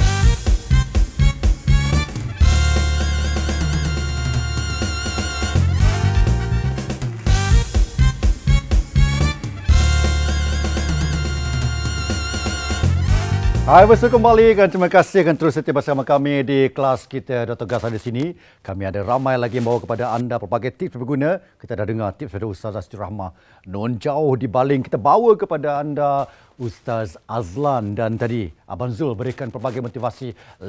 Hai, 13.71 13.87
bersama 13.87 14.19
kembali 14.19 14.59
dan 14.59 14.67
terima 14.67 14.91
kasih 14.91 15.23
akan 15.23 15.39
terus 15.39 15.55
setia 15.55 15.71
bersama 15.71 16.03
kami 16.03 16.43
di 16.43 16.75
kelas 16.75 17.07
kita 17.07 17.47
Dr. 17.55 17.71
Gas 17.71 17.87
di 17.87 18.03
sini. 18.03 18.25
Kami 18.67 18.83
ada 18.83 18.99
ramai 18.99 19.39
lagi 19.39 19.63
yang 19.63 19.71
bawa 19.71 19.79
kepada 19.79 20.11
anda 20.11 20.43
pelbagai 20.43 20.75
tips 20.75 20.99
berguna. 20.99 21.39
Kita 21.55 21.79
dah 21.79 21.87
dengar 21.87 22.11
tips 22.19 22.35
dari 22.35 22.51
Ustazah 22.51 22.83
Siti 22.83 22.99
Rahmah. 22.99 23.31
Non 23.71 23.95
jauh 23.95 24.35
di 24.35 24.51
baling 24.51 24.83
kita 24.83 24.99
bawa 24.99 25.39
kepada 25.39 25.79
anda 25.87 26.27
Ustaz 26.61 27.17
Azlan 27.25 27.97
dan 27.97 28.21
tadi 28.21 28.53
Abang 28.69 28.93
Zul 28.93 29.17
berikan 29.17 29.49
pelbagai 29.49 29.81
motivasi 29.81 30.29
5 30.61 30.69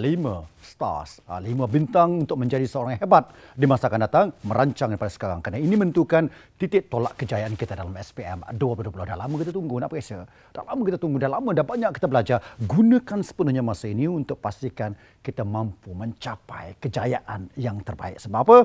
stars, 0.64 1.20
5 1.28 1.44
bintang 1.68 2.24
untuk 2.24 2.39
menjadi 2.39 2.64
seorang 2.64 2.96
hebat 2.96 3.28
di 3.52 3.68
masa 3.68 3.92
akan 3.92 4.08
datang, 4.08 4.32
merancang 4.48 4.96
daripada 4.96 5.12
sekarang. 5.12 5.44
Kerana 5.44 5.60
ini 5.60 5.76
menentukan 5.76 6.32
titik 6.56 6.88
tolak 6.88 7.20
kejayaan 7.20 7.60
kita 7.60 7.76
dalam 7.76 7.92
SPM 8.00 8.39
2020. 8.56 9.04
Dah 9.04 9.20
lama 9.20 9.36
kita 9.36 9.52
tunggu, 9.52 9.84
nak 9.84 9.92
periksa. 9.92 10.24
Dah 10.56 10.64
lama 10.64 10.82
kita 10.88 10.96
tunggu, 10.96 11.20
dah 11.20 11.28
lama, 11.28 11.52
dah 11.52 11.68
banyak 11.68 11.92
kita 11.92 12.08
belajar. 12.08 12.38
Gunakan 12.64 13.20
sepenuhnya 13.20 13.60
masa 13.60 13.92
ini 13.92 14.08
untuk 14.08 14.39
pastikan 14.39 14.96
kita 15.20 15.44
mampu 15.44 15.92
mencapai 15.92 16.80
kejayaan 16.80 17.52
yang 17.60 17.84
terbaik. 17.84 18.16
Sebab 18.16 18.39
apa? 18.48 18.58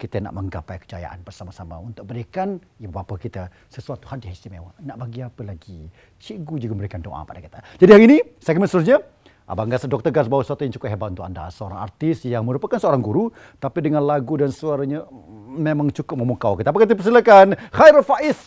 Kita 0.00 0.16
nak 0.24 0.32
menggapai 0.32 0.80
kejayaan 0.80 1.20
bersama-sama 1.20 1.76
untuk 1.76 2.08
berikan 2.08 2.56
ibu 2.80 2.88
bapa 2.88 3.20
kita 3.20 3.52
sesuatu 3.68 4.08
hadiah 4.08 4.32
istimewa. 4.32 4.72
Nak 4.80 4.96
bagi 4.96 5.20
apa 5.20 5.44
lagi? 5.44 5.92
Cikgu 6.16 6.56
juga 6.56 6.72
memberikan 6.72 7.04
doa 7.04 7.20
pada 7.28 7.44
kita. 7.44 7.60
Jadi 7.76 7.90
hari 7.92 8.04
ini, 8.08 8.18
segmen 8.40 8.64
seterusnya, 8.64 9.04
Abang 9.44 9.68
Gas, 9.68 9.84
Dr. 9.84 10.08
Gas 10.08 10.30
bawa 10.30 10.40
sesuatu 10.40 10.64
yang 10.64 10.72
cukup 10.72 10.88
hebat 10.88 11.12
untuk 11.12 11.26
anda. 11.26 11.52
Seorang 11.52 11.76
artis 11.76 12.24
yang 12.24 12.46
merupakan 12.48 12.80
seorang 12.80 13.02
guru, 13.04 13.28
tapi 13.60 13.84
dengan 13.84 14.00
lagu 14.06 14.40
dan 14.40 14.48
suaranya 14.48 15.04
memang 15.52 15.92
cukup 15.92 16.16
memukau 16.16 16.56
kita. 16.56 16.72
Apa 16.72 16.86
kata 16.86 16.96
persilakan 16.96 17.58
Khairul 17.74 18.06
Faiz 18.06 18.38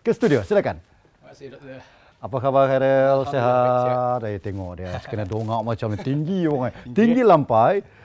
ke 0.00 0.10
studio. 0.10 0.42
Silakan. 0.42 0.80
Terima 0.80 1.28
kasih 1.30 1.46
doktor. 1.54 1.78
Apa 2.20 2.36
khabar 2.40 2.68
Khairul? 2.72 3.20
Sehat? 3.28 4.18
Saya 4.24 4.38
tengok 4.40 4.72
dia 4.80 4.96
kena 5.08 5.28
dongak 5.28 5.60
macam 5.60 5.88
tinggi 6.08 6.48
orang. 6.48 6.72
Tinggi 6.88 7.20
lampai. 7.20 7.99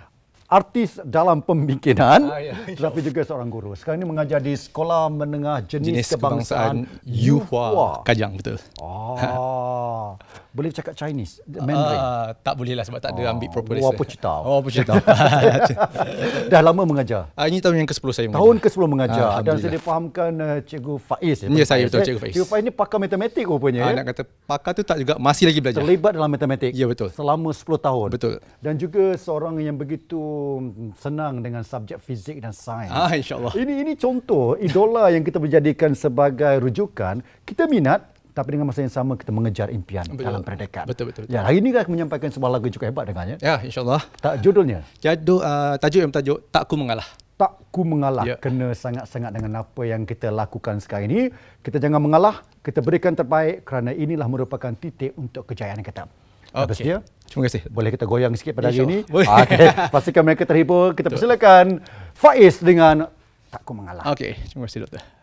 Artis 0.56 1.04
dalam 1.04 1.44
pembikinan 1.44 2.32
Ah, 2.32 2.40
ya, 2.40 2.56
tetapi 2.64 3.04
juga 3.04 3.28
seorang 3.28 3.52
guru. 3.52 3.76
Sekarang 3.76 4.00
ini 4.00 4.08
mengajar 4.08 4.40
di 4.40 4.56
Sekolah 4.56 5.12
Menengah 5.12 5.68
Jenis, 5.68 6.08
Jenis 6.08 6.08
kebangsaan 6.16 6.88
Yuhua 7.04 8.08
Kajang 8.08 8.40
betul. 8.40 8.56
Ah, 8.80 10.16
boleh 10.56 10.72
cakap 10.72 10.96
Chinese, 10.96 11.44
Mandarin. 11.44 12.00
Uh, 12.00 12.28
tak 12.40 12.56
boleh 12.56 12.74
lah 12.74 12.82
sebab 12.82 12.98
tak 12.98 13.12
ada 13.12 13.28
ambil 13.30 13.52
proper 13.52 13.76
lesson. 13.76 13.92
apa 13.92 14.04
citau. 14.08 14.40
Oh, 14.42 14.58
apa 14.64 14.70
citau. 14.72 14.96
Dah 16.48 16.62
lama 16.64 16.82
mengajar. 16.82 17.28
Ah, 17.34 17.46
ini 17.46 17.60
tahun 17.60 17.84
yang 17.84 17.90
ke-10 17.90 18.10
saya 18.10 18.26
mengajar. 18.26 18.40
Tahun 18.40 18.56
ke-10 18.58 18.84
mengajar 18.88 19.12
dan 19.12 19.28
Alhamdulillah. 19.28 19.60
saya 19.60 19.74
difahamkan 19.76 20.32
uh, 20.34 20.58
Cikgu 20.64 20.96
Faiz. 20.98 21.38
Ya, 21.44 21.66
saya 21.68 21.84
betul, 21.84 22.00
eh? 22.00 22.06
Cikgu 22.08 22.20
Faiz. 22.24 22.32
Cikgu 22.32 22.48
Faiz 22.48 22.64
ni 22.64 22.72
pakar 22.72 22.98
matematik 22.98 23.44
rupanya. 23.44 23.82
Ah, 23.84 23.92
ya? 23.92 23.96
nak 24.00 24.06
kata 24.10 24.22
pakar 24.48 24.72
tu 24.72 24.82
tak 24.82 24.98
juga 24.98 25.14
masih 25.20 25.46
lagi 25.46 25.60
belajar. 25.60 25.80
terlibat 25.84 26.12
dalam 26.16 26.30
matematik 26.30 26.72
Ya, 26.72 26.88
betul. 26.88 27.12
selama 27.12 27.52
10 27.52 27.76
tahun. 27.78 28.08
Betul. 28.16 28.34
Dan 28.64 28.74
juga 28.80 29.04
seorang 29.16 29.60
yang 29.60 29.76
begitu 29.76 30.22
senang 30.96 31.44
dengan 31.44 31.62
subjek 31.62 32.00
fizik 32.00 32.40
dan 32.40 32.56
sains. 32.56 32.88
Ah, 32.90 33.12
insyaAllah. 33.12 33.52
Ini 33.52 33.84
ini 33.84 33.94
contoh 33.96 34.56
idola 34.56 35.12
yang 35.12 35.22
kita 35.22 35.36
menjadikan 35.36 35.92
sebagai 35.92 36.64
rujukan. 36.64 37.20
Kita 37.44 37.68
minat 37.68 38.15
tapi 38.36 38.60
dengan 38.60 38.68
masa 38.68 38.84
yang 38.84 38.92
sama 38.92 39.16
kita 39.16 39.32
mengejar 39.32 39.72
impian 39.72 40.04
Betul. 40.04 40.28
dalam 40.28 40.44
pendidikan. 40.44 40.84
Betul, 40.84 41.08
betul, 41.08 41.24
betul. 41.24 41.34
Ya, 41.34 41.48
hari 41.48 41.64
ini 41.64 41.72
kita 41.72 41.88
akan 41.88 41.92
menyampaikan 41.96 42.30
sebuah 42.30 42.52
lagu 42.52 42.68
yang 42.68 42.76
cukup 42.76 42.88
hebat 42.92 43.04
dengannya. 43.08 43.38
Ya, 43.40 43.56
insyaAllah. 43.64 44.04
Tak 44.20 44.44
judulnya 44.44 44.84
Jadu, 45.00 45.40
uh, 45.40 45.80
tajuk 45.80 46.04
yang 46.04 46.12
tajuk 46.12 46.44
Tak 46.52 46.68
Ku 46.68 46.76
Mengalah. 46.76 47.08
tak 47.36 47.52
ku 47.68 47.84
mengalah 47.84 48.24
Ya. 48.24 48.40
kena 48.40 48.72
sangat-sangat 48.72 49.36
dengan 49.36 49.60
apa 49.60 49.84
yang 49.84 50.08
kita 50.08 50.32
lakukan 50.32 50.80
sekarang 50.80 51.12
ini. 51.12 51.22
Kita 51.60 51.84
jangan 51.84 52.00
mengalah, 52.00 52.48
kita 52.64 52.80
berikan 52.80 53.12
terbaik 53.12 53.68
kerana 53.68 53.92
inilah 53.92 54.24
merupakan 54.24 54.72
titik 54.72 55.12
untuk 55.20 55.44
kejayaan 55.44 55.84
kita. 55.84 56.08
Okey. 56.56 56.96
Terima 57.28 57.44
kasih. 57.44 57.68
Boleh 57.68 57.92
kita 57.92 58.08
goyang 58.08 58.32
sikit 58.40 58.56
pada 58.56 58.72
hari 58.72 58.80
ini? 58.88 59.04
Boleh. 59.12 59.28
Okey, 59.28 59.68
pastikan 59.92 60.24
mereka 60.24 60.48
terhibur. 60.48 60.96
Kita 60.96 61.12
persilakan 61.12 61.84
Faiz 62.16 62.64
dengan 62.64 63.12
Tak 63.52 63.68
Ku 63.68 63.76
Mengalah. 63.76 64.08
Okey, 64.16 64.40
terima 64.48 64.72
kasih 64.72 64.88
doktor. 64.88 65.15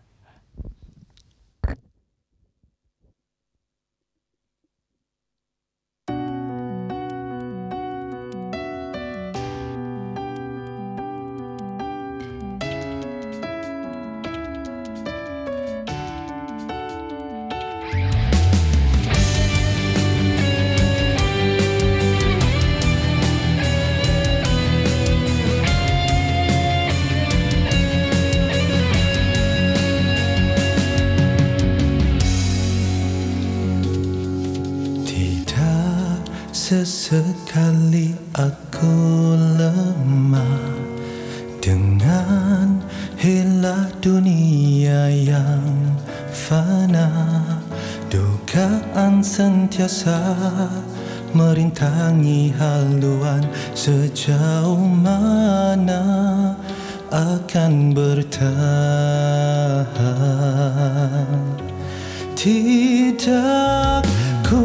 Sesekali 36.72 38.16
aku 38.32 39.36
lemah 39.60 40.72
Dengan 41.60 42.80
hilah 43.20 43.92
dunia 44.00 45.12
yang 45.12 45.68
fana. 46.32 47.12
Dugaan 48.08 49.20
sentiasa 49.20 50.16
merintangi 51.36 52.56
haluan 52.56 53.44
Sejauh 53.76 54.80
mana 54.80 56.02
akan 57.12 57.92
bertahan. 57.92 58.32
Tidak 62.32 64.02
ku 64.40 64.64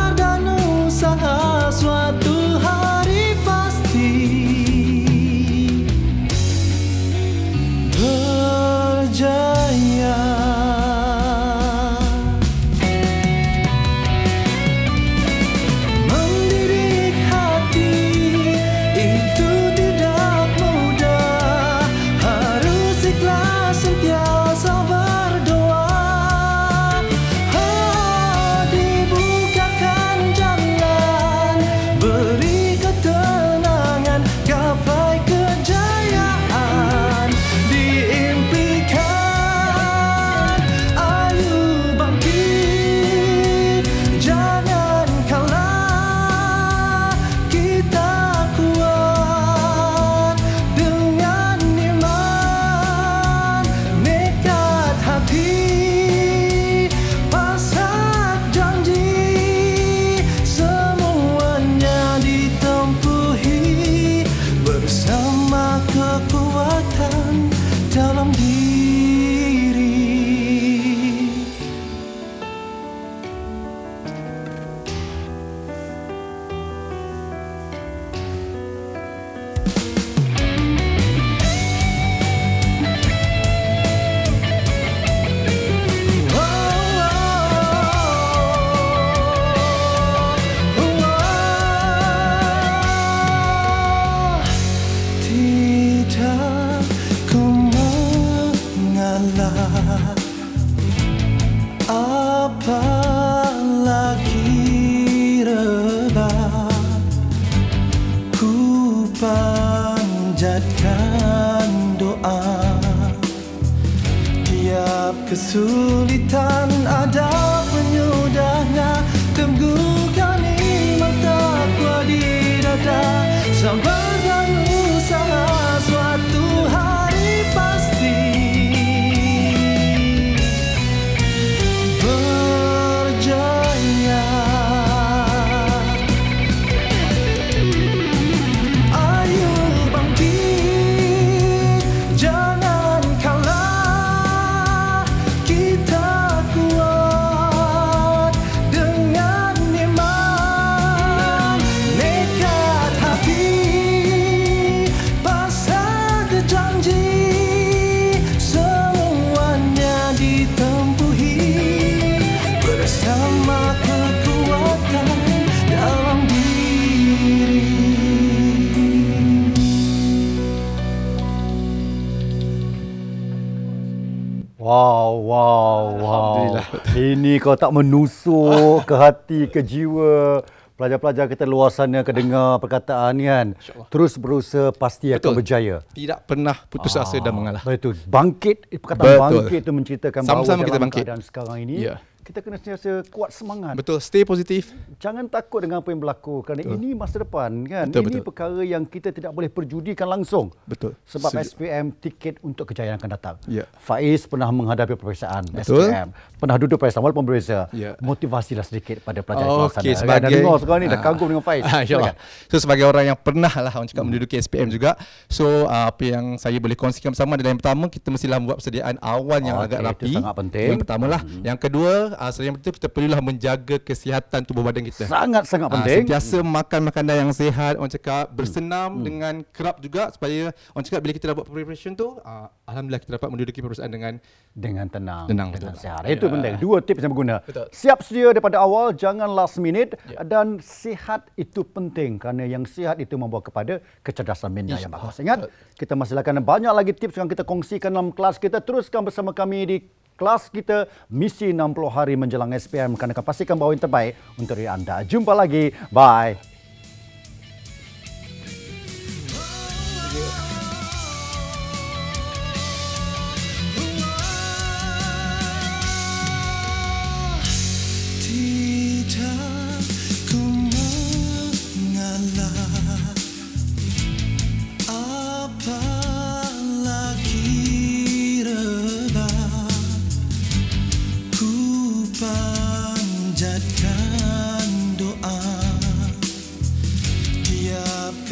Ini 177.11 177.43
kau 177.43 177.59
tak 177.59 177.75
menusuk 177.75 178.87
ke 178.87 178.95
hati, 178.95 179.39
ke 179.51 179.59
jiwa. 179.59 180.39
Pelajar-pelajar 180.79 181.27
kita 181.27 181.43
luar 181.43 181.69
sana 181.69 182.01
kedengar 182.01 182.57
perkataan 182.57 183.13
ni 183.13 183.27
kan. 183.27 183.53
Terus 183.91 184.15
berusaha 184.15 184.71
pasti 184.71 185.11
akan 185.11 185.19
Betul. 185.19 185.33
berjaya. 185.37 185.75
Tidak 185.91 186.19
pernah 186.23 186.55
putus 186.65 186.95
asa 186.95 187.19
dan 187.19 187.35
mengalah. 187.35 187.61
Betul. 187.61 187.99
Bangkit, 188.07 188.65
perkataan 188.79 189.11
Betul. 189.13 189.21
bangkit 189.43 189.59
itu 189.61 189.73
menceritakan 189.75 190.21
bahawa 190.23 190.31
Sama-sama 190.31 190.61
kita 190.63 190.69
dalam 190.71 190.81
bangkit. 190.87 191.03
keadaan 191.03 191.21
sekarang 191.21 191.57
ini, 191.61 191.75
Ya. 191.85 191.95
Kita 192.21 192.39
kena 192.39 192.55
sentiasa 192.55 193.01
kuat 193.07 193.29
semangat. 193.29 193.73
Betul, 193.73 193.97
stay 193.97 194.21
positif. 194.21 194.69
Jangan 194.97 195.25
takut 195.25 195.59
dengan 195.59 195.81
apa 195.81 195.89
yang 195.89 195.99
berlaku 195.99 196.41
kerana 196.41 196.61
Betul. 196.61 196.77
ini 196.77 196.89
masa 196.93 197.17
depan 197.17 197.49
kan. 197.65 197.85
Betul, 197.87 198.01
ini 198.03 198.09
betul. 198.13 198.23
perkara 198.23 198.61
yang 198.61 198.83
kita 198.83 199.09
tidak 199.09 199.31
boleh 199.31 199.47
perjudikan 199.47 200.05
langsung. 200.07 200.53
Betul. 200.63 200.93
Sebab 201.03 201.29
Setuju. 201.29 201.47
SPM 201.51 201.85
tiket 201.93 202.35
untuk 202.39 202.65
kejayaan 202.67 202.95
akan 202.95 203.09
datang. 203.11 203.35
Ya. 203.45 203.65
Faiz 203.75 204.23
pernah 204.23 204.47
menghadapi 204.47 204.93
peperiksaan 204.93 205.49
Betul. 205.49 205.89
SPM. 205.89 206.13
Pernah 206.37 206.55
duduk 206.57 206.77
peperiksaan 206.77 207.01
walaupun 207.01 207.25
berbeza. 207.25 207.65
Ya. 207.71 207.97
Motivasilah 207.97 208.61
sedikit 208.61 209.01
pada 209.01 209.19
pelajar 209.19 209.41
di 209.41 209.49
luar 209.49 209.69
sana. 209.69 209.81
Okey, 209.81 209.91
Kan, 209.91 209.99
sebagai 209.99 210.29
dengar 210.31 210.57
sekarang 210.57 210.79
ni 210.79 210.87
dah 210.87 210.95
Ah. 210.95 211.03
kagum 211.03 211.27
dengan 211.27 211.41
Faiz. 211.41 211.63
Ah, 211.65 211.81
InsyaAllah. 211.81 212.15
So 212.45 212.55
sebagai 212.57 212.85
orang 212.85 213.03
yang 213.07 213.17
pernah 213.17 213.49
lah 213.51 213.71
orang 213.71 213.89
cakap 213.89 214.03
menduduki 214.03 214.37
SPM 214.37 214.69
juga. 214.69 214.93
So 215.25 215.65
uh, 215.65 215.89
apa 215.89 216.03
yang 216.03 216.37
saya 216.37 216.57
boleh 216.57 216.77
kongsikan 216.77 217.11
bersama 217.11 217.33
adalah 217.33 217.49
yang 217.49 217.59
pertama 217.59 217.89
kita 217.89 218.07
mestilah 218.07 218.37
membuat 218.37 218.61
persediaan 218.61 219.01
awal 219.01 219.41
yang 219.41 219.57
Okey, 219.57 219.65
agak 219.65 219.79
itu 219.79 219.87
rapi. 219.89 220.11
sangat 220.13 220.35
penting. 220.37 220.67
Yang 220.69 220.81
pertama 220.85 221.05
lah. 221.07 221.21
Yang 221.41 221.57
kedua, 221.59 221.93
uh, 222.13 222.29
selain 222.29 222.53
itu 222.53 222.71
kita 222.71 222.87
perlulah 222.87 223.19
menjaga 223.19 223.77
kesihatan 223.77 224.41
tubuh 224.41 224.61
badan 224.61 224.83
kita. 224.83 225.05
Sangat-sangat 225.05 225.67
Ah, 225.67 225.73
penting. 225.79 226.03
sentiasa 226.03 226.37
makan 226.41 226.81
makanan 226.85 227.15
yang 227.17 227.31
sihat 227.31 227.75
orang 227.75 227.89
cakap 227.89 228.29
bersenam 228.29 228.89
Hmm. 228.91 229.03
dengan 229.03 229.33
kerap 229.47 229.77
juga 229.77 230.09
supaya 230.09 230.51
orang 230.71 230.83
cakap 230.83 230.99
bila 230.99 231.11
kita 231.11 231.25
dah 231.25 231.35
buat 231.35 231.47
preparation 231.47 231.91
tu 231.93 232.17
uh, 232.17 232.47
alhamdulillah 232.65 232.99
kita 232.99 233.11
dapat 233.15 233.29
menduduki 233.29 233.59
peperiksaan 233.59 233.87
dengan 233.87 234.13
dengan 234.51 234.85
tenang, 234.85 235.25
Tenang, 235.25 235.49
dengan 235.49 235.71
betul. 235.71 235.81
sihat. 235.81 236.01
Itu 236.03 236.25
penting. 236.27 236.53
Dua 236.57 236.77
tips 236.79 236.99
yang 236.99 237.11
berguna. 237.11 237.39
Betul. 237.41 237.65
Siap 237.71 237.99
sedia 238.01 238.27
daripada 238.29 238.59
awal, 238.59 238.91
jangan 238.91 239.27
last 239.27 239.55
minute 239.57 239.95
dan 240.21 240.59
sihat 240.59 241.31
itu 241.33 241.63
penting 241.63 242.15
kerana 242.15 242.43
yang 242.43 242.63
sihat 242.63 242.97
itu 242.97 243.15
membawa 243.15 243.39
kepada 243.39 243.79
kecerdasan 244.01 244.51
minda 244.51 244.75
yang 244.75 244.91
bagus. 244.91 245.17
Ingat, 245.17 245.47
kita 245.73 245.93
masih 245.93 246.13
akan 246.13 246.41
banyak 246.41 246.69
lagi 246.69 246.91
tips 246.91 247.15
yang 247.15 247.25
kita 247.25 247.41
kongsikan 247.41 247.89
dalam 247.89 248.11
kelas 248.11 248.35
kita. 248.35 248.59
Teruskan 248.59 249.01
bersama 249.01 249.31
kami 249.31 249.59
di 249.63 249.77
kelas 250.21 250.53
kita 250.53 250.85
Misi 251.09 251.49
60 251.49 251.57
Hari 251.89 252.13
Menjelang 252.13 252.53
SPM 252.53 252.93
kerana 252.93 253.17
pastikan 253.17 253.57
bahawa 253.57 253.73
yang 253.73 253.81
terbaik 253.81 254.13
untuk 254.37 254.53
anda. 254.61 255.01
Jumpa 255.01 255.33
lagi. 255.33 255.73
Bye. 255.89 256.50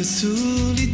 Cause 0.00 0.08
soon 0.08 0.89